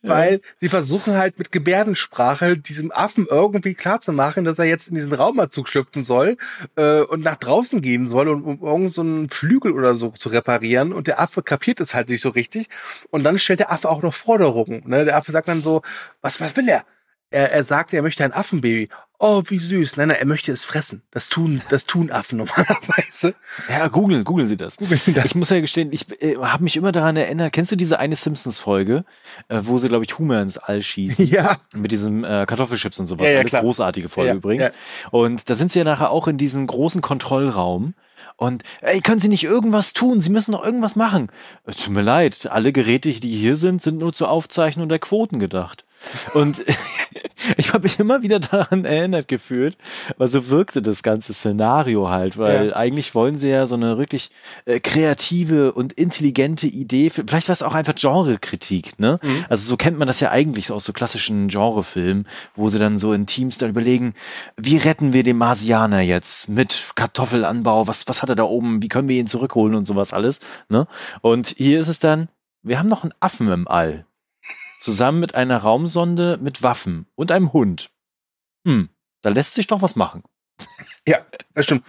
weil 0.00 0.34
ja. 0.34 0.38
sie 0.60 0.68
versuchen 0.68 1.16
halt 1.16 1.38
mit 1.38 1.50
Gebärdensprache 1.50 2.56
diesem 2.56 2.92
Affen 2.92 3.26
irgendwie 3.28 3.74
klarzumachen, 3.74 4.44
dass 4.44 4.60
er 4.60 4.66
jetzt 4.66 4.86
in 4.86 4.94
diesen 4.94 5.12
Raumanzug 5.12 5.68
schlüpfen 5.68 6.04
soll 6.04 6.36
äh, 6.76 7.00
und 7.00 7.24
nach 7.24 7.36
draußen 7.36 7.82
gehen 7.82 8.06
soll, 8.06 8.28
um, 8.28 8.44
um 8.44 8.66
irgend 8.66 8.92
so 8.92 9.02
einen 9.02 9.28
Flügel 9.28 9.72
oder 9.72 9.96
so 9.96 10.10
zu 10.10 10.28
reparieren. 10.28 10.92
Und 10.92 11.08
der 11.08 11.20
Affe 11.20 11.42
kapiert 11.42 11.80
es 11.80 11.94
halt 11.94 12.08
nicht 12.08 12.22
so 12.22 12.28
richtig. 12.28 12.68
Und 13.10 13.24
dann 13.24 13.40
stellt 13.40 13.58
der 13.58 13.72
Affe 13.72 13.90
auch 13.90 14.02
noch 14.02 14.14
Forderungen. 14.14 14.84
Ne? 14.86 15.04
Der 15.04 15.16
Affe 15.16 15.32
sagt 15.32 15.48
dann 15.48 15.62
so, 15.62 15.82
was, 16.22 16.40
was 16.40 16.56
will 16.56 16.68
er? 16.68 16.84
Er, 17.30 17.52
er 17.52 17.64
sagt, 17.64 17.92
er 17.92 18.02
möchte 18.02 18.24
ein 18.24 18.32
Affenbaby 18.32 18.88
oh, 19.18 19.42
wie 19.46 19.58
süß. 19.58 19.96
Nein, 19.96 20.08
nein, 20.08 20.18
er 20.18 20.26
möchte 20.26 20.52
es 20.52 20.64
fressen. 20.64 21.02
Das 21.10 21.28
tun, 21.28 21.62
das 21.70 21.86
tun 21.86 22.10
Affen 22.10 22.38
normalerweise. 22.38 23.34
Ja, 23.68 23.88
googeln, 23.88 24.24
googeln 24.24 24.48
Sie 24.48 24.56
das. 24.56 24.76
Googeln 24.76 25.00
Sie 25.00 25.12
das. 25.12 25.24
Ich 25.24 25.34
muss 25.34 25.50
ja 25.50 25.60
gestehen, 25.60 25.92
ich 25.92 26.06
äh, 26.22 26.36
habe 26.36 26.64
mich 26.64 26.76
immer 26.76 26.92
daran 26.92 27.16
erinnert, 27.16 27.52
kennst 27.52 27.72
du 27.72 27.76
diese 27.76 27.98
eine 27.98 28.16
Simpsons-Folge, 28.16 29.04
äh, 29.48 29.60
wo 29.64 29.78
sie, 29.78 29.88
glaube 29.88 30.04
ich, 30.04 30.18
Humor 30.18 30.40
ins 30.40 30.58
All 30.58 30.82
schießen? 30.82 31.26
Ja. 31.26 31.58
Mit 31.72 31.92
diesem 31.92 32.24
äh, 32.24 32.46
Kartoffelchips 32.46 33.00
und 33.00 33.06
sowas. 33.06 33.26
Ja, 33.26 33.32
ja, 33.32 33.38
Alles 33.40 33.50
klar. 33.50 33.62
großartige 33.62 34.08
Folge 34.08 34.30
ja, 34.30 34.36
übrigens. 34.36 34.68
Ja. 34.68 34.72
Und 35.10 35.50
da 35.50 35.54
sind 35.54 35.72
sie 35.72 35.80
ja 35.80 35.84
nachher 35.84 36.10
auch 36.10 36.28
in 36.28 36.38
diesem 36.38 36.66
großen 36.66 37.02
Kontrollraum. 37.02 37.94
Und 38.38 38.64
ey, 38.82 39.00
können 39.00 39.18
Sie 39.18 39.28
nicht 39.28 39.44
irgendwas 39.44 39.94
tun? 39.94 40.20
Sie 40.20 40.28
müssen 40.28 40.52
doch 40.52 40.62
irgendwas 40.62 40.94
machen. 40.94 41.30
Äh, 41.64 41.72
tut 41.72 41.92
mir 41.92 42.02
leid, 42.02 42.48
alle 42.50 42.72
Geräte, 42.72 43.10
die 43.10 43.34
hier 43.34 43.56
sind, 43.56 43.80
sind 43.80 43.98
nur 43.98 44.12
zur 44.12 44.30
Aufzeichnung 44.30 44.90
der 44.90 44.98
Quoten 44.98 45.38
gedacht. 45.38 45.85
Und 46.34 46.64
ich 47.56 47.72
habe 47.72 47.84
mich 47.84 47.98
immer 47.98 48.22
wieder 48.22 48.40
daran 48.40 48.84
erinnert 48.84 49.28
gefühlt, 49.28 49.76
weil 50.16 50.28
so 50.28 50.48
wirkte 50.48 50.82
das 50.82 51.02
ganze 51.02 51.34
Szenario 51.34 52.08
halt, 52.08 52.38
weil 52.38 52.68
ja. 52.68 52.76
eigentlich 52.76 53.14
wollen 53.14 53.36
sie 53.36 53.48
ja 53.48 53.66
so 53.66 53.74
eine 53.74 53.98
wirklich 53.98 54.30
äh, 54.64 54.80
kreative 54.80 55.72
und 55.72 55.92
intelligente 55.92 56.66
Idee, 56.66 57.10
für, 57.10 57.24
vielleicht 57.26 57.48
war 57.48 57.52
es 57.52 57.62
auch 57.62 57.74
einfach 57.74 57.94
Genrekritik, 57.94 58.98
ne? 58.98 59.18
Mhm. 59.22 59.44
Also 59.48 59.68
so 59.68 59.76
kennt 59.76 59.98
man 59.98 60.08
das 60.08 60.20
ja 60.20 60.30
eigentlich 60.30 60.70
aus 60.70 60.84
so 60.84 60.92
klassischen 60.92 61.48
Genrefilmen, 61.48 62.26
wo 62.54 62.68
sie 62.68 62.78
dann 62.78 62.98
so 62.98 63.12
in 63.12 63.26
Teams 63.26 63.58
dann 63.58 63.70
überlegen, 63.70 64.14
wie 64.56 64.76
retten 64.76 65.12
wir 65.12 65.22
den 65.22 65.36
Marsianer 65.36 66.00
jetzt 66.00 66.48
mit 66.48 66.86
Kartoffelanbau, 66.94 67.86
was, 67.86 68.08
was 68.08 68.22
hat 68.22 68.28
er 68.28 68.36
da 68.36 68.44
oben, 68.44 68.82
wie 68.82 68.88
können 68.88 69.08
wir 69.08 69.18
ihn 69.18 69.26
zurückholen 69.26 69.74
und 69.74 69.86
sowas 69.86 70.12
alles, 70.12 70.40
ne? 70.68 70.86
Und 71.20 71.48
hier 71.56 71.80
ist 71.80 71.88
es 71.88 71.98
dann, 71.98 72.28
wir 72.62 72.78
haben 72.78 72.88
noch 72.88 73.04
einen 73.04 73.14
Affen 73.20 73.50
im 73.50 73.68
All 73.68 74.06
zusammen 74.80 75.20
mit 75.20 75.34
einer 75.34 75.58
Raumsonde 75.58 76.38
mit 76.40 76.62
Waffen 76.62 77.06
und 77.14 77.30
einem 77.30 77.52
Hund. 77.52 77.90
Hm, 78.64 78.88
da 79.22 79.30
lässt 79.30 79.54
sich 79.54 79.66
doch 79.66 79.82
was 79.82 79.96
machen. 79.96 80.22
Ja, 81.06 81.24
das 81.54 81.66
stimmt. 81.66 81.84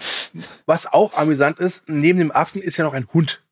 Was 0.66 0.86
auch 0.86 1.16
amüsant 1.16 1.60
ist, 1.60 1.90
neben 1.90 2.20
dem 2.20 2.32
Affen 2.32 2.62
ist 2.62 2.78
ja 2.78 2.86
noch 2.86 2.94
ein 2.94 3.08
Hund 3.14 3.44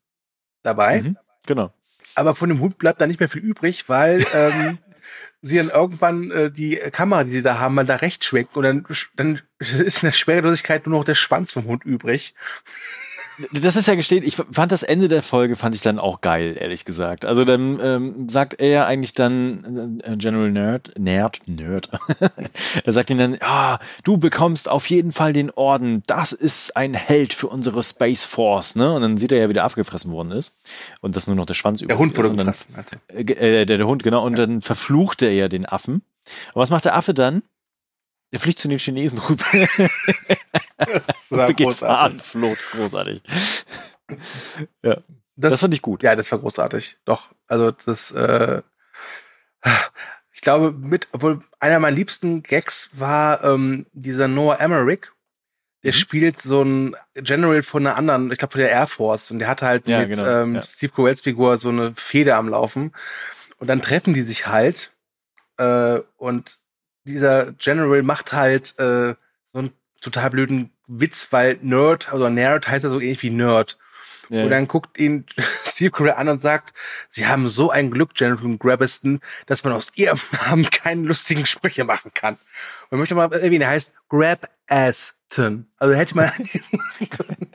dabei. 0.62 1.02
Mhm, 1.02 1.16
genau. 1.46 1.72
Aber 2.14 2.34
von 2.34 2.48
dem 2.48 2.60
Hund 2.60 2.78
bleibt 2.78 3.00
da 3.00 3.06
nicht 3.06 3.20
mehr 3.20 3.28
viel 3.28 3.42
übrig, 3.42 3.88
weil 3.88 4.24
ähm, 4.32 4.78
sie 5.42 5.56
dann 5.56 5.70
irgendwann 5.70 6.30
äh, 6.30 6.50
die 6.50 6.76
Kamera, 6.76 7.24
die 7.24 7.32
sie 7.32 7.42
da 7.42 7.58
haben, 7.58 7.74
mal 7.74 7.84
da 7.84 7.96
rechts 7.96 8.26
schwenken 8.26 8.58
und 8.58 8.62
dann, 8.64 8.86
dann 9.16 9.42
ist 9.58 10.02
in 10.02 10.08
der 10.08 10.12
Schwerelosigkeit 10.12 10.86
nur 10.86 10.98
noch 10.98 11.04
der 11.04 11.14
Schwanz 11.14 11.52
vom 11.52 11.64
Hund 11.64 11.84
übrig 11.84 12.34
das 13.52 13.76
ist 13.76 13.88
ja 13.88 13.94
gestehen, 13.94 14.24
ich 14.24 14.36
fand 14.36 14.72
das 14.72 14.82
Ende 14.82 15.08
der 15.08 15.22
Folge 15.22 15.56
fand 15.56 15.74
ich 15.74 15.82
dann 15.82 15.98
auch 15.98 16.20
geil, 16.20 16.56
ehrlich 16.58 16.84
gesagt. 16.84 17.24
Also 17.24 17.44
dann 17.44 17.78
ähm, 17.82 18.28
sagt 18.28 18.60
er 18.60 18.68
ja 18.68 18.86
eigentlich 18.86 19.14
dann 19.14 20.00
äh, 20.04 20.16
General 20.16 20.50
Nerd, 20.50 20.92
Nerd, 20.98 21.40
Nerd. 21.46 21.90
er 22.84 22.92
sagt 22.92 23.10
ihm 23.10 23.18
dann, 23.18 23.36
ah, 23.40 23.78
du 24.04 24.16
bekommst 24.16 24.68
auf 24.68 24.88
jeden 24.88 25.12
Fall 25.12 25.32
den 25.32 25.50
Orden. 25.50 26.02
Das 26.06 26.32
ist 26.32 26.76
ein 26.76 26.94
Held 26.94 27.34
für 27.34 27.48
unsere 27.48 27.82
Space 27.82 28.24
Force, 28.24 28.74
ne? 28.74 28.94
Und 28.94 29.02
dann 29.02 29.18
sieht 29.18 29.32
er 29.32 29.38
ja, 29.38 29.48
wie 29.48 29.54
der 29.54 29.64
abgefressen 29.64 30.10
worden 30.12 30.32
ist 30.32 30.56
und 31.00 31.16
dass 31.16 31.26
nur 31.26 31.36
noch 31.36 31.46
der 31.46 31.54
Schwanz 31.54 31.80
übrig 31.80 31.88
Der 31.88 31.98
Hund 31.98 32.16
wurde 32.16 32.34
gefressen. 32.34 32.66
Äh, 33.08 33.20
äh, 33.20 33.66
der, 33.66 33.76
der 33.76 33.86
Hund 33.86 34.02
genau. 34.02 34.24
Und 34.24 34.38
ja. 34.38 34.46
dann 34.46 34.62
verflucht 34.62 35.22
er 35.22 35.32
ja 35.32 35.48
den 35.48 35.66
Affen. 35.66 35.94
Und 35.94 36.60
was 36.62 36.70
macht 36.70 36.84
der 36.84 36.96
Affe 36.96 37.14
dann? 37.14 37.42
Der 38.32 38.40
fliegt 38.40 38.58
zu 38.58 38.68
den 38.68 38.78
Chinesen 38.78 39.18
rüber. 39.18 39.44
das 40.92 41.30
war. 41.32 41.46
Float. 42.20 42.58
Großartig. 42.72 43.22
ja. 44.82 44.98
Das, 45.38 45.50
das 45.52 45.60
fand 45.60 45.74
ich 45.74 45.82
gut. 45.82 46.02
Ja, 46.02 46.16
das 46.16 46.32
war 46.32 46.38
großartig. 46.38 46.96
Doch. 47.04 47.28
Also 47.46 47.70
das, 47.70 48.10
äh, 48.12 48.62
ich 50.32 50.40
glaube, 50.40 50.72
mit, 50.72 51.08
obwohl 51.12 51.42
einer 51.60 51.78
meiner 51.78 51.94
liebsten 51.94 52.42
Gags 52.42 52.90
war 52.94 53.44
ähm, 53.44 53.86
dieser 53.92 54.28
Noah 54.28 54.60
Emmerich. 54.60 55.06
Der 55.82 55.92
mhm. 55.92 55.96
spielt 55.96 56.38
so 56.38 56.62
ein 56.62 56.96
General 57.14 57.62
von 57.62 57.86
einer 57.86 57.96
anderen, 57.96 58.32
ich 58.32 58.38
glaube 58.38 58.52
von 58.52 58.60
der 58.60 58.70
Air 58.70 58.86
Force, 58.86 59.30
und 59.30 59.38
der 59.38 59.48
hat 59.48 59.62
halt 59.62 59.88
ja, 59.88 60.00
mit 60.00 60.10
genau. 60.10 60.26
ähm, 60.26 60.54
ja. 60.56 60.62
Steve 60.62 60.92
Carells 60.92 61.20
Figur 61.20 61.58
so 61.58 61.68
eine 61.68 61.94
Feder 61.94 62.36
am 62.36 62.48
Laufen. 62.48 62.92
Und 63.58 63.68
dann 63.68 63.82
treffen 63.82 64.14
die 64.14 64.22
sich 64.22 64.46
halt 64.46 64.96
äh, 65.58 66.00
und 66.16 66.58
dieser 67.04 67.52
General 67.52 68.02
macht 68.02 68.32
halt 68.32 68.78
äh, 68.78 69.14
so 69.52 69.58
einen 69.58 69.72
total 70.00 70.30
blöden 70.30 70.70
Witz, 70.86 71.28
weil 71.30 71.58
Nerd, 71.62 72.12
also 72.12 72.28
Nerd 72.28 72.68
heißt 72.68 72.84
ja 72.84 72.90
so 72.90 73.00
ähnlich 73.00 73.22
wie 73.22 73.30
Nerd. 73.30 73.78
Ja. 74.28 74.44
Und 74.44 74.50
dann 74.50 74.66
guckt 74.66 74.98
ihn 74.98 75.24
Steve 75.64 75.90
Carell 75.90 76.14
an 76.14 76.28
und 76.28 76.40
sagt, 76.40 76.74
Sie 77.10 77.26
haben 77.26 77.48
so 77.48 77.70
ein 77.70 77.90
Glück, 77.90 78.10
Jennifer 78.16 78.48
Grabiston, 78.58 79.20
dass 79.46 79.64
man 79.64 79.72
aus 79.72 79.92
Ihrem 79.94 80.20
Namen 80.46 80.68
keine 80.70 81.02
lustigen 81.02 81.46
Sprüche 81.46 81.84
machen 81.84 82.12
kann. 82.14 82.34
Und 82.34 82.96
ich 82.96 82.98
möchte 82.98 83.14
mal 83.14 83.32
erwähnen, 83.32 83.62
er 83.62 83.70
heißt 83.70 83.94
Grab 84.08 84.48
Aston. 84.68 85.66
Also 85.78 85.94
hätte 85.94 86.16
man 86.16 86.26
machen 86.72 87.10
können. 87.10 87.52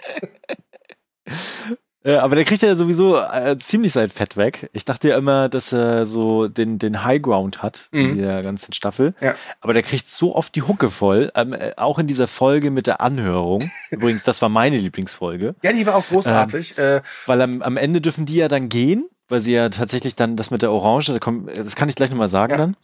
Äh, 2.03 2.15
aber 2.15 2.35
der 2.35 2.45
kriegt 2.45 2.61
ja 2.63 2.75
sowieso 2.75 3.17
äh, 3.17 3.57
ziemlich 3.59 3.93
sein 3.93 4.09
Fett 4.09 4.35
weg. 4.35 4.69
Ich 4.73 4.85
dachte 4.85 5.09
ja 5.09 5.17
immer, 5.17 5.49
dass 5.49 5.71
er 5.71 6.05
so 6.05 6.47
den, 6.47 6.79
den 6.79 7.03
High 7.03 7.21
Ground 7.21 7.61
hat 7.61 7.89
mhm. 7.91 8.11
in 8.11 8.17
der 8.17 8.41
ganzen 8.41 8.73
Staffel. 8.73 9.13
Ja. 9.21 9.35
Aber 9.59 9.73
der 9.73 9.83
kriegt 9.83 10.09
so 10.09 10.35
oft 10.35 10.55
die 10.55 10.63
Hucke 10.63 10.89
voll. 10.89 11.31
Ähm, 11.35 11.53
äh, 11.53 11.73
auch 11.77 11.99
in 11.99 12.07
dieser 12.07 12.27
Folge 12.27 12.71
mit 12.71 12.87
der 12.87 13.01
Anhörung. 13.01 13.69
Übrigens, 13.91 14.23
das 14.23 14.41
war 14.41 14.49
meine 14.49 14.77
Lieblingsfolge. 14.77 15.55
Ja, 15.61 15.73
die 15.73 15.85
war 15.85 15.95
auch 15.95 16.07
großartig. 16.07 16.75
Ähm, 16.77 16.97
äh, 16.97 17.01
weil 17.27 17.41
am, 17.41 17.61
am 17.61 17.77
Ende 17.77 18.01
dürfen 18.01 18.25
die 18.25 18.35
ja 18.35 18.47
dann 18.47 18.69
gehen, 18.69 19.07
weil 19.27 19.41
sie 19.41 19.53
ja 19.53 19.69
tatsächlich 19.69 20.15
dann 20.15 20.37
das 20.37 20.49
mit 20.49 20.63
der 20.63 20.71
Orange, 20.71 21.13
das 21.13 21.75
kann 21.75 21.89
ich 21.89 21.95
gleich 21.95 22.09
nochmal 22.09 22.29
sagen 22.29 22.51
ja. 22.51 22.57
dann 22.57 22.75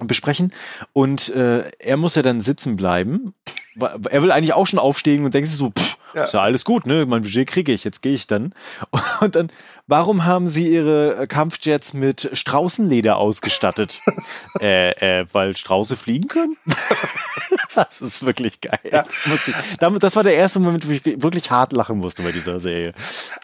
besprechen. 0.00 0.52
Und 0.92 1.28
äh, 1.30 1.70
er 1.78 1.96
muss 1.96 2.14
ja 2.14 2.22
dann 2.22 2.40
sitzen 2.40 2.76
bleiben. 2.76 3.34
Er 3.78 4.22
will 4.22 4.32
eigentlich 4.32 4.52
auch 4.52 4.66
schon 4.66 4.78
aufstehen 4.78 5.24
und 5.24 5.34
denkt 5.34 5.48
sich 5.48 5.56
so, 5.56 5.70
pff, 5.70 5.95
ja. 6.14 6.24
ist 6.24 6.34
ja 6.34 6.40
alles 6.40 6.64
gut, 6.64 6.86
ne? 6.86 7.06
Mein 7.06 7.22
Budget 7.22 7.48
kriege 7.48 7.72
ich, 7.72 7.84
jetzt 7.84 8.02
gehe 8.02 8.14
ich 8.14 8.26
dann. 8.26 8.54
Und 9.20 9.36
dann, 9.36 9.50
warum 9.86 10.24
haben 10.24 10.48
sie 10.48 10.66
ihre 10.66 11.26
Kampfjets 11.26 11.94
mit 11.94 12.30
Straußenleder 12.32 13.16
ausgestattet? 13.16 14.00
äh, 14.60 15.20
äh, 15.20 15.26
weil 15.32 15.56
Strauße 15.56 15.96
fliegen 15.96 16.28
können? 16.28 16.56
das 17.74 18.00
ist 18.00 18.24
wirklich 18.24 18.60
geil. 18.60 18.80
Ja. 18.90 19.04
Das, 19.78 19.98
das 19.98 20.16
war 20.16 20.24
der 20.24 20.34
erste 20.34 20.60
Moment, 20.60 20.86
wo 20.88 20.92
ich 20.92 21.04
wirklich 21.04 21.50
hart 21.50 21.72
lachen 21.72 21.98
musste 21.98 22.22
bei 22.22 22.32
dieser 22.32 22.60
Serie. 22.60 22.92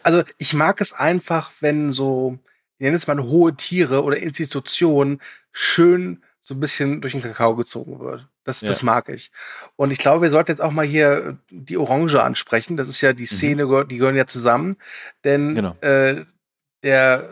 Also 0.02 0.22
ich 0.38 0.54
mag 0.54 0.80
es 0.80 0.92
einfach, 0.92 1.52
wenn 1.60 1.92
so, 1.92 2.38
ich 2.78 2.84
nenne 2.84 2.96
es 2.96 3.06
mal 3.06 3.22
hohe 3.22 3.54
Tiere 3.54 4.02
oder 4.02 4.16
Institutionen 4.16 5.20
schön 5.52 6.22
so 6.42 6.54
ein 6.54 6.60
bisschen 6.60 7.00
durch 7.00 7.12
den 7.12 7.22
Kakao 7.22 7.54
gezogen 7.54 8.00
wird. 8.00 8.28
Das, 8.44 8.60
ja. 8.60 8.68
das 8.68 8.82
mag 8.82 9.08
ich. 9.08 9.30
Und 9.76 9.92
ich 9.92 9.98
glaube, 9.98 10.22
wir 10.22 10.30
sollten 10.30 10.50
jetzt 10.50 10.60
auch 10.60 10.72
mal 10.72 10.84
hier 10.84 11.38
die 11.50 11.76
Orange 11.76 12.20
ansprechen. 12.20 12.76
Das 12.76 12.88
ist 12.88 13.00
ja 13.00 13.12
die 13.12 13.22
mhm. 13.22 13.26
Szene, 13.26 13.66
mhm. 13.66 13.88
die 13.88 13.98
gehören 13.98 14.16
ja 14.16 14.26
zusammen. 14.26 14.76
Denn 15.22 15.54
genau. 15.54 15.76
äh, 15.80 16.24
der 16.82 17.30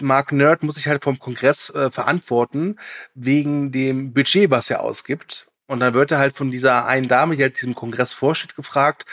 Mark 0.00 0.30
Nerd 0.30 0.62
muss 0.62 0.76
sich 0.76 0.86
halt 0.86 1.02
vom 1.02 1.18
Kongress 1.18 1.70
äh, 1.70 1.90
verantworten, 1.90 2.78
wegen 3.14 3.72
dem 3.72 4.12
Budget, 4.12 4.50
was 4.50 4.70
er 4.70 4.82
ausgibt. 4.82 5.48
Und 5.66 5.80
dann 5.80 5.94
wird 5.94 6.12
er 6.12 6.18
halt 6.18 6.36
von 6.36 6.52
dieser 6.52 6.86
einen 6.86 7.08
Dame, 7.08 7.36
die 7.36 7.42
halt 7.42 7.56
diesem 7.56 7.74
Kongress 7.74 8.12
vorsteht, 8.12 8.54
gefragt, 8.54 9.06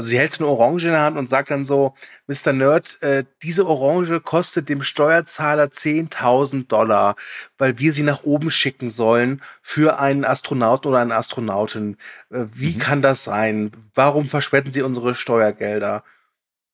also 0.00 0.08
sie 0.08 0.18
hält 0.18 0.40
eine 0.40 0.48
Orange 0.48 0.86
in 0.86 0.92
der 0.92 1.02
Hand 1.02 1.18
und 1.18 1.28
sagt 1.28 1.50
dann 1.50 1.66
so, 1.66 1.94
Mr. 2.26 2.54
Nerd, 2.54 3.02
äh, 3.02 3.24
diese 3.42 3.66
Orange 3.66 4.20
kostet 4.20 4.70
dem 4.70 4.82
Steuerzahler 4.82 5.64
10.000 5.64 6.68
Dollar, 6.68 7.16
weil 7.58 7.78
wir 7.78 7.92
sie 7.92 8.02
nach 8.02 8.22
oben 8.22 8.50
schicken 8.50 8.88
sollen 8.88 9.42
für 9.60 9.98
einen 9.98 10.24
Astronauten 10.24 10.88
oder 10.88 11.00
eine 11.00 11.16
Astronautin. 11.16 11.98
Äh, 12.30 12.46
wie 12.54 12.76
mhm. 12.76 12.78
kann 12.78 13.02
das 13.02 13.24
sein? 13.24 13.72
Warum 13.94 14.26
verschwenden 14.26 14.72
sie 14.72 14.80
unsere 14.80 15.14
Steuergelder? 15.14 16.02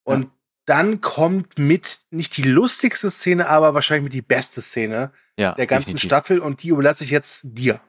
Und 0.04 0.22
ja. 0.22 0.30
dann 0.66 1.00
kommt 1.00 1.58
mit 1.58 1.98
nicht 2.10 2.36
die 2.36 2.44
lustigste 2.44 3.10
Szene, 3.10 3.48
aber 3.48 3.74
wahrscheinlich 3.74 4.04
mit 4.04 4.14
die 4.14 4.22
beste 4.22 4.62
Szene 4.62 5.10
ja, 5.36 5.52
der 5.54 5.66
ganzen 5.66 5.96
definitiv. 5.96 6.08
Staffel 6.08 6.38
und 6.38 6.62
die 6.62 6.68
überlasse 6.68 7.02
ich 7.02 7.10
jetzt 7.10 7.42
dir. 7.42 7.80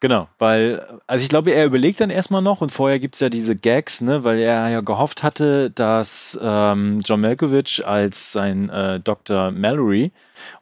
Genau, 0.00 0.28
weil, 0.38 1.00
also 1.06 1.22
ich 1.22 1.28
glaube, 1.28 1.50
er 1.50 1.66
überlegt 1.66 2.00
dann 2.00 2.10
erstmal 2.10 2.42
noch 2.42 2.60
und 2.60 2.70
vorher 2.70 2.98
gibt's 2.98 3.20
ja 3.20 3.28
diese 3.28 3.56
Gags, 3.56 4.00
ne, 4.00 4.24
weil 4.24 4.38
er 4.38 4.68
ja 4.68 4.80
gehofft 4.80 5.22
hatte, 5.22 5.70
dass 5.70 6.38
ähm, 6.40 7.00
John 7.04 7.20
Malkovich 7.20 7.86
als 7.86 8.32
sein 8.32 8.68
äh, 8.70 9.00
Dr. 9.00 9.50
Mallory 9.50 10.12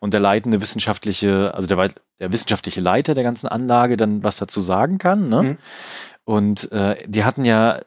und 0.01 0.13
der 0.13 0.21
leitende 0.21 0.61
wissenschaftliche, 0.61 1.55
also 1.55 1.67
der, 1.67 1.91
der 2.19 2.33
wissenschaftliche 2.33 2.81
Leiter 2.81 3.15
der 3.15 3.25
ganzen 3.25 3.49
Anlage 3.49 3.97
dann 3.97 4.25
was 4.25 4.39
dazu 4.39 4.61
sagen 4.61 4.99
kann, 4.99 5.29
ne? 5.29 5.43
Mhm. 5.43 5.59
Und 6.25 6.73
äh, 6.73 6.97
die 7.07 7.23
hatten 7.23 7.45
ja 7.45 7.81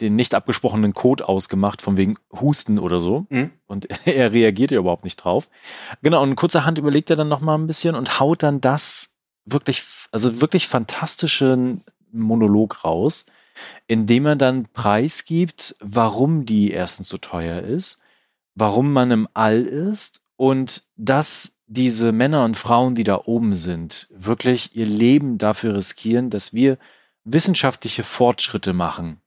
den 0.00 0.16
nicht 0.16 0.34
abgesprochenen 0.34 0.94
Code 0.94 1.28
ausgemacht, 1.28 1.82
von 1.82 1.96
wegen 1.96 2.16
Husten 2.32 2.78
oder 2.78 3.00
so. 3.00 3.26
Mhm. 3.28 3.52
Und 3.66 3.88
er 4.06 4.32
reagiert 4.32 4.70
ja 4.70 4.78
überhaupt 4.78 5.04
nicht 5.04 5.16
drauf. 5.16 5.48
Genau, 6.02 6.22
und 6.22 6.36
kurzerhand 6.36 6.78
überlegt 6.78 7.10
er 7.10 7.16
dann 7.16 7.28
nochmal 7.28 7.58
ein 7.58 7.66
bisschen 7.66 7.94
und 7.94 8.20
haut 8.20 8.42
dann 8.42 8.60
das 8.60 9.09
wirklich, 9.52 9.84
also 10.12 10.40
wirklich 10.40 10.68
fantastischen 10.68 11.82
Monolog 12.12 12.84
raus, 12.84 13.26
indem 13.86 14.26
er 14.26 14.36
dann 14.36 14.66
preisgibt, 14.72 15.76
warum 15.80 16.46
die 16.46 16.70
erstens 16.70 17.08
so 17.08 17.16
teuer 17.16 17.62
ist, 17.62 17.98
warum 18.54 18.92
man 18.92 19.10
im 19.10 19.28
All 19.34 19.62
ist 19.62 20.20
und 20.36 20.84
dass 20.96 21.52
diese 21.66 22.10
Männer 22.12 22.44
und 22.44 22.56
Frauen, 22.56 22.94
die 22.94 23.04
da 23.04 23.22
oben 23.24 23.54
sind, 23.54 24.08
wirklich 24.10 24.74
ihr 24.74 24.86
Leben 24.86 25.38
dafür 25.38 25.76
riskieren, 25.76 26.30
dass 26.30 26.52
wir 26.52 26.78
wissenschaftliche 27.24 28.02
Fortschritte 28.02 28.72
machen 28.72 29.20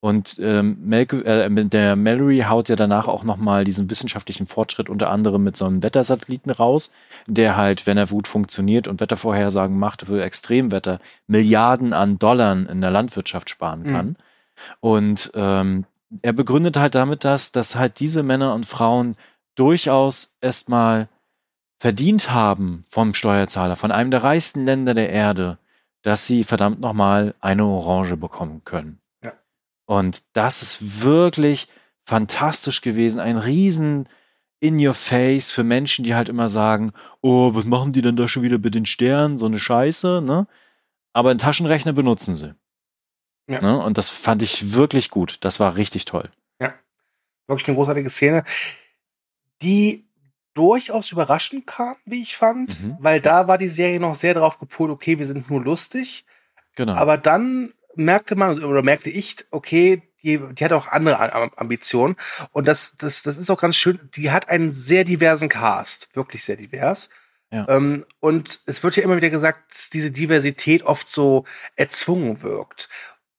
und 0.00 0.36
ähm, 0.40 0.76
Malco 0.84 1.16
äh, 1.16 1.48
der 1.50 1.96
Mallory 1.96 2.44
haut 2.48 2.68
ja 2.68 2.76
danach 2.76 3.08
auch 3.08 3.24
nochmal 3.24 3.64
diesen 3.64 3.90
wissenschaftlichen 3.90 4.46
Fortschritt 4.46 4.88
unter 4.88 5.10
anderem 5.10 5.42
mit 5.42 5.56
so 5.56 5.64
einem 5.64 5.82
Wettersatelliten 5.82 6.52
raus, 6.52 6.92
der 7.26 7.56
halt, 7.56 7.86
wenn 7.86 7.96
er 7.96 8.06
gut 8.06 8.28
funktioniert 8.28 8.88
und 8.88 9.00
Wettervorhersagen 9.00 9.78
macht 9.78 10.02
für 10.02 10.22
Extremwetter, 10.22 11.00
Milliarden 11.26 11.92
an 11.92 12.18
Dollar 12.18 12.52
in 12.52 12.80
der 12.80 12.90
Landwirtschaft 12.90 13.50
sparen 13.50 13.80
mhm. 13.80 13.92
kann. 13.92 14.06
Mhm. 14.06 14.16
Und 14.80 15.32
ähm, 15.34 15.84
er 16.22 16.32
begründet 16.32 16.76
halt 16.76 16.94
damit 16.94 17.24
das, 17.24 17.50
dass 17.50 17.74
halt 17.74 17.98
diese 17.98 18.22
Männer 18.22 18.54
und 18.54 18.66
Frauen 18.66 19.16
durchaus 19.54 20.34
erstmal 20.40 21.08
verdient 21.78 22.30
haben 22.30 22.84
vom 22.90 23.14
Steuerzahler, 23.14 23.76
von 23.76 23.92
einem 23.92 24.10
der 24.10 24.22
reichsten 24.22 24.64
Länder 24.64 24.94
der 24.94 25.10
Erde, 25.10 25.58
dass 26.02 26.26
sie 26.26 26.44
verdammt 26.44 26.80
nochmal 26.80 27.34
eine 27.40 27.64
Orange 27.64 28.16
bekommen 28.16 28.62
können. 28.64 29.00
Und 29.86 30.22
das 30.32 30.62
ist 30.62 31.02
wirklich 31.02 31.68
fantastisch 32.04 32.80
gewesen. 32.80 33.20
Ein 33.20 33.38
riesen 33.38 34.08
in 34.60 34.84
your 34.84 34.94
face 34.94 35.50
für 35.50 35.64
Menschen, 35.64 36.04
die 36.04 36.14
halt 36.14 36.28
immer 36.28 36.48
sagen, 36.48 36.92
oh, 37.20 37.54
was 37.54 37.64
machen 37.64 37.92
die 37.92 38.02
denn 38.02 38.16
da 38.16 38.28
schon 38.28 38.42
wieder 38.42 38.58
mit 38.58 38.74
den 38.74 38.86
Sternen? 38.86 39.38
So 39.38 39.46
eine 39.46 39.58
Scheiße, 39.58 40.20
ne? 40.22 40.46
Aber 41.12 41.30
einen 41.30 41.38
Taschenrechner 41.38 41.92
benutzen 41.92 42.34
sie. 42.34 42.54
Ja. 43.48 43.60
Ne? 43.60 43.78
Und 43.82 43.96
das 43.96 44.08
fand 44.08 44.42
ich 44.42 44.72
wirklich 44.72 45.10
gut. 45.10 45.38
Das 45.40 45.60
war 45.60 45.76
richtig 45.76 46.04
toll. 46.04 46.30
Ja. 46.60 46.74
Wirklich 47.46 47.68
eine 47.68 47.76
großartige 47.76 48.10
Szene, 48.10 48.44
die 49.62 50.04
durchaus 50.54 51.12
überraschend 51.12 51.66
kam, 51.66 51.96
wie 52.04 52.22
ich 52.22 52.36
fand, 52.36 52.80
mhm. 52.80 52.96
weil 52.98 53.20
da 53.20 53.46
war 53.46 53.58
die 53.58 53.68
Serie 53.68 54.00
noch 54.00 54.16
sehr 54.16 54.34
darauf 54.34 54.58
gepolt, 54.58 54.90
okay, 54.90 55.18
wir 55.18 55.26
sind 55.26 55.50
nur 55.50 55.62
lustig. 55.62 56.24
Genau. 56.74 56.94
Aber 56.94 57.18
dann 57.18 57.72
merkte 57.96 58.36
man 58.36 58.64
oder 58.64 58.82
merkte 58.82 59.10
ich, 59.10 59.36
okay, 59.50 60.02
die, 60.22 60.38
die 60.38 60.64
hat 60.64 60.72
auch 60.72 60.88
andere 60.88 61.18
Ambitionen. 61.58 62.16
Und 62.52 62.66
das, 62.66 62.96
das, 62.98 63.22
das 63.22 63.36
ist 63.36 63.50
auch 63.50 63.60
ganz 63.60 63.76
schön. 63.76 63.98
Die 64.16 64.30
hat 64.30 64.48
einen 64.48 64.72
sehr 64.72 65.04
diversen 65.04 65.48
Cast, 65.48 66.14
wirklich 66.14 66.44
sehr 66.44 66.56
divers. 66.56 67.10
Ja. 67.50 67.66
Ähm, 67.68 68.04
und 68.20 68.60
es 68.66 68.82
wird 68.82 68.96
ja 68.96 69.04
immer 69.04 69.16
wieder 69.16 69.30
gesagt, 69.30 69.72
dass 69.72 69.90
diese 69.90 70.10
Diversität 70.10 70.82
oft 70.82 71.08
so 71.08 71.44
erzwungen 71.76 72.42
wirkt. 72.42 72.88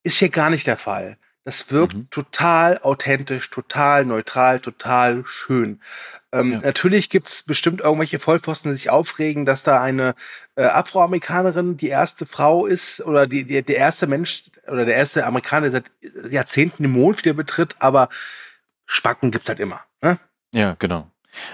Ist 0.04 0.20
hier 0.20 0.30
gar 0.30 0.50
nicht 0.50 0.66
der 0.66 0.78
Fall. 0.78 1.18
Das 1.48 1.72
wirkt 1.72 1.94
mhm. 1.94 2.10
total 2.10 2.78
authentisch, 2.80 3.50
total 3.50 4.04
neutral, 4.04 4.60
total 4.60 5.24
schön. 5.26 5.80
Ähm, 6.34 6.52
ja. 6.52 6.60
Natürlich 6.60 7.10
gibt's 7.10 7.44
bestimmt 7.44 7.80
irgendwelche 7.80 8.20
Vollpfosten, 8.20 8.72
die 8.72 8.78
sich 8.78 8.90
aufregen, 8.90 9.46
dass 9.46 9.64
da 9.64 9.82
eine 9.82 10.16
äh, 10.56 10.66
Afroamerikanerin 10.66 11.78
die 11.78 11.88
erste 11.88 12.26
Frau 12.26 12.66
ist 12.66 13.00
oder 13.00 13.28
die, 13.28 13.46
die, 13.46 13.64
der 13.64 13.78
erste 13.78 14.08
Mensch 14.08 14.52
oder 14.68 14.84
der 14.84 14.96
erste 14.96 15.26
Amerikaner, 15.26 15.70
der 15.70 15.84
seit 16.02 16.34
Jahrzehnten 16.34 16.84
den 16.84 16.92
Mond 16.92 17.20
wieder 17.24 17.34
betritt, 17.34 17.78
aber 17.80 18.10
Spacken 18.86 19.32
gibt's 19.32 19.48
halt 19.48 19.62
immer. 19.62 19.80
Ne? 20.02 20.20
Ja, 20.52 20.76
genau. 20.78 21.10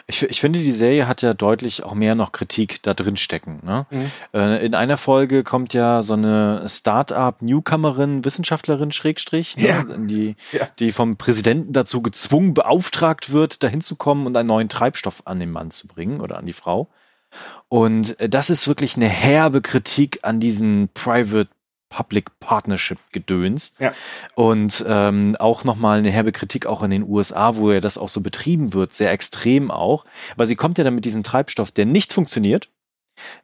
Ich, 0.08 0.24
ich 0.24 0.42
finde, 0.42 0.60
die 0.60 0.72
Serie 0.72 1.08
hat 1.08 1.22
ja 1.22 1.34
deutlich 1.34 1.84
auch 1.84 1.94
mehr 1.94 2.16
noch 2.16 2.32
Kritik 2.32 2.82
da 2.84 2.94
drin 2.94 3.18
stecken. 3.18 3.62
Ne? 3.64 3.86
Mhm. 3.90 4.12
Äh, 4.34 4.66
in 4.66 4.76
einer 4.76 4.98
Folge 4.98 5.44
kommt 5.44 5.74
ja 5.74 6.02
so 6.04 6.14
eine 6.14 6.68
Start-up-Newcomerin, 6.68 8.26
Wissenschaftlerin, 8.26 8.92
Schrägstrich, 8.92 9.58
ne? 9.58 9.68
ja. 9.68 9.84
die, 9.84 10.36
ja. 10.52 10.68
die 10.80 10.92
vom 10.92 11.18
Präsidenten 11.18 11.74
dazu 11.74 12.02
gezwungen, 12.02 12.54
beauftragt 12.54 13.32
wird, 13.32 13.64
dahin 13.64 13.82
zu 13.82 13.96
kommen 13.96 14.26
und 14.28 14.36
einen 14.36 14.48
neuen 14.48 14.70
Treibstoff 14.70 15.24
an 15.26 15.40
den 15.40 15.52
Mann 15.52 15.72
zu 15.72 15.88
bringen 15.88 16.22
oder 16.22 16.38
an 16.38 16.46
die 16.46 16.54
Frau. 16.54 16.90
Und 17.70 18.20
äh, 18.20 18.30
das 18.30 18.50
ist 18.50 18.68
wirklich 18.68 18.96
eine 18.96 19.08
herbe 19.08 19.62
Kritik 19.62 20.20
an 20.24 20.40
diesen 20.40 20.90
Private 20.94 21.50
Public 21.94 22.40
Partnership 22.40 22.98
Gedöns. 23.12 23.76
Ja. 23.80 23.94
Und 24.36 24.84
ähm, 24.88 25.36
auch 25.40 25.64
nochmal 25.64 26.00
eine 26.00 26.10
herbe 26.10 26.32
Kritik 26.32 26.66
auch 26.66 26.82
in 26.82 26.92
den 26.92 27.04
USA, 27.08 27.56
wo 27.56 27.72
ja 27.72 27.80
das 27.80 27.98
auch 27.98 28.10
so 28.10 28.22
betrieben 28.22 28.74
wird, 28.74 28.94
sehr 28.94 29.12
extrem 29.12 29.70
auch. 29.70 30.06
Weil 30.36 30.48
sie 30.48 30.56
kommt 30.56 30.78
ja 30.78 30.84
dann 30.84 30.96
mit 30.96 31.06
diesem 31.06 31.24
Treibstoff, 31.24 31.72
der 31.72 31.86
nicht 31.86 32.12
funktioniert, 32.12 32.70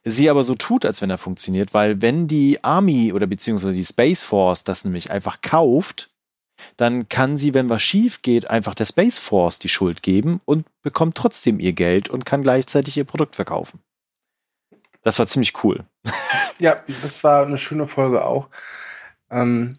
sie 0.03 0.29
aber 0.29 0.41
so 0.41 0.55
tut, 0.55 0.83
als 0.83 1.01
wenn 1.01 1.11
er 1.11 1.19
funktioniert, 1.19 1.73
weil 1.75 2.01
wenn 2.01 2.27
die 2.27 2.63
Army 2.63 3.13
oder 3.13 3.27
beziehungsweise 3.27 3.75
die 3.75 3.85
Space 3.85 4.23
Force 4.23 4.63
das 4.63 4.83
nämlich 4.83 5.11
einfach 5.11 5.41
kauft, 5.41 6.09
dann 6.75 7.07
kann 7.07 7.37
sie, 7.37 7.53
wenn 7.53 7.69
was 7.69 7.83
schief 7.83 8.21
geht, 8.23 8.49
einfach 8.49 8.73
der 8.73 8.85
Space 8.85 9.19
Force 9.19 9.59
die 9.59 9.69
Schuld 9.69 10.01
geben 10.01 10.41
und 10.45 10.65
bekommt 10.81 11.15
trotzdem 11.15 11.59
ihr 11.59 11.73
Geld 11.73 12.09
und 12.09 12.25
kann 12.25 12.41
gleichzeitig 12.41 12.97
ihr 12.97 13.05
Produkt 13.05 13.35
verkaufen. 13.35 13.79
Das 15.03 15.17
war 15.19 15.27
ziemlich 15.27 15.63
cool. 15.63 15.85
Ja, 16.59 16.83
das 17.03 17.23
war 17.23 17.45
eine 17.45 17.57
schöne 17.57 17.87
Folge 17.87 18.25
auch. 18.25 18.49
Ähm, 19.31 19.77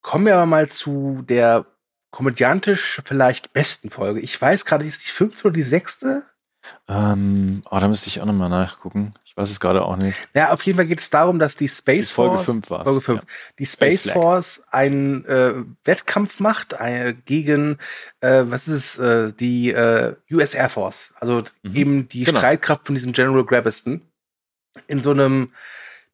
kommen 0.00 0.26
wir 0.26 0.34
aber 0.34 0.46
mal 0.46 0.68
zu 0.68 1.22
der 1.28 1.66
komödiantisch 2.10 3.00
vielleicht 3.04 3.52
besten 3.52 3.90
Folge. 3.90 4.20
Ich 4.20 4.40
weiß 4.40 4.64
gerade, 4.64 4.84
ist 4.86 5.04
die 5.04 5.10
fünfte 5.10 5.48
oder 5.48 5.54
die 5.54 5.62
sechste? 5.62 6.22
Ähm, 6.88 7.62
oh, 7.70 7.78
da 7.78 7.88
müsste 7.88 8.08
ich 8.08 8.22
auch 8.22 8.26
nochmal 8.26 8.48
nachgucken. 8.48 9.14
Ich 9.24 9.36
weiß 9.36 9.50
es 9.50 9.60
gerade 9.60 9.84
auch 9.84 9.96
nicht. 9.96 10.16
Ja, 10.32 10.50
auf 10.52 10.62
jeden 10.62 10.76
Fall 10.76 10.86
geht 10.86 11.00
es 11.00 11.10
darum, 11.10 11.38
dass 11.38 11.56
die 11.56 11.68
Space 11.68 12.08
die 12.08 12.14
Folge 12.14 12.36
Force. 12.36 12.44
5 12.46 12.70
war 12.70 12.84
Folge 12.84 13.00
5. 13.02 13.20
Ja. 13.20 13.26
Die 13.58 13.66
Space 13.66 14.02
Space 14.02 14.12
Force 14.12 14.62
einen 14.70 15.24
äh, 15.26 15.54
Wettkampf 15.84 16.40
macht 16.40 16.72
äh, 16.74 17.14
gegen, 17.26 17.78
äh, 18.20 18.44
was 18.46 18.68
ist 18.68 18.96
es, 18.96 18.98
äh, 18.98 19.32
die 19.34 19.72
äh, 19.72 20.14
US 20.30 20.54
Air 20.54 20.70
Force. 20.70 21.12
Also 21.20 21.42
Mhm. 21.62 21.74
eben 21.76 22.08
die 22.08 22.24
Genau. 22.24 22.38
Streitkraft 22.38 22.86
von 22.86 22.94
diesem 22.94 23.12
General 23.12 23.44
Grabiston 23.44 24.00
in 24.86 25.02
so 25.02 25.10
einem 25.10 25.52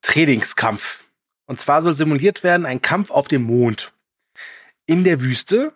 Trainingskampf. 0.03 1.05
Und 1.47 1.61
zwar 1.61 1.83
soll 1.83 1.97
simuliert 1.97 2.43
werden 2.43 2.67
ein 2.67 2.83
Kampf 2.83 3.11
auf 3.11 3.29
dem 3.29 3.43
Mond. 3.43 3.93
In 4.87 5.05
der 5.05 5.21
Wüste. 5.21 5.73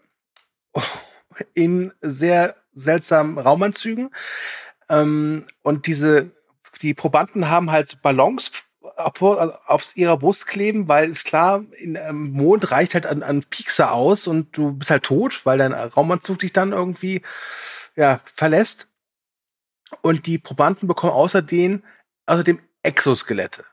In 1.55 1.93
sehr 2.01 2.57
seltsamen 2.75 3.39
Raumanzügen. 3.39 4.11
Ähm, 4.89 5.47
und 5.63 5.87
diese, 5.87 6.31
die 6.81 6.95
Probanden 6.95 7.49
haben 7.49 7.73
halt 7.73 8.03
Ballons 8.03 8.53
auf, 8.97 9.97
ihrer 9.97 10.17
Brust 10.19 10.47
kleben, 10.47 10.89
weil 10.89 11.11
ist 11.11 11.25
klar, 11.25 11.65
in, 11.79 11.97
ähm, 11.97 12.33
Mond 12.33 12.71
reicht 12.71 12.95
halt 12.95 13.07
an, 13.07 13.23
an 13.23 13.43
Piekser 13.43 13.93
aus 13.93 14.27
und 14.27 14.57
du 14.57 14.73
bist 14.73 14.91
halt 14.91 15.05
tot, 15.05 15.41
weil 15.45 15.59
dein 15.59 15.73
Raumanzug 15.73 16.39
dich 16.39 16.53
dann 16.53 16.73
irgendwie 16.73 17.23
ja, 17.97 18.21
verlässt. 18.35 18.89
Und 20.03 20.27
die 20.27 20.39
Probanden 20.39 20.89
bekommen 20.89 21.13
außerdem, 21.13 21.83
außerdem 22.27 22.61
Exoskelette. 22.85 23.65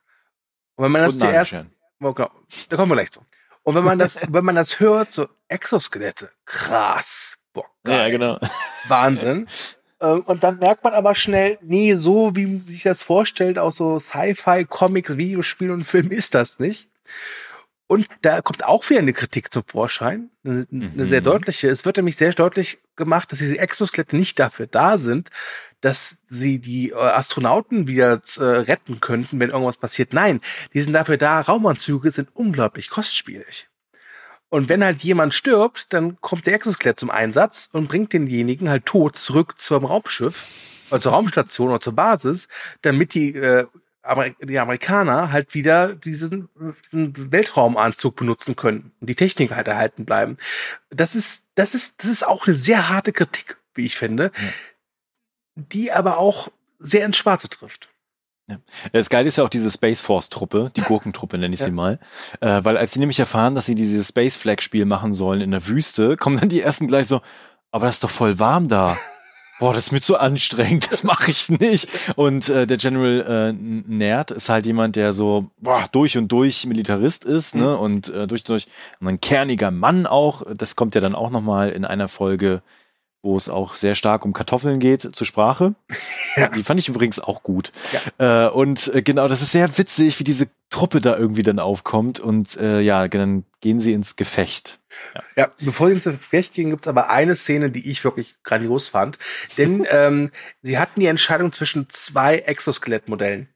Und 0.75 0.85
wenn 0.85 0.91
man 0.91 1.01
das 1.03 1.19
zuerst. 1.19 1.65
Oh, 2.01 2.13
genau, 2.13 2.31
da 2.69 2.75
kommen 2.75 2.91
wir 2.91 2.95
gleich 2.95 3.11
zu. 3.11 3.21
Und 3.63 3.75
wenn 3.75 3.83
man 3.83 3.99
das, 3.99 4.19
wenn 4.31 4.43
man 4.43 4.55
das 4.55 4.79
hört, 4.79 5.11
so 5.11 5.27
Exoskelette, 5.47 6.31
krass, 6.45 7.37
boah, 7.53 7.65
Ja, 7.85 7.97
geil. 7.97 8.11
genau. 8.11 8.39
Wahnsinn. 8.87 9.47
Ähm, 10.03 10.21
Und 10.21 10.43
dann 10.43 10.57
merkt 10.57 10.83
man 10.83 10.95
aber 10.95 11.13
schnell, 11.13 11.59
nee, 11.61 11.93
so 11.93 12.35
wie 12.35 12.47
man 12.47 12.61
sich 12.63 12.81
das 12.81 13.03
vorstellt, 13.03 13.59
aus 13.59 13.75
so 13.75 13.99
Sci-Fi, 13.99 14.65
Comics, 14.65 15.15
Videospielen 15.15 15.71
und 15.75 15.83
Filmen 15.83 16.09
ist 16.09 16.33
das 16.33 16.57
nicht. 16.57 16.89
Und 17.91 18.07
da 18.21 18.41
kommt 18.41 18.63
auch 18.63 18.89
wieder 18.89 19.01
eine 19.01 19.11
Kritik 19.11 19.51
zum 19.51 19.65
Vorschein, 19.67 20.29
eine, 20.45 20.65
eine 20.71 20.89
Mhm. 20.93 21.05
sehr 21.05 21.19
deutliche. 21.19 21.67
Es 21.67 21.83
wird 21.83 21.97
nämlich 21.97 22.15
sehr 22.15 22.31
deutlich 22.31 22.77
gemacht, 22.95 23.29
dass 23.29 23.39
diese 23.39 23.57
Exoskelette 23.57 24.15
nicht 24.15 24.39
dafür 24.39 24.65
da 24.65 24.97
sind, 24.97 25.29
dass 25.81 26.15
sie 26.29 26.59
die 26.59 26.91
äh, 26.91 26.95
Astronauten 26.95 27.89
wieder 27.89 28.21
äh, 28.37 28.43
retten 28.43 29.01
könnten, 29.01 29.41
wenn 29.41 29.49
irgendwas 29.49 29.75
passiert. 29.75 30.13
Nein, 30.13 30.39
die 30.73 30.79
sind 30.79 30.93
dafür 30.93 31.17
da. 31.17 31.41
Raumanzüge 31.41 32.11
sind 32.11 32.29
unglaublich 32.33 32.89
kostspielig. 32.89 33.67
Und 34.47 34.69
wenn 34.69 34.85
halt 34.85 35.03
jemand 35.03 35.33
stirbt, 35.33 35.91
dann 35.91 36.15
kommt 36.21 36.45
der 36.45 36.53
Exoskelett 36.53 36.97
zum 36.97 37.09
Einsatz 37.09 37.67
und 37.73 37.89
bringt 37.89 38.13
denjenigen 38.13 38.69
halt 38.69 38.85
tot 38.85 39.17
zurück 39.17 39.55
zum 39.59 39.83
Raumschiff, 39.83 40.47
oder 40.91 41.01
zur 41.01 41.11
Raumstation 41.11 41.67
oder 41.67 41.81
zur 41.81 41.93
Basis, 41.95 42.47
damit 42.83 43.15
die, 43.15 43.35
äh, 43.35 43.65
Amer 44.03 44.29
die 44.41 44.59
Amerikaner 44.59 45.31
halt 45.31 45.53
wieder 45.53 45.93
diesen, 45.93 46.49
diesen 46.85 47.31
Weltraumanzug 47.31 48.15
benutzen 48.15 48.55
können 48.55 48.91
und 48.99 49.07
die 49.07 49.15
Technik 49.15 49.51
halt 49.51 49.67
erhalten 49.67 50.05
bleiben. 50.05 50.37
Das 50.89 51.15
ist, 51.15 51.51
das 51.55 51.75
ist, 51.75 52.03
das 52.03 52.09
ist 52.09 52.27
auch 52.27 52.47
eine 52.47 52.55
sehr 52.55 52.89
harte 52.89 53.13
Kritik, 53.13 53.57
wie 53.75 53.85
ich 53.85 53.97
finde, 53.97 54.31
die 55.55 55.91
aber 55.91 56.17
auch 56.17 56.49
sehr 56.79 57.05
ins 57.05 57.17
Schwarze 57.17 57.49
trifft. 57.49 57.89
Das 58.91 59.09
Geile 59.09 59.27
ist 59.29 59.37
ja 59.37 59.45
auch 59.45 59.49
diese 59.49 59.71
Space 59.71 60.01
Force 60.01 60.29
Truppe, 60.29 60.71
die 60.75 60.81
Gurkentruppe 60.87 61.37
nenne 61.37 61.53
ich 61.53 61.61
Ja. 61.61 61.67
sie 61.67 61.71
mal, 61.71 61.99
äh, 62.41 62.63
weil 62.63 62.77
als 62.77 62.91
sie 62.93 62.99
nämlich 62.99 63.19
erfahren, 63.19 63.55
dass 63.55 63.65
sie 63.65 63.75
dieses 63.75 64.09
Space 64.09 64.35
Flag 64.35 64.61
Spiel 64.61 64.85
machen 64.85 65.13
sollen 65.13 65.41
in 65.41 65.51
der 65.51 65.67
Wüste, 65.67 66.17
kommen 66.17 66.39
dann 66.39 66.49
die 66.49 66.61
ersten 66.61 66.87
gleich 66.87 67.07
so, 67.07 67.21
aber 67.71 67.85
das 67.85 67.95
ist 67.97 68.03
doch 68.03 68.09
voll 68.09 68.39
warm 68.39 68.67
da. 68.67 68.97
Boah, 69.61 69.75
das 69.75 69.85
ist 69.85 69.91
mir 69.91 70.01
zu 70.01 70.17
anstrengend, 70.17 70.87
das 70.91 71.03
mache 71.03 71.29
ich 71.29 71.47
nicht. 71.49 71.87
Und 72.15 72.49
äh, 72.49 72.65
der 72.65 72.77
General 72.77 73.51
äh, 73.51 73.53
Nerd 73.53 74.31
ist 74.31 74.49
halt 74.49 74.65
jemand, 74.65 74.95
der 74.95 75.13
so 75.13 75.51
boah, 75.59 75.87
durch 75.91 76.17
und 76.17 76.29
durch 76.29 76.65
Militarist 76.65 77.25
ist, 77.25 77.53
ne? 77.53 77.77
Und 77.77 78.09
äh, 78.09 78.25
durch 78.25 78.41
und 78.41 78.49
durch 78.49 78.67
ein 78.99 79.21
kerniger 79.21 79.69
Mann 79.69 80.07
auch. 80.07 80.41
Das 80.51 80.75
kommt 80.75 80.95
ja 80.95 81.01
dann 81.01 81.13
auch 81.13 81.29
nochmal 81.29 81.69
in 81.69 81.85
einer 81.85 82.07
Folge, 82.07 82.63
wo 83.21 83.37
es 83.37 83.49
auch 83.49 83.75
sehr 83.75 83.93
stark 83.93 84.25
um 84.25 84.33
Kartoffeln 84.33 84.79
geht, 84.79 85.15
zur 85.15 85.27
Sprache. 85.27 85.75
Ja. 86.37 86.47
Die 86.47 86.63
fand 86.63 86.79
ich 86.79 86.87
übrigens 86.87 87.19
auch 87.19 87.43
gut. 87.43 87.73
Äh, 88.17 88.47
und 88.47 88.87
äh, 88.95 89.01
genau, 89.01 89.27
das 89.27 89.41
ist 89.41 89.51
sehr 89.51 89.77
witzig, 89.77 90.17
wie 90.17 90.23
diese 90.23 90.47
Truppe 90.71 91.01
da 91.01 91.15
irgendwie 91.15 91.43
dann 91.43 91.59
aufkommt 91.59 92.19
und 92.19 92.57
äh, 92.57 92.79
ja, 92.79 93.07
dann 93.07 93.45
gehen 93.59 93.79
sie 93.79 93.93
ins 93.93 94.15
Gefecht. 94.15 94.79
Ja, 95.35 95.51
bevor 95.59 95.87
sie 95.87 95.93
ins 95.93 96.05
Gefecht 96.05 96.53
gehen, 96.53 96.71
gibt's 96.71 96.87
aber 96.87 97.09
eine 97.11 97.35
Szene, 97.35 97.69
die 97.69 97.91
ich 97.91 98.03
wirklich 98.03 98.35
grandios 98.43 98.89
fand. 98.89 99.19
Denn 99.57 99.85
ähm, 99.91 100.31
sie 100.63 100.79
hatten 100.79 100.99
die 100.99 101.05
Entscheidung 101.07 101.51
zwischen 101.53 101.89
zwei 101.89 102.39
Exoskelettmodellen. 102.39 103.49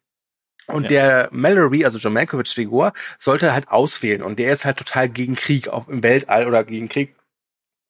Und 0.67 0.83
Ja. 0.83 0.89
der 0.89 1.29
Mallory, 1.31 1.85
also 1.85 1.97
John 1.99 2.13
Malkovichs 2.13 2.53
Figur, 2.53 2.93
sollte 3.17 3.53
halt 3.53 3.69
auswählen. 3.69 4.21
Und 4.21 4.37
der 4.37 4.51
ist 4.51 4.65
halt 4.65 4.77
total 4.77 5.09
gegen 5.09 5.35
Krieg 5.35 5.67
auf, 5.69 5.87
im 5.87 6.03
Weltall 6.03 6.47
oder 6.47 6.63
gegen 6.63 6.89
Krieg 6.89 7.15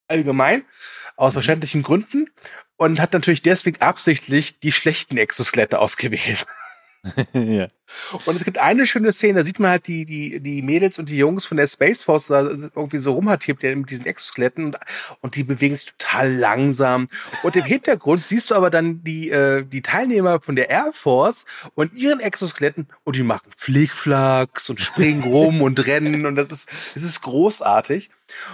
allgemein, 0.07 0.63
aus 1.15 1.33
Mhm. 1.33 1.35
verständlichen 1.35 1.83
Gründen. 1.83 2.29
Und 2.77 2.99
hat 2.99 3.13
natürlich 3.13 3.41
deswegen 3.41 3.81
absichtlich 3.81 4.59
die 4.59 4.71
schlechten 4.73 5.17
Exoskelette 5.17 5.79
ausgewählt. 5.79 6.45
ja. 7.33 7.67
Und 8.25 8.35
es 8.35 8.43
gibt 8.43 8.57
eine 8.57 8.85
schöne 8.85 9.13
Szene, 9.13 9.39
da 9.39 9.45
sieht 9.45 9.59
man 9.59 9.69
halt 9.69 9.87
die, 9.87 10.05
die, 10.05 10.39
die 10.39 10.61
Mädels 10.61 10.97
und 10.97 11.09
die 11.09 11.17
Jungs 11.17 11.45
von 11.45 11.57
der 11.57 11.67
Space 11.67 12.03
Force 12.03 12.27
da 12.27 12.41
irgendwie 12.41 12.97
so 12.97 13.13
rumhantiert 13.13 13.61
mit 13.61 13.89
diesen 13.89 14.05
Exoskeletten 14.05 14.65
und, 14.65 14.77
und 15.21 15.35
die 15.35 15.43
bewegen 15.43 15.75
sich 15.75 15.93
total 15.97 16.33
langsam. 16.33 17.07
Und 17.43 17.55
im 17.55 17.63
Hintergrund 17.65 18.27
siehst 18.27 18.51
du 18.51 18.55
aber 18.55 18.69
dann 18.69 19.03
die, 19.03 19.29
äh, 19.29 19.63
die 19.63 19.81
Teilnehmer 19.81 20.39
von 20.39 20.55
der 20.55 20.69
Air 20.69 20.91
Force 20.93 21.45
und 21.75 21.93
ihren 21.93 22.19
Exoskeletten 22.19 22.87
und 23.03 23.15
die 23.15 23.23
machen 23.23 23.51
Flickflacks 23.55 24.69
und 24.69 24.79
springen 24.79 25.23
rum 25.31 25.61
und 25.61 25.85
rennen 25.85 26.25
und 26.25 26.35
das 26.35 26.49
ist, 26.49 26.71
das 26.93 27.03
ist 27.03 27.21
großartig. 27.21 28.09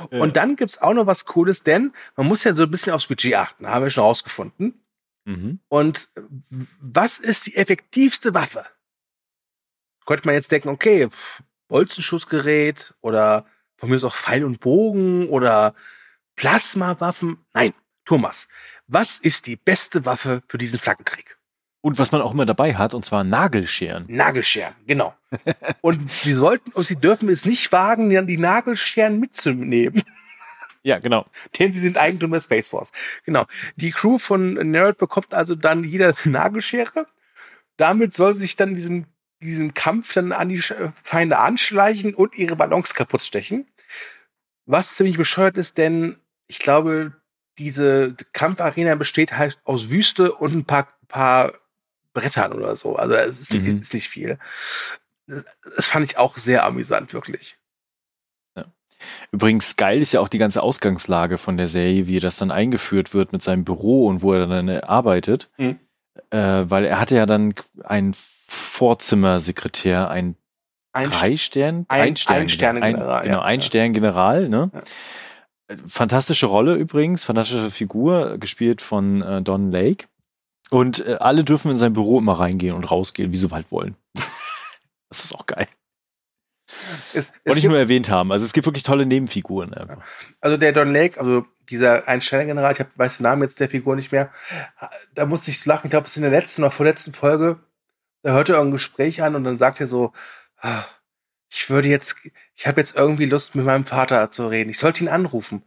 Und 0.09 0.35
dann 0.35 0.57
gibt's 0.57 0.81
auch 0.81 0.93
noch 0.93 1.07
was 1.07 1.25
Cooles, 1.25 1.63
denn 1.63 1.93
man 2.17 2.27
muss 2.27 2.43
ja 2.43 2.53
so 2.53 2.63
ein 2.63 2.71
bisschen 2.71 2.91
aufs 2.91 3.07
Budget 3.07 3.35
achten, 3.35 3.67
haben 3.67 3.83
wir 3.83 3.89
schon 3.89 4.03
rausgefunden. 4.03 4.81
Mhm. 5.25 5.59
Und 5.67 6.09
was 6.79 7.19
ist 7.19 7.47
die 7.47 7.55
effektivste 7.55 8.33
Waffe? 8.33 8.65
Könnte 10.05 10.27
man 10.27 10.35
jetzt 10.35 10.51
denken, 10.51 10.69
okay, 10.69 11.09
Bolzenschussgerät 11.67 12.93
oder 13.01 13.45
von 13.77 13.89
mir 13.89 13.95
ist 13.95 14.03
auch 14.03 14.15
Pfeil 14.15 14.43
und 14.43 14.59
Bogen 14.59 15.29
oder 15.29 15.73
Plasmawaffen. 16.35 17.37
Nein, 17.53 17.73
Thomas, 18.05 18.47
was 18.87 19.17
ist 19.17 19.47
die 19.47 19.55
beste 19.55 20.05
Waffe 20.05 20.43
für 20.47 20.57
diesen 20.57 20.79
Flaggenkrieg? 20.79 21.37
Und 21.81 21.97
was 21.97 22.11
man 22.11 22.21
auch 22.21 22.33
immer 22.33 22.45
dabei 22.45 22.75
hat, 22.75 22.93
und 22.93 23.03
zwar 23.03 23.23
Nagelscheren. 23.23 24.05
Nagelscheren, 24.07 24.75
genau. 24.85 25.15
und 25.81 26.11
sie 26.11 26.33
sollten 26.33 26.71
und 26.73 26.85
sie 26.85 26.95
dürfen 26.95 27.27
es 27.29 27.45
nicht 27.45 27.71
wagen, 27.71 28.13
dann 28.13 28.27
die 28.27 28.37
Nagelscheren 28.37 29.19
mitzunehmen. 29.19 30.03
Ja, 30.83 30.99
genau. 30.99 31.25
denn 31.59 31.73
sie 31.73 31.79
sind 31.79 31.97
Eigentum 31.97 32.31
der 32.31 32.39
Space 32.39 32.69
Force. 32.69 32.91
Genau. 33.25 33.45
Die 33.75 33.91
Crew 33.91 34.17
von 34.17 34.53
Nerd 34.53 34.97
bekommt 34.97 35.33
also 35.33 35.55
dann 35.55 35.83
jeder 35.83 36.15
eine 36.23 36.31
Nagelschere. 36.31 37.05
Damit 37.77 38.13
soll 38.13 38.35
sich 38.35 38.55
dann 38.55 38.75
diesem, 38.75 39.05
diesem 39.41 39.73
Kampf 39.73 40.13
dann 40.13 40.31
an 40.31 40.49
die 40.49 40.61
Feinde 41.03 41.37
anschleichen 41.37 42.13
und 42.15 42.35
ihre 42.35 42.55
Ballons 42.55 42.93
kaputt 42.95 43.21
stechen. 43.21 43.67
Was 44.65 44.95
ziemlich 44.95 45.17
bescheuert 45.17 45.57
ist, 45.57 45.77
denn 45.77 46.17
ich 46.47 46.59
glaube, 46.59 47.13
diese 47.57 48.15
Kampfarena 48.33 48.95
besteht 48.95 49.33
halt 49.33 49.59
aus 49.63 49.89
Wüste 49.89 50.33
und 50.33 50.53
ein 50.55 50.65
paar, 50.65 50.87
paar 51.07 51.53
Brettern 52.13 52.53
oder 52.53 52.75
so. 52.75 52.95
Also 52.95 53.13
es 53.15 53.39
ist, 53.39 53.53
Mhm. 53.53 53.79
ist 53.79 53.93
nicht 53.93 54.09
viel. 54.09 54.39
Das 55.27 55.87
fand 55.87 56.05
ich 56.09 56.17
auch 56.17 56.37
sehr 56.37 56.63
amüsant, 56.65 57.13
wirklich. 57.13 57.57
Übrigens, 59.31 59.75
geil 59.75 60.01
ist 60.01 60.11
ja 60.11 60.19
auch 60.19 60.29
die 60.29 60.37
ganze 60.37 60.61
Ausgangslage 60.63 61.37
von 61.37 61.57
der 61.57 61.67
Serie, 61.67 62.07
wie 62.07 62.19
das 62.19 62.37
dann 62.37 62.51
eingeführt 62.51 63.13
wird 63.13 63.31
mit 63.33 63.41
seinem 63.41 63.63
Büro 63.63 64.07
und 64.07 64.21
wo 64.21 64.33
er 64.33 64.47
dann 64.47 64.67
äh, 64.67 64.81
arbeitet. 64.81 65.49
Mhm. 65.57 65.79
Äh, 66.29 66.63
weil 66.69 66.85
er 66.85 66.99
hatte 66.99 67.15
ja 67.15 67.25
dann 67.25 67.53
einen 67.83 68.15
Vorzimmersekretär, 68.47 70.09
ein 70.09 70.35
Ein 70.93 71.09
drei 71.11 71.37
Stern, 71.37 71.85
ein- 71.87 72.17
Stern, 72.17 72.35
ein 72.37 72.49
Sterne-General, 72.49 73.19
ein, 73.19 73.23
genau, 73.23 73.35
ja. 73.37 73.41
ein 73.41 73.61
Stern 73.61 73.93
General, 73.93 74.49
ne? 74.49 74.71
Ja. 74.73 75.77
Fantastische 75.87 76.47
Rolle 76.47 76.75
übrigens, 76.75 77.23
fantastische 77.23 77.71
Figur, 77.71 78.37
gespielt 78.37 78.81
von 78.81 79.21
äh, 79.21 79.41
Don 79.41 79.71
Lake. 79.71 80.07
Und 80.69 81.05
äh, 81.05 81.15
alle 81.19 81.45
dürfen 81.45 81.71
in 81.71 81.77
sein 81.77 81.93
Büro 81.93 82.17
immer 82.19 82.39
reingehen 82.39 82.75
und 82.75 82.91
rausgehen, 82.91 83.31
wie 83.31 83.37
sie 83.37 83.49
halt 83.51 83.71
wollen. 83.71 83.95
das 85.09 85.23
ist 85.23 85.33
auch 85.33 85.45
geil. 85.45 85.67
Es, 87.13 87.33
Wollte 87.45 87.59
ich 87.59 87.65
nur 87.65 87.77
erwähnt 87.77 88.09
haben. 88.09 88.31
Also 88.31 88.45
es 88.45 88.53
gibt 88.53 88.65
wirklich 88.65 88.83
tolle 88.83 89.05
Nebenfiguren. 89.05 89.73
Einfach. 89.73 89.97
Also 90.39 90.57
der 90.57 90.71
Don 90.71 90.91
Lake, 90.91 91.19
also 91.19 91.45
dieser 91.69 92.07
Ein-Sterne-General, 92.07 92.73
ich 92.73 92.79
hab, 92.79 92.97
weiß 92.97 93.17
den 93.17 93.23
Namen 93.23 93.43
jetzt 93.43 93.59
der 93.59 93.69
Figur 93.69 93.95
nicht 93.95 94.11
mehr, 94.11 94.31
da 95.13 95.25
musste 95.25 95.51
ich 95.51 95.65
lachen. 95.65 95.87
Ich 95.87 95.91
glaube, 95.91 96.05
es 96.05 96.13
ist 96.13 96.17
in 96.17 96.23
der 96.23 96.31
letzten 96.31 96.63
oder 96.63 96.71
vorletzten 96.71 97.13
Folge, 97.13 97.59
da 98.23 98.33
hörte 98.33 98.53
er 98.53 98.61
ein 98.61 98.71
Gespräch 98.71 99.21
an 99.21 99.35
und 99.35 99.43
dann 99.43 99.57
sagt 99.57 99.79
er 99.79 99.87
so, 99.87 100.13
ah, 100.57 100.83
ich 101.49 101.69
würde 101.69 101.87
jetzt, 101.87 102.15
ich 102.55 102.67
habe 102.67 102.79
jetzt 102.79 102.95
irgendwie 102.95 103.25
Lust, 103.25 103.55
mit 103.55 103.65
meinem 103.65 103.85
Vater 103.85 104.31
zu 104.31 104.47
reden. 104.47 104.69
Ich 104.69 104.79
sollte 104.79 105.03
ihn 105.03 105.09
anrufen. 105.09 105.63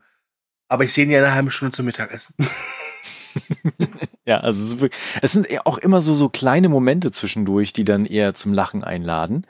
Aber 0.69 0.85
ich 0.85 0.93
sehe 0.93 1.05
ihn 1.05 1.11
ja 1.11 1.19
eine 1.19 1.35
halbe 1.35 1.51
Stunde 1.51 1.77
zum 1.77 1.87
Mittagessen. 1.87 2.35
ja, 4.27 4.41
also 4.41 4.89
es 5.23 5.33
sind 5.33 5.47
auch 5.67 5.79
immer 5.79 6.01
so, 6.01 6.15
so 6.15 6.29
kleine 6.29 6.69
Momente 6.69 7.11
zwischendurch, 7.11 7.73
die 7.73 7.85
dann 7.85 8.07
eher 8.07 8.35
zum 8.35 8.53
Lachen 8.53 8.85
einladen. 8.85 9.47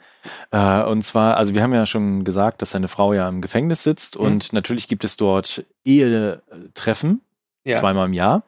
Äh, 0.51 0.83
und 0.83 1.03
zwar, 1.03 1.37
also 1.37 1.55
wir 1.55 1.63
haben 1.63 1.73
ja 1.73 1.85
schon 1.85 2.23
gesagt, 2.23 2.61
dass 2.61 2.71
seine 2.71 2.87
Frau 2.87 3.13
ja 3.13 3.27
im 3.29 3.41
Gefängnis 3.41 3.83
sitzt 3.83 4.17
mhm. 4.17 4.25
und 4.25 4.53
natürlich 4.53 4.87
gibt 4.87 5.03
es 5.03 5.17
dort 5.17 5.65
Ehetreffen, 5.83 7.21
ja. 7.63 7.79
zweimal 7.79 8.07
im 8.07 8.13
Jahr. 8.13 8.43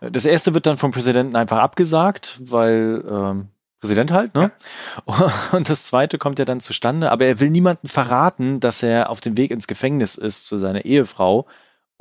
Das 0.00 0.24
erste 0.24 0.54
wird 0.54 0.66
dann 0.66 0.76
vom 0.76 0.92
Präsidenten 0.92 1.36
einfach 1.36 1.58
abgesagt, 1.58 2.38
weil 2.42 3.02
ähm, 3.08 3.48
Präsident 3.84 4.12
halt, 4.12 4.34
ne? 4.34 4.50
Ja. 5.06 5.32
Und 5.52 5.68
das 5.68 5.84
zweite 5.84 6.16
kommt 6.16 6.38
ja 6.38 6.46
dann 6.46 6.60
zustande, 6.60 7.10
aber 7.10 7.26
er 7.26 7.38
will 7.38 7.50
niemanden 7.50 7.86
verraten, 7.86 8.58
dass 8.58 8.82
er 8.82 9.10
auf 9.10 9.20
dem 9.20 9.36
Weg 9.36 9.50
ins 9.50 9.66
Gefängnis 9.66 10.14
ist 10.16 10.46
zu 10.46 10.56
seiner 10.56 10.86
Ehefrau 10.86 11.46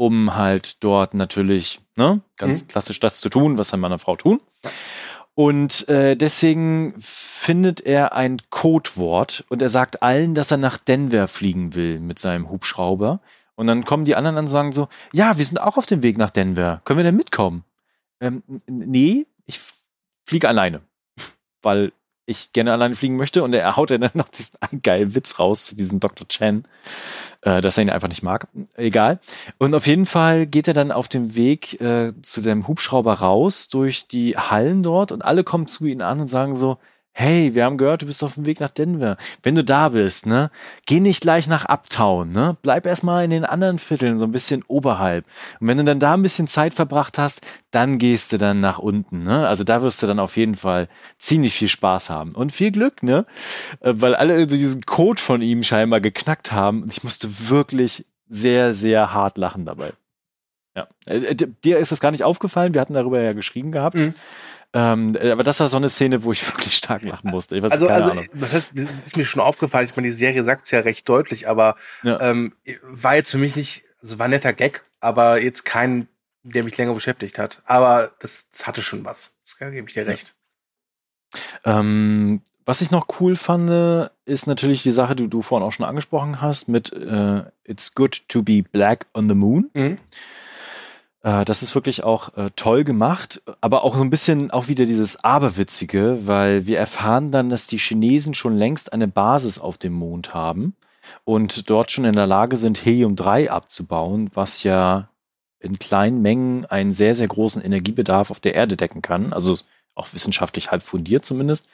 um 0.03 0.35
halt 0.35 0.83
dort 0.83 1.13
natürlich 1.13 1.79
ne, 1.95 2.19
ganz 2.35 2.63
mhm. 2.63 2.67
klassisch 2.67 2.99
das 2.99 3.21
zu 3.21 3.29
tun, 3.29 3.57
was 3.57 3.73
ein 3.73 3.79
Mann 3.79 3.93
und 3.93 3.99
Frau 3.99 4.17
tun. 4.17 4.41
Und 5.33 5.87
äh, 5.87 6.17
deswegen 6.17 6.93
findet 6.99 7.79
er 7.79 8.13
ein 8.13 8.41
Codewort 8.49 9.45
und 9.47 9.61
er 9.61 9.69
sagt 9.69 10.03
allen, 10.03 10.35
dass 10.35 10.51
er 10.51 10.57
nach 10.57 10.77
Denver 10.77 11.29
fliegen 11.29 11.73
will 11.73 12.01
mit 12.01 12.19
seinem 12.19 12.49
Hubschrauber. 12.49 13.21
Und 13.55 13.67
dann 13.67 13.85
kommen 13.85 14.03
die 14.03 14.15
anderen 14.15 14.37
und 14.37 14.47
sagen 14.47 14.73
so, 14.73 14.89
ja, 15.13 15.37
wir 15.37 15.45
sind 15.45 15.57
auch 15.57 15.77
auf 15.77 15.85
dem 15.85 16.03
Weg 16.03 16.17
nach 16.17 16.31
Denver. 16.31 16.81
Können 16.83 16.99
wir 16.99 17.03
denn 17.05 17.15
mitkommen? 17.15 17.63
Ähm, 18.19 18.43
nee, 18.67 19.25
ich 19.45 19.61
fliege 20.25 20.49
alleine. 20.49 20.81
Weil 21.61 21.93
ich 22.25 22.53
gerne 22.53 22.71
alleine 22.71 22.95
fliegen 22.95 23.15
möchte. 23.15 23.43
Und 23.43 23.53
er 23.53 23.75
haut 23.75 23.89
dann 23.91 24.09
noch 24.13 24.29
diesen 24.29 24.55
einen 24.59 24.81
geilen 24.81 25.15
Witz 25.15 25.39
raus 25.39 25.65
zu 25.65 25.75
diesem 25.75 25.99
Dr. 25.99 26.27
Chen, 26.27 26.65
äh, 27.41 27.61
dass 27.61 27.77
er 27.77 27.83
ihn 27.83 27.89
einfach 27.89 28.07
nicht 28.07 28.23
mag. 28.23 28.47
Egal. 28.75 29.19
Und 29.57 29.75
auf 29.75 29.87
jeden 29.87 30.05
Fall 30.05 30.47
geht 30.47 30.67
er 30.67 30.73
dann 30.73 30.91
auf 30.91 31.07
dem 31.07 31.35
Weg 31.35 31.79
äh, 31.81 32.13
zu 32.21 32.41
dem 32.41 32.67
Hubschrauber 32.67 33.15
raus 33.15 33.69
durch 33.69 34.07
die 34.07 34.37
Hallen 34.37 34.83
dort 34.83 35.11
und 35.11 35.23
alle 35.23 35.43
kommen 35.43 35.67
zu 35.67 35.85
ihm 35.85 36.01
an 36.01 36.21
und 36.21 36.27
sagen 36.27 36.55
so, 36.55 36.77
hey, 37.13 37.53
wir 37.53 37.63
haben 37.63 37.77
gehört, 37.77 38.01
du 38.01 38.07
bist 38.07 38.23
auf 38.23 38.33
dem 38.33 38.45
Weg 38.45 38.59
nach 38.59 38.71
Denver. 38.71 39.17
Wenn 39.43 39.53
du 39.53 39.63
da 39.63 39.89
bist, 39.89 40.25
ne, 40.25 40.49
geh 40.87 40.99
nicht 40.99 41.21
gleich 41.21 41.47
nach 41.47 41.65
Uptown, 41.65 42.31
ne? 42.31 42.57
Bleib 42.63 42.87
erstmal 42.87 43.23
in 43.23 43.29
den 43.29 43.45
anderen 43.45 43.77
Vierteln, 43.77 44.17
so 44.17 44.25
ein 44.25 44.31
bisschen 44.31 44.63
oberhalb. 44.67 45.25
Und 45.59 45.67
wenn 45.67 45.77
du 45.77 45.83
dann 45.83 45.99
da 45.99 46.15
ein 46.15 46.23
bisschen 46.23 46.47
Zeit 46.47 46.73
verbracht 46.73 47.19
hast, 47.19 47.41
dann 47.69 47.99
gehst 47.99 48.33
du 48.33 48.37
dann 48.37 48.59
nach 48.59 48.79
unten, 48.79 49.23
ne? 49.23 49.47
Also 49.47 49.63
da 49.63 49.83
wirst 49.83 50.01
du 50.01 50.07
dann 50.07 50.19
auf 50.19 50.37
jeden 50.37 50.55
Fall 50.55 50.89
ziemlich 51.19 51.53
viel 51.53 51.69
Spaß 51.69 52.09
haben. 52.09 52.31
Und 52.31 52.51
viel 52.51 52.71
Glück, 52.71 53.03
ne? 53.03 53.25
Äh, 53.81 53.93
weil 53.95 54.15
alle 54.15 54.47
diesen 54.47 54.81
Code 54.81 55.21
von 55.21 55.41
ihm 55.43 55.61
scheinbar 55.61 56.01
geknackt 56.01 56.51
haben. 56.51 56.81
Und 56.81 56.91
ich 56.91 57.03
musste 57.03 57.49
wirklich 57.49 58.05
sehr, 58.27 58.73
sehr 58.73 59.13
hart 59.13 59.37
lachen 59.37 59.65
dabei. 59.65 59.93
Ja. 60.75 60.87
Äh, 61.05 61.17
äh, 61.17 61.35
dir 61.63 61.77
ist 61.77 61.91
das 61.91 61.99
gar 61.99 62.11
nicht 62.11 62.23
aufgefallen, 62.23 62.73
wir 62.73 62.81
hatten 62.81 62.93
darüber 62.93 63.21
ja 63.21 63.33
geschrieben 63.33 63.71
gehabt. 63.71 63.97
Mhm. 63.97 64.15
Ähm, 64.73 65.15
äh, 65.19 65.31
aber 65.31 65.43
das 65.43 65.59
war 65.59 65.67
so 65.67 65.77
eine 65.77 65.89
Szene, 65.89 66.23
wo 66.23 66.31
ich 66.31 66.45
wirklich 66.51 66.75
stark 66.75 67.03
lachen 67.03 67.29
musste. 67.29 67.55
Ich 67.55 67.61
weiß, 67.61 67.71
also, 67.71 67.87
keine 67.87 68.05
also 68.05 68.11
Ahnung. 68.11 68.29
das 68.33 68.53
heißt, 68.53 68.71
ist 69.05 69.17
mir 69.17 69.25
schon 69.25 69.41
aufgefallen. 69.41 69.87
Ich 69.87 69.95
meine, 69.95 70.07
die 70.07 70.13
Serie 70.13 70.43
sagt 70.43 70.65
es 70.65 70.71
ja 70.71 70.79
recht 70.79 71.07
deutlich, 71.07 71.47
aber 71.47 71.75
ja. 72.01 72.19
ähm, 72.21 72.53
war 72.81 73.15
jetzt 73.15 73.31
für 73.31 73.37
mich 73.37 73.55
nicht, 73.55 73.83
also 74.01 74.19
war 74.19 74.25
ein 74.25 74.31
netter 74.31 74.53
Gag, 74.53 74.83
aber 74.99 75.41
jetzt 75.41 75.63
kein, 75.63 76.07
der 76.43 76.63
mich 76.63 76.77
länger 76.77 76.93
beschäftigt 76.93 77.37
hat. 77.37 77.61
Aber 77.65 78.11
das, 78.19 78.47
das 78.51 78.65
hatte 78.65 78.81
schon 78.81 79.05
was. 79.05 79.37
Das 79.43 79.57
gebe 79.57 79.87
ich 79.87 79.93
dir 79.93 80.07
recht. 80.07 80.33
Ja. 81.65 81.79
Ähm, 81.79 82.41
was 82.65 82.81
ich 82.81 82.91
noch 82.91 83.07
cool 83.19 83.35
fand, 83.35 84.09
ist 84.25 84.47
natürlich 84.47 84.83
die 84.83 84.91
Sache, 84.91 85.15
die 85.15 85.27
du 85.27 85.41
vorhin 85.41 85.67
auch 85.67 85.71
schon 85.71 85.85
angesprochen 85.85 86.41
hast, 86.41 86.67
mit 86.67 86.93
äh, 86.93 87.43
It's 87.65 87.93
good 87.93 88.23
to 88.29 88.41
be 88.41 88.63
black 88.63 89.05
on 89.13 89.27
the 89.27 89.35
moon. 89.35 89.69
Mhm. 89.73 89.97
Äh, 91.23 91.45
das 91.45 91.63
ist 91.63 91.73
wirklich 91.73 92.03
auch 92.03 92.37
äh, 92.37 92.51
toll 92.55 92.83
gemacht, 92.83 93.41
aber 93.61 93.83
auch 93.83 93.95
so 93.95 94.01
ein 94.01 94.09
bisschen 94.09 94.51
auch 94.51 94.67
wieder 94.67 94.85
dieses 94.85 95.23
Aberwitzige, 95.23 96.19
weil 96.27 96.67
wir 96.67 96.77
erfahren 96.77 97.31
dann, 97.31 97.49
dass 97.49 97.67
die 97.67 97.79
Chinesen 97.79 98.35
schon 98.35 98.55
längst 98.55 98.93
eine 98.93 99.07
Basis 99.07 99.57
auf 99.57 99.77
dem 99.77 99.93
Mond 99.93 100.33
haben 100.33 100.75
und 101.23 101.69
dort 101.69 101.91
schon 101.91 102.05
in 102.05 102.13
der 102.13 102.27
Lage 102.27 102.57
sind, 102.57 102.85
Helium-3 102.85 103.49
abzubauen, 103.49 104.29
was 104.33 104.63
ja 104.63 105.09
in 105.59 105.79
kleinen 105.79 106.21
Mengen 106.21 106.65
einen 106.65 106.91
sehr, 106.91 107.15
sehr 107.15 107.27
großen 107.27 107.63
Energiebedarf 107.63 108.31
auf 108.31 108.41
der 108.41 108.53
Erde 108.53 108.75
decken 108.75 109.01
kann. 109.01 109.31
Also 109.31 109.57
auch 109.95 110.07
wissenschaftlich 110.11 110.71
halb 110.71 110.83
fundiert 110.83 111.25
zumindest. 111.25 111.69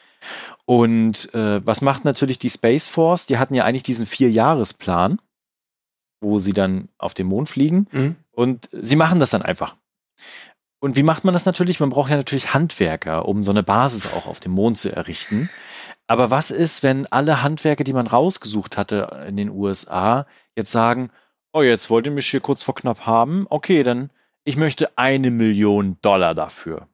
Und 0.66 1.34
äh, 1.34 1.66
was 1.66 1.82
macht 1.82 2.06
natürlich 2.06 2.38
die 2.38 2.50
Space 2.50 2.88
Force? 2.88 3.26
Die 3.26 3.38
hatten 3.38 3.56
ja 3.56 3.64
eigentlich 3.64 3.84
diesen 3.84 4.06
Vierjahresplan, 4.06 5.20
wo 6.22 6.40
sie 6.40 6.54
dann 6.54 6.90
auf 6.98 7.14
den 7.14 7.28
Mond 7.28 7.50
fliegen. 7.50 7.88
Mhm. 7.92 8.16
Und 8.32 8.70
sie 8.72 8.96
machen 8.96 9.20
das 9.20 9.32
dann 9.32 9.42
einfach. 9.42 9.76
Und 10.80 10.96
wie 10.96 11.04
macht 11.04 11.26
man 11.26 11.34
das 11.34 11.46
natürlich? 11.46 11.80
Man 11.80 11.90
braucht 11.90 12.10
ja 12.10 12.18
natürlich 12.18 12.54
Handwerker, 12.54 13.28
um 13.28 13.44
so 13.44 13.52
eine 13.52 13.64
Basis 13.64 14.12
auch 14.14 14.28
auf 14.28 14.40
dem 14.40 14.54
Mond 14.54 14.78
zu 14.78 14.96
errichten. 14.96 15.50
Aber 16.08 16.32
was 16.32 16.52
ist, 16.52 16.84
wenn 16.84 17.06
alle 17.08 17.44
Handwerker, 17.44 17.84
die 17.84 17.94
man 17.94 18.08
rausgesucht 18.08 18.78
hatte 18.78 19.26
in 19.28 19.38
den 19.38 19.50
USA, 19.50 20.26
jetzt 20.56 20.72
sagen, 20.72 21.12
oh, 21.54 21.62
jetzt 21.62 21.90
wollt 21.90 22.06
ihr 22.06 22.12
mich 22.12 22.28
hier 22.28 22.40
kurz 22.40 22.64
vor 22.64 22.76
knapp 22.76 23.06
haben? 23.06 23.46
Okay, 23.50 23.84
dann 23.84 24.10
ich 24.44 24.56
möchte 24.56 24.98
eine 24.98 25.30
Million 25.32 25.98
Dollar 26.02 26.34
dafür. 26.34 26.88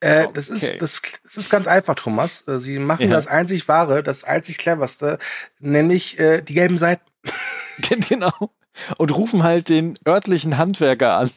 Äh, 0.00 0.24
okay. 0.24 0.32
das, 0.34 0.48
ist, 0.48 0.82
das, 0.82 1.00
das, 1.22 1.36
ist 1.36 1.50
ganz 1.50 1.66
einfach, 1.66 1.94
Thomas. 1.94 2.46
Äh, 2.48 2.60
sie 2.60 2.78
machen 2.78 3.08
ja. 3.08 3.10
das 3.10 3.26
einzig 3.26 3.68
Wahre, 3.68 4.02
das 4.02 4.24
einzig 4.24 4.58
Cleverste, 4.58 5.18
nämlich 5.60 6.18
äh, 6.18 6.42
die 6.42 6.54
gelben 6.54 6.78
Seiten. 6.78 7.04
genau 8.08 8.50
und 8.98 9.14
rufen 9.14 9.42
halt 9.42 9.68
den 9.68 9.98
örtlichen 10.06 10.58
Handwerker 10.58 11.16
an, 11.16 11.30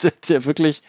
der, 0.28 0.44
wirklich 0.44 0.82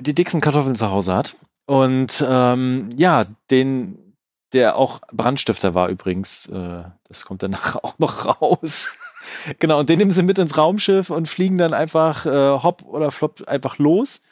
die 0.00 0.14
dicksten 0.14 0.40
Kartoffeln 0.40 0.74
zu 0.74 0.90
Hause 0.90 1.14
hat. 1.14 1.36
Und 1.66 2.24
ähm, 2.26 2.90
ja, 2.96 3.26
den, 3.50 4.14
der 4.52 4.76
auch 4.76 5.00
Brandstifter 5.12 5.74
war 5.74 5.88
übrigens, 5.88 6.46
äh, 6.46 6.84
das 7.08 7.24
kommt 7.24 7.42
danach 7.42 7.76
auch 7.82 7.98
noch 7.98 8.40
raus. 8.40 8.96
genau, 9.58 9.78
und 9.80 9.88
den 9.88 9.98
nehmen 9.98 10.10
sie 10.10 10.22
mit 10.22 10.38
ins 10.38 10.56
Raumschiff 10.56 11.10
und 11.10 11.28
fliegen 11.28 11.58
dann 11.58 11.74
einfach 11.74 12.26
äh, 12.26 12.62
hopp 12.62 12.82
oder 12.84 13.10
flop 13.10 13.46
einfach 13.46 13.78
los. 13.78 14.22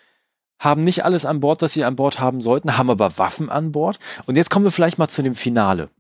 Haben 0.59 0.85
nicht 0.85 1.05
alles 1.05 1.27
an 1.27 1.41
Bord, 1.41 1.61
das 1.61 1.75
sie 1.75 1.85
an 1.85 1.97
Bord 1.97 2.19
haben 2.19 2.41
sollten, 2.41 2.79
haben 2.79 2.89
aber 2.89 3.19
Waffen 3.19 3.51
an 3.51 3.73
Bord. 3.73 3.99
Und 4.25 4.37
jetzt 4.37 4.49
kommen 4.49 4.65
wir 4.65 4.73
vielleicht 4.73 4.97
mal 4.97 5.09
zu 5.09 5.23
dem 5.23 5.35
Finale. 5.35 5.91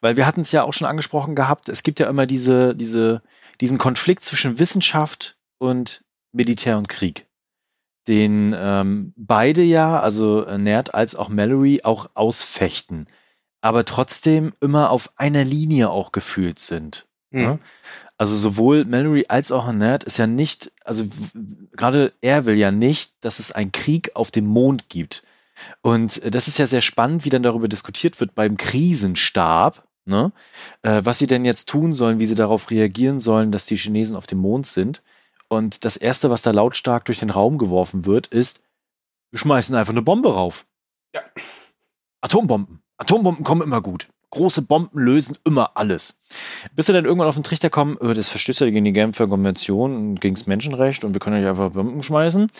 Weil 0.00 0.16
wir 0.16 0.26
hatten 0.26 0.42
es 0.42 0.52
ja 0.52 0.62
auch 0.62 0.72
schon 0.72 0.86
angesprochen 0.86 1.34
gehabt, 1.34 1.68
es 1.68 1.82
gibt 1.82 1.98
ja 2.00 2.08
immer 2.08 2.26
diese, 2.26 2.74
diese, 2.74 3.22
diesen 3.60 3.78
Konflikt 3.78 4.24
zwischen 4.24 4.58
Wissenschaft 4.58 5.36
und 5.58 6.02
Militär 6.32 6.78
und 6.78 6.88
Krieg, 6.88 7.26
den 8.08 8.54
ähm, 8.56 9.12
beide 9.16 9.62
ja, 9.62 10.00
also 10.00 10.44
äh, 10.44 10.58
Nerd 10.58 10.94
als 10.94 11.14
auch 11.14 11.28
Mallory, 11.28 11.80
auch 11.84 12.10
ausfechten, 12.14 13.06
aber 13.60 13.84
trotzdem 13.84 14.52
immer 14.60 14.90
auf 14.90 15.12
einer 15.16 15.44
Linie 15.44 15.90
auch 15.90 16.12
gefühlt 16.12 16.58
sind. 16.58 17.06
Mhm. 17.30 17.40
Ne? 17.42 17.58
Also 18.22 18.36
sowohl 18.36 18.84
Mallory 18.84 19.26
als 19.28 19.50
auch 19.50 19.70
Nerd 19.72 20.04
ist 20.04 20.16
ja 20.16 20.26
nicht, 20.26 20.70
also 20.84 21.06
gerade 21.72 22.12
er 22.20 22.44
will 22.46 22.56
ja 22.56 22.70
nicht, 22.70 23.12
dass 23.20 23.38
es 23.38 23.52
einen 23.52 23.72
Krieg 23.72 24.12
auf 24.14 24.30
dem 24.30 24.46
Mond 24.46 24.88
gibt. 24.88 25.24
Und 25.80 26.22
äh, 26.22 26.30
das 26.30 26.48
ist 26.48 26.58
ja 26.58 26.66
sehr 26.66 26.80
spannend, 26.80 27.24
wie 27.24 27.30
dann 27.30 27.42
darüber 27.42 27.68
diskutiert 27.68 28.20
wird 28.20 28.34
beim 28.34 28.56
Krisenstab, 28.56 29.86
ne? 30.04 30.32
Äh, 30.82 31.02
was 31.04 31.18
sie 31.18 31.26
denn 31.26 31.44
jetzt 31.44 31.68
tun 31.68 31.92
sollen, 31.92 32.18
wie 32.18 32.26
sie 32.26 32.34
darauf 32.34 32.70
reagieren 32.70 33.20
sollen, 33.20 33.52
dass 33.52 33.66
die 33.66 33.76
Chinesen 33.76 34.16
auf 34.16 34.26
dem 34.26 34.38
Mond 34.38 34.66
sind. 34.66 35.02
Und 35.48 35.84
das 35.84 35.96
Erste, 35.96 36.30
was 36.30 36.42
da 36.42 36.50
lautstark 36.50 37.04
durch 37.04 37.20
den 37.20 37.30
Raum 37.30 37.58
geworfen 37.58 38.06
wird, 38.06 38.26
ist, 38.28 38.62
wir 39.30 39.38
schmeißen 39.38 39.74
einfach 39.74 39.92
eine 39.92 40.02
Bombe 40.02 40.32
rauf. 40.32 40.66
Ja. 41.14 41.22
Atombomben. 42.20 42.82
Atombomben 42.96 43.44
kommen 43.44 43.62
immer 43.62 43.80
gut 43.80 44.08
große 44.32 44.62
Bomben 44.62 44.98
lösen 44.98 45.38
immer 45.44 45.72
alles. 45.74 46.18
Bis 46.74 46.86
sie 46.86 46.92
dann 46.92 47.04
irgendwann 47.04 47.28
auf 47.28 47.34
den 47.34 47.44
Trichter 47.44 47.70
kommen, 47.70 47.96
oh, 48.00 48.14
das 48.14 48.28
verstößt 48.28 48.60
ja 48.60 48.70
gegen 48.70 48.84
die 48.84 48.92
Genfer 48.92 49.28
Konvention 49.28 49.94
und 49.94 50.20
gegen 50.20 50.34
das 50.34 50.46
Menschenrecht 50.46 51.04
und 51.04 51.14
wir 51.14 51.20
können 51.20 51.36
ja 51.36 51.42
nicht 51.42 51.50
einfach 51.50 51.70
Bomben 51.72 52.02
schmeißen. 52.02 52.50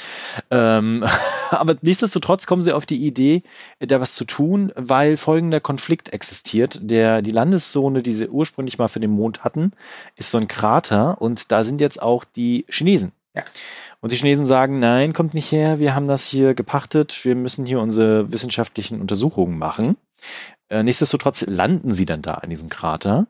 Ähm, 0.50 1.04
aber 1.50 1.76
nichtsdestotrotz 1.80 2.46
kommen 2.46 2.62
sie 2.62 2.72
auf 2.72 2.86
die 2.86 3.04
Idee, 3.04 3.42
da 3.80 4.00
was 4.00 4.14
zu 4.14 4.24
tun, 4.24 4.72
weil 4.76 5.16
folgender 5.16 5.60
Konflikt 5.60 6.12
existiert. 6.12 6.78
Der, 6.82 7.22
die 7.22 7.32
Landeszone, 7.32 8.02
die 8.02 8.12
sie 8.12 8.28
ursprünglich 8.28 8.78
mal 8.78 8.88
für 8.88 9.00
den 9.00 9.10
Mond 9.10 9.42
hatten, 9.42 9.72
ist 10.16 10.30
so 10.30 10.38
ein 10.38 10.48
Krater 10.48 11.20
und 11.20 11.50
da 11.50 11.64
sind 11.64 11.80
jetzt 11.80 12.00
auch 12.00 12.24
die 12.24 12.66
Chinesen. 12.68 13.12
Ja. 13.34 13.44
Und 14.02 14.12
die 14.12 14.16
Chinesen 14.16 14.46
sagen, 14.46 14.78
nein, 14.78 15.12
kommt 15.14 15.32
nicht 15.32 15.50
her, 15.52 15.78
wir 15.78 15.94
haben 15.94 16.08
das 16.08 16.26
hier 16.26 16.54
gepachtet, 16.54 17.24
wir 17.24 17.34
müssen 17.34 17.64
hier 17.64 17.80
unsere 17.80 18.30
wissenschaftlichen 18.32 19.00
Untersuchungen 19.00 19.56
machen. 19.56 19.96
Äh, 20.72 20.82
nichtsdestotrotz 20.84 21.44
landen 21.46 21.92
sie 21.92 22.06
dann 22.06 22.22
da 22.22 22.36
in 22.36 22.48
diesem 22.48 22.70
Krater. 22.70 23.26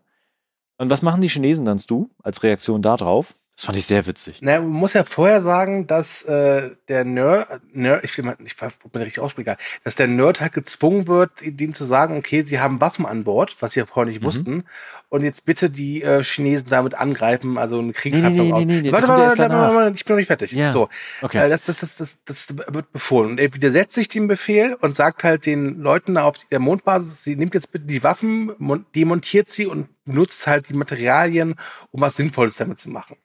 Und 0.79 0.91
was 0.91 1.03
machen 1.03 1.21
die 1.21 1.29
Chinesen 1.29 1.65
dann, 1.65 1.91
du, 1.91 2.09
als 2.23 2.45
Reaktion 2.45 2.83
darauf? 2.83 3.35
Das 3.63 3.67
fand 3.67 3.79
ich 3.79 3.87
sehr 3.87 4.09
witzig. 4.09 4.39
Na, 4.41 4.59
man 4.59 4.71
muss 4.71 4.93
ja 4.93 5.05
vorher 5.05 5.41
sagen, 5.41 5.87
dass 5.87 6.23
äh, 6.23 6.71
der 6.89 7.05
Nerd, 7.05 7.61
Nerd 7.73 8.03
ich, 8.03 8.19
will 8.19 8.25
mal, 8.25 8.37
ich 8.45 8.57
bin 8.57 9.03
richtig 9.03 9.21
aussprechen, 9.21 9.55
dass 9.85 9.95
der 9.95 10.09
Nerd 10.09 10.41
halt 10.41 10.53
gezwungen 10.53 11.07
wird, 11.07 11.31
ihnen 11.43 11.73
zu 11.73 11.85
sagen, 11.85 12.17
okay, 12.17 12.43
sie 12.43 12.59
haben 12.59 12.81
Waffen 12.81 13.07
an 13.07 13.23
Bord, 13.23 13.55
was 13.61 13.75
sie 13.75 13.81
ja 13.81 13.87
vorher 13.87 14.11
nicht 14.11 14.21
mhm. 14.21 14.27
wussten, 14.27 14.65
und 15.11 15.23
jetzt 15.23 15.47
bitte 15.47 15.71
die 15.71 16.03
äh, 16.03 16.25
Chinesen 16.25 16.71
damit 16.71 16.95
angreifen, 16.95 17.57
also 17.57 17.79
eine 17.79 17.93
Kriegshandlung. 17.93 18.49
Nee, 18.49 18.65
nee, 18.65 18.65
nee, 18.65 18.81
nee, 18.81 18.93
warte, 18.93 19.07
warte, 19.07 19.39
warte, 19.39 19.55
warte, 19.55 19.75
warte, 19.77 19.95
ich 19.95 20.05
bin 20.05 20.15
noch 20.15 20.19
nicht 20.19 20.27
fertig. 20.27 20.51
Ja. 20.51 20.73
So, 20.73 20.89
okay. 21.21 21.47
äh, 21.47 21.49
das, 21.49 21.65
das, 21.65 21.79
das, 21.79 21.97
das, 21.97 22.25
das 22.25 22.57
wird 22.57 22.91
befohlen. 22.93 23.31
Und 23.31 23.39
er 23.39 23.55
widersetzt 23.55 23.93
sich 23.93 24.09
dem 24.09 24.27
Befehl 24.27 24.75
und 24.81 24.97
sagt 24.97 25.23
halt 25.23 25.47
den 25.47 25.79
Leuten 25.79 26.17
auf 26.17 26.39
der 26.51 26.59
Mondbasis, 26.59 27.23
sie 27.23 27.37
nimmt 27.37 27.55
jetzt 27.55 27.71
bitte 27.71 27.85
die 27.85 28.03
Waffen, 28.03 28.53
demontiert 28.95 29.51
sie 29.51 29.67
und 29.67 29.89
benutzt 30.05 30.47
halt 30.47 30.69
die 30.69 30.75
Materialien, 30.75 31.55
um 31.91 32.01
was 32.01 32.17
Sinnvolles 32.17 32.57
damit 32.57 32.79
zu 32.79 32.91
machen. 32.91 33.17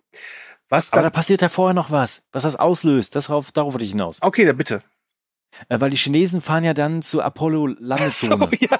Was 0.69 0.91
Aber 0.91 1.01
da 1.01 1.09
passiert 1.09 1.41
ja 1.41 1.49
vorher 1.49 1.73
noch 1.73 1.91
was, 1.91 2.23
was 2.31 2.43
das 2.43 2.55
auslöst. 2.55 3.15
Das, 3.15 3.27
darauf, 3.27 3.51
darauf 3.51 3.73
wollte 3.73 3.85
ich 3.85 3.91
hinaus. 3.91 4.21
Okay, 4.21 4.45
dann 4.45 4.57
bitte. 4.57 4.83
Äh, 5.69 5.79
weil 5.79 5.89
die 5.89 5.97
Chinesen 5.97 6.41
fahren 6.41 6.63
ja 6.63 6.73
dann 6.73 7.01
zur 7.01 7.23
Apollo-Landezone 7.23 8.49
so, 8.51 8.57
ja, 8.69 8.79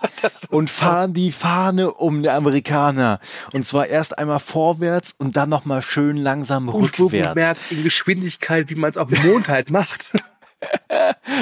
und 0.49 0.69
fahren 0.69 1.13
die 1.13 1.31
Fahne 1.31 1.93
um 1.93 2.21
die 2.21 2.29
Amerikaner. 2.29 3.19
Und 3.53 3.65
zwar 3.65 3.87
erst 3.87 4.17
einmal 4.17 4.39
vorwärts 4.39 5.15
und 5.17 5.37
dann 5.37 5.49
nochmal 5.49 5.81
schön 5.81 6.17
langsam 6.17 6.69
und 6.69 6.99
rückwärts. 6.99 7.59
in 7.69 7.83
Geschwindigkeit, 7.83 8.69
wie 8.69 8.75
man 8.75 8.89
es 8.91 8.97
auf 8.97 9.09
dem 9.09 9.25
Mond 9.25 9.47
halt 9.47 9.69
macht. 9.69 10.13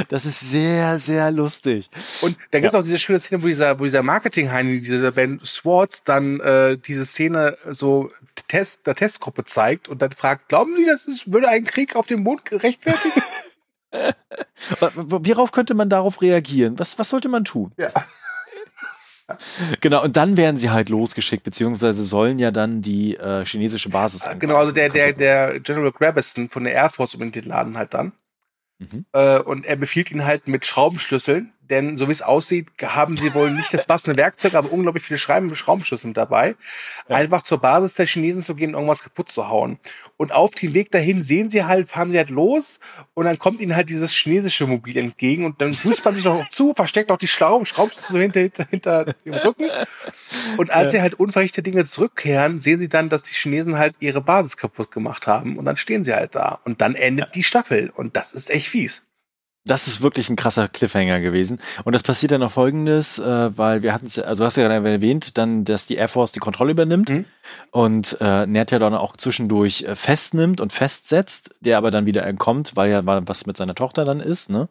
Das 0.09 0.25
ist 0.25 0.41
sehr, 0.41 0.99
sehr 0.99 1.31
lustig. 1.31 1.89
Und 2.19 2.37
da 2.51 2.59
gibt 2.59 2.67
es 2.67 2.73
ja. 2.73 2.79
auch 2.79 2.83
diese 2.83 2.99
schöne 2.99 3.17
Szene, 3.21 3.41
wo 3.41 3.47
dieser, 3.47 3.79
wo 3.79 3.85
dieser 3.85 4.03
Marketing-Heini, 4.03 4.81
dieser 4.81 5.13
Ben 5.13 5.39
Swartz, 5.41 6.03
dann 6.03 6.41
äh, 6.41 6.77
diese 6.77 7.05
Szene 7.05 7.55
so 7.69 8.11
Test, 8.43 8.87
der 8.87 8.95
Testgruppe 8.95 9.45
zeigt 9.45 9.87
und 9.87 10.01
dann 10.01 10.11
fragt, 10.11 10.49
glauben 10.49 10.75
Sie, 10.77 10.85
das 10.85 11.05
ist, 11.05 11.31
würde 11.31 11.49
ein 11.49 11.65
Krieg 11.65 11.95
auf 11.95 12.07
dem 12.07 12.23
Mond 12.23 12.43
rechtfertigen? 12.51 13.21
Worauf 14.95 15.51
könnte 15.51 15.73
man 15.73 15.89
darauf 15.89 16.21
reagieren? 16.21 16.77
Was, 16.79 16.99
was 16.99 17.09
sollte 17.09 17.29
man 17.29 17.45
tun? 17.45 17.71
Ja. 17.77 17.89
Genau, 19.81 20.03
und 20.03 20.17
dann 20.17 20.37
werden 20.37 20.55
sie 20.55 20.69
halt 20.69 20.89
losgeschickt, 20.89 21.43
beziehungsweise 21.43 22.05
sollen 22.05 22.37
ja 22.37 22.51
dann 22.51 22.83
die 22.83 23.17
äh, 23.17 23.43
chinesische 23.43 23.89
Basis 23.89 24.21
angreifen. 24.21 24.39
Genau, 24.41 24.57
also 24.57 24.71
der, 24.71 24.89
der, 24.89 25.13
der 25.13 25.59
General 25.61 25.91
Grabeston 25.91 26.47
von 26.47 26.63
der 26.63 26.73
Air 26.73 26.91
Force 26.91 27.15
übernimmt 27.15 27.35
den 27.35 27.45
Laden 27.45 27.75
halt 27.75 27.95
dann. 27.95 28.13
Mhm. 28.77 29.05
Äh, 29.13 29.39
und 29.39 29.65
er 29.65 29.77
befiehlt 29.77 30.11
ihn 30.11 30.25
halt 30.25 30.47
mit 30.47 30.67
Schraubenschlüsseln 30.67 31.53
denn 31.69 31.97
so 31.97 32.07
wie 32.07 32.11
es 32.11 32.21
aussieht, 32.21 32.67
haben 32.83 33.17
sie 33.17 33.33
wohl 33.33 33.51
nicht 33.51 33.73
das 33.73 33.85
passende 33.85 34.17
Werkzeug, 34.17 34.53
aber 34.53 34.71
unglaublich 34.71 35.03
viele 35.03 35.17
Schraubenschlüssel 35.17 36.07
mit 36.07 36.17
dabei. 36.17 36.55
Ja. 37.07 37.15
Einfach 37.15 37.41
zur 37.43 37.59
Basis 37.59 37.95
der 37.95 38.05
Chinesen 38.07 38.43
zu 38.43 38.55
gehen 38.55 38.69
und 38.69 38.75
irgendwas 38.75 39.03
kaputt 39.03 39.31
zu 39.31 39.47
hauen. 39.47 39.79
Und 40.17 40.31
auf 40.31 40.51
dem 40.51 40.73
Weg 40.73 40.91
dahin 40.91 41.23
sehen 41.23 41.49
sie 41.49 41.63
halt, 41.63 41.89
fahren 41.89 42.09
sie 42.09 42.17
halt 42.17 42.29
los 42.29 42.79
und 43.13 43.25
dann 43.25 43.39
kommt 43.39 43.59
ihnen 43.59 43.75
halt 43.75 43.89
dieses 43.89 44.11
chinesische 44.11 44.67
Mobil 44.67 44.97
entgegen 44.97 45.45
und 45.45 45.61
dann 45.61 45.71
grüßt 45.71 46.05
man 46.05 46.13
sich 46.13 46.23
noch 46.23 46.49
zu, 46.49 46.73
versteckt 46.75 47.11
auch 47.11 47.17
die 47.17 47.27
Schrauben, 47.27 47.65
Schraubenschlüssel 47.65 48.21
hinter, 48.21 48.39
hinter, 48.39 48.65
hinter 48.65 49.05
dem 49.25 49.33
Rücken. 49.33 49.69
Und 50.57 50.71
als 50.71 50.85
ja. 50.85 50.89
sie 50.91 51.01
halt 51.01 51.15
unverrichtete 51.15 51.63
Dinge 51.63 51.85
zurückkehren, 51.85 52.59
sehen 52.59 52.79
sie 52.79 52.89
dann, 52.89 53.09
dass 53.09 53.23
die 53.23 53.33
Chinesen 53.33 53.77
halt 53.77 53.95
ihre 53.99 54.21
Basis 54.21 54.57
kaputt 54.57 54.91
gemacht 54.91 55.27
haben 55.27 55.57
und 55.57 55.65
dann 55.65 55.77
stehen 55.77 56.03
sie 56.03 56.13
halt 56.13 56.35
da. 56.35 56.59
Und 56.63 56.81
dann 56.81 56.95
endet 56.95 57.27
ja. 57.27 57.31
die 57.31 57.43
Staffel 57.43 57.89
und 57.89 58.15
das 58.15 58.33
ist 58.33 58.49
echt 58.49 58.69
fies 58.69 59.05
das 59.65 59.87
ist 59.87 60.01
wirklich 60.01 60.29
ein 60.29 60.35
krasser 60.35 60.67
Cliffhanger 60.67 61.19
gewesen. 61.19 61.59
Und 61.83 61.93
das 61.93 62.03
passiert 62.03 62.31
dann 62.31 62.41
noch 62.41 62.51
folgendes, 62.51 63.17
äh, 63.17 63.57
weil 63.57 63.81
wir 63.81 63.93
hatten 63.93 64.05
es, 64.05 64.19
also 64.19 64.43
du 64.43 64.45
hast 64.45 64.57
ja 64.57 64.67
gerade 64.67 64.87
erwähnt, 64.87 65.37
dann, 65.37 65.65
dass 65.65 65.87
die 65.87 65.95
Air 65.95 66.07
Force 66.07 66.31
die 66.31 66.39
Kontrolle 66.39 66.71
übernimmt 66.71 67.09
mhm. 67.09 67.25
und 67.71 68.17
äh, 68.21 68.45
Nerd 68.45 68.71
ja 68.71 68.79
dann 68.79 68.93
auch 68.93 69.17
zwischendurch 69.17 69.83
äh, 69.83 69.95
festnimmt 69.95 70.61
und 70.61 70.71
festsetzt, 70.71 71.55
der 71.61 71.77
aber 71.77 71.89
dann 71.89 72.05
wieder 72.05 72.25
entkommt, 72.25 72.75
weil 72.75 72.91
ja 72.91 73.01
was 73.05 73.47
mit 73.47 73.57
seiner 73.57 73.75
Tochter 73.75 74.05
dann 74.05 74.19
ist, 74.19 74.49
ne? 74.49 74.69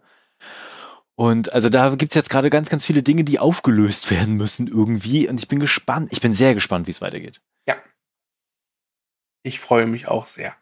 Und 1.16 1.52
also 1.52 1.68
da 1.68 1.94
gibt's 1.94 2.16
jetzt 2.16 2.30
gerade 2.30 2.50
ganz, 2.50 2.70
ganz 2.70 2.84
viele 2.84 3.04
Dinge, 3.04 3.22
die 3.22 3.38
aufgelöst 3.38 4.10
werden 4.10 4.34
müssen 4.34 4.66
irgendwie. 4.66 5.28
Und 5.28 5.38
ich 5.38 5.46
bin 5.46 5.60
gespannt, 5.60 6.08
ich 6.10 6.20
bin 6.20 6.34
sehr 6.34 6.54
gespannt, 6.54 6.88
wie 6.88 6.90
es 6.90 7.00
weitergeht. 7.00 7.40
Ja. 7.68 7.76
Ich 9.44 9.60
freue 9.60 9.86
mich 9.86 10.08
auch 10.08 10.26
sehr. 10.26 10.56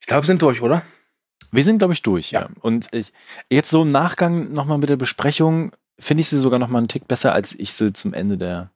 Ich 0.00 0.06
glaube, 0.06 0.22
wir 0.22 0.26
sind 0.28 0.42
durch, 0.42 0.62
oder? 0.62 0.82
Wir 1.52 1.64
sind, 1.64 1.78
glaube 1.78 1.92
ich, 1.92 2.02
durch, 2.02 2.32
ja. 2.32 2.42
ja. 2.42 2.48
Und 2.60 2.88
ich, 2.92 3.12
jetzt 3.50 3.70
so 3.70 3.82
im 3.82 3.92
Nachgang 3.92 4.52
nochmal 4.52 4.78
mit 4.78 4.88
der 4.88 4.96
Besprechung 4.96 5.72
finde 5.98 6.22
ich 6.22 6.28
sie 6.28 6.38
sogar 6.38 6.58
nochmal 6.58 6.80
einen 6.80 6.88
Tick 6.88 7.06
besser, 7.06 7.32
als 7.32 7.52
ich 7.52 7.74
sie 7.74 7.92
zum 7.92 8.14
Ende 8.14 8.38
der 8.38 8.70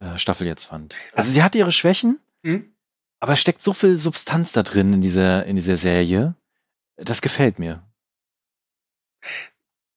äh, 0.00 0.18
Staffel 0.18 0.46
jetzt 0.46 0.64
fand. 0.64 0.96
Also 1.12 1.30
sie 1.30 1.42
hat 1.42 1.54
ihre 1.54 1.72
Schwächen, 1.72 2.18
mhm. 2.42 2.74
aber 3.20 3.34
es 3.34 3.40
steckt 3.40 3.62
so 3.62 3.74
viel 3.74 3.98
Substanz 3.98 4.52
da 4.52 4.62
drin 4.62 4.94
in 4.94 5.00
dieser, 5.02 5.44
in 5.44 5.56
dieser 5.56 5.76
Serie. 5.76 6.34
Das 6.96 7.20
gefällt 7.20 7.58
mir. 7.58 7.82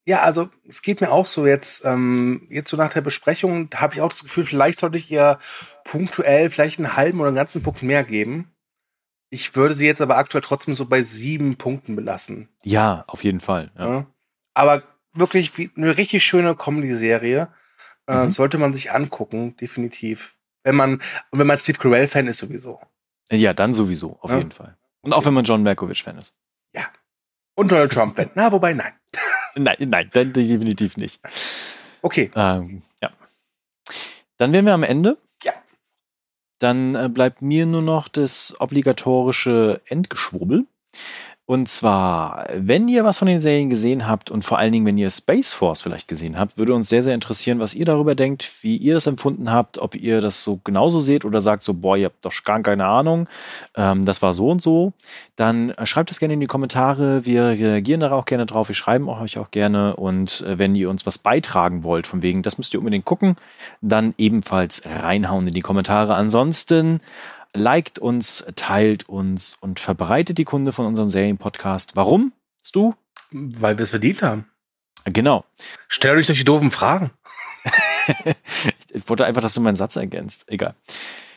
Ja, 0.05 0.23
also 0.23 0.49
es 0.67 0.81
geht 0.81 1.01
mir 1.01 1.11
auch 1.11 1.27
so 1.27 1.45
jetzt, 1.45 1.85
ähm, 1.85 2.45
jetzt 2.49 2.69
so 2.69 2.77
nach 2.77 2.91
der 2.91 3.01
Besprechung, 3.01 3.69
habe 3.75 3.93
ich 3.93 4.01
auch 4.01 4.09
das 4.09 4.23
Gefühl, 4.23 4.45
vielleicht 4.45 4.79
sollte 4.79 4.97
ich 4.97 5.09
ihr 5.09 5.39
punktuell 5.85 6.49
vielleicht 6.49 6.79
einen 6.79 6.95
halben 6.95 7.19
oder 7.19 7.27
einen 7.27 7.37
ganzen 7.37 7.63
Punkt 7.63 7.83
mehr 7.83 8.03
geben. 8.03 8.51
Ich 9.29 9.55
würde 9.55 9.75
sie 9.75 9.85
jetzt 9.85 10.01
aber 10.01 10.17
aktuell 10.17 10.41
trotzdem 10.41 10.75
so 10.75 10.85
bei 10.85 11.03
sieben 11.03 11.55
Punkten 11.57 11.95
belassen. 11.95 12.49
Ja, 12.63 13.03
auf 13.07 13.23
jeden 13.23 13.41
Fall. 13.41 13.71
Ja. 13.77 13.87
Ja. 13.87 14.05
Aber 14.55 14.83
wirklich 15.13 15.51
eine 15.75 15.97
richtig 15.97 16.23
schöne 16.23 16.55
Comedy-Serie. 16.55 17.49
Äh, 18.07 18.25
mhm. 18.25 18.31
Sollte 18.31 18.57
man 18.57 18.73
sich 18.73 18.91
angucken, 18.91 19.55
definitiv. 19.57 20.35
Wenn 20.63 20.75
man, 20.75 21.01
und 21.29 21.39
wenn 21.39 21.47
man 21.47 21.57
Steve 21.57 21.77
Carell-Fan 21.77 22.27
ist, 22.27 22.39
sowieso. 22.39 22.79
Ja, 23.31 23.53
dann 23.53 23.73
sowieso, 23.73 24.17
auf 24.21 24.31
ja. 24.31 24.39
jeden 24.39 24.51
Fall. 24.51 24.75
Und 25.01 25.13
auch 25.13 25.25
wenn 25.25 25.33
man 25.33 25.45
John 25.45 25.63
Malkovich-Fan 25.63 26.17
ist. 26.17 26.33
Ja. 26.73 26.83
Und 27.55 27.71
Donald 27.71 27.91
Trump-Fan. 27.91 28.31
Na, 28.35 28.51
wobei, 28.51 28.73
nein. 28.73 28.93
nein, 29.55 29.77
nein, 29.79 30.09
dann 30.11 30.33
definitiv 30.33 30.97
nicht. 30.97 31.21
Okay. 32.01 32.31
Ähm, 32.35 32.81
ja. 33.01 33.11
Dann 34.37 34.51
wären 34.53 34.65
wir 34.65 34.73
am 34.73 34.83
Ende. 34.83 35.17
Dann 36.59 36.95
äh, 36.95 37.09
bleibt 37.09 37.41
mir 37.41 37.65
nur 37.65 37.81
noch 37.81 38.07
das 38.07 38.55
obligatorische 38.59 39.81
Endgeschwurbel. 39.85 40.65
Und 41.49 41.67
zwar, 41.67 42.45
wenn 42.53 42.87
ihr 42.87 43.03
was 43.03 43.17
von 43.17 43.27
den 43.27 43.41
Serien 43.41 43.71
gesehen 43.71 44.07
habt 44.07 44.29
und 44.29 44.45
vor 44.45 44.59
allen 44.59 44.71
Dingen, 44.71 44.85
wenn 44.85 44.99
ihr 44.99 45.09
Space 45.09 45.51
Force 45.51 45.81
vielleicht 45.81 46.07
gesehen 46.07 46.37
habt, 46.37 46.59
würde 46.59 46.75
uns 46.75 46.89
sehr, 46.89 47.01
sehr 47.01 47.15
interessieren, 47.15 47.57
was 47.57 47.73
ihr 47.73 47.85
darüber 47.85 48.13
denkt, 48.13 48.51
wie 48.61 48.77
ihr 48.77 48.93
das 48.93 49.07
empfunden 49.07 49.51
habt, 49.51 49.79
ob 49.79 49.95
ihr 49.95 50.21
das 50.21 50.43
so 50.43 50.59
genauso 50.63 50.99
seht 50.99 51.25
oder 51.25 51.41
sagt 51.41 51.63
so, 51.63 51.73
boah, 51.73 51.97
ihr 51.97 52.05
habt 52.05 52.23
doch 52.23 52.33
gar 52.43 52.61
keine 52.61 52.85
Ahnung, 52.85 53.27
ähm, 53.75 54.05
das 54.05 54.21
war 54.21 54.35
so 54.35 54.47
und 54.47 54.61
so. 54.61 54.93
Dann 55.37 55.71
äh, 55.71 55.87
schreibt 55.87 56.11
es 56.11 56.19
gerne 56.19 56.35
in 56.35 56.39
die 56.39 56.45
Kommentare. 56.45 57.25
Wir 57.25 57.45
reagieren 57.45 58.01
da 58.01 58.11
auch 58.11 58.25
gerne 58.25 58.45
drauf. 58.45 58.67
Wir 58.67 58.75
schreiben 58.75 59.09
euch 59.09 59.39
auch 59.39 59.49
gerne. 59.49 59.95
Und 59.95 60.41
äh, 60.41 60.59
wenn 60.59 60.75
ihr 60.75 60.87
uns 60.87 61.07
was 61.07 61.17
beitragen 61.17 61.83
wollt, 61.83 62.05
von 62.05 62.21
wegen, 62.21 62.43
das 62.43 62.59
müsst 62.59 62.75
ihr 62.75 62.79
unbedingt 62.79 63.05
gucken, 63.05 63.37
dann 63.81 64.13
ebenfalls 64.19 64.83
reinhauen 64.85 65.47
in 65.47 65.53
die 65.55 65.61
Kommentare. 65.61 66.13
Ansonsten 66.13 66.99
liked 67.53 67.99
uns, 67.99 68.45
teilt 68.55 69.09
uns 69.09 69.57
und 69.59 69.79
verbreitet 69.79 70.37
die 70.37 70.45
Kunde 70.45 70.71
von 70.71 70.85
unserem 70.85 71.09
Serienpodcast. 71.09 71.95
Warum? 71.95 72.33
Du? 72.71 72.93
Weil 73.31 73.77
wir 73.77 73.83
es 73.83 73.89
verdient 73.89 74.21
haben. 74.21 74.45
Genau. 75.05 75.43
Stell 75.87 76.17
euch 76.17 76.27
solche 76.27 76.45
doofen 76.45 76.71
Fragen. 76.71 77.11
ich 78.93 79.07
wollte 79.09 79.25
einfach, 79.25 79.41
dass 79.41 79.53
du 79.53 79.61
meinen 79.61 79.75
Satz 79.75 79.95
ergänzt. 79.95 80.45
Egal. 80.47 80.75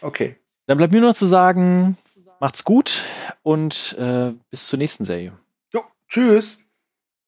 Okay. 0.01 0.37
Dann 0.67 0.79
bleibt 0.79 0.93
mir 0.93 1.01
nur 1.01 1.11
noch 1.11 1.17
zu 1.17 1.27
sagen, 1.27 1.97
macht's 2.41 2.65
gut 2.65 3.05
und 3.43 3.97
äh, 3.99 4.33
bis 4.51 4.67
zur 4.67 4.79
nächsten 4.79 5.05
Serie. 5.05 5.33
Jo, 5.73 5.83
tschüss. 6.09 6.62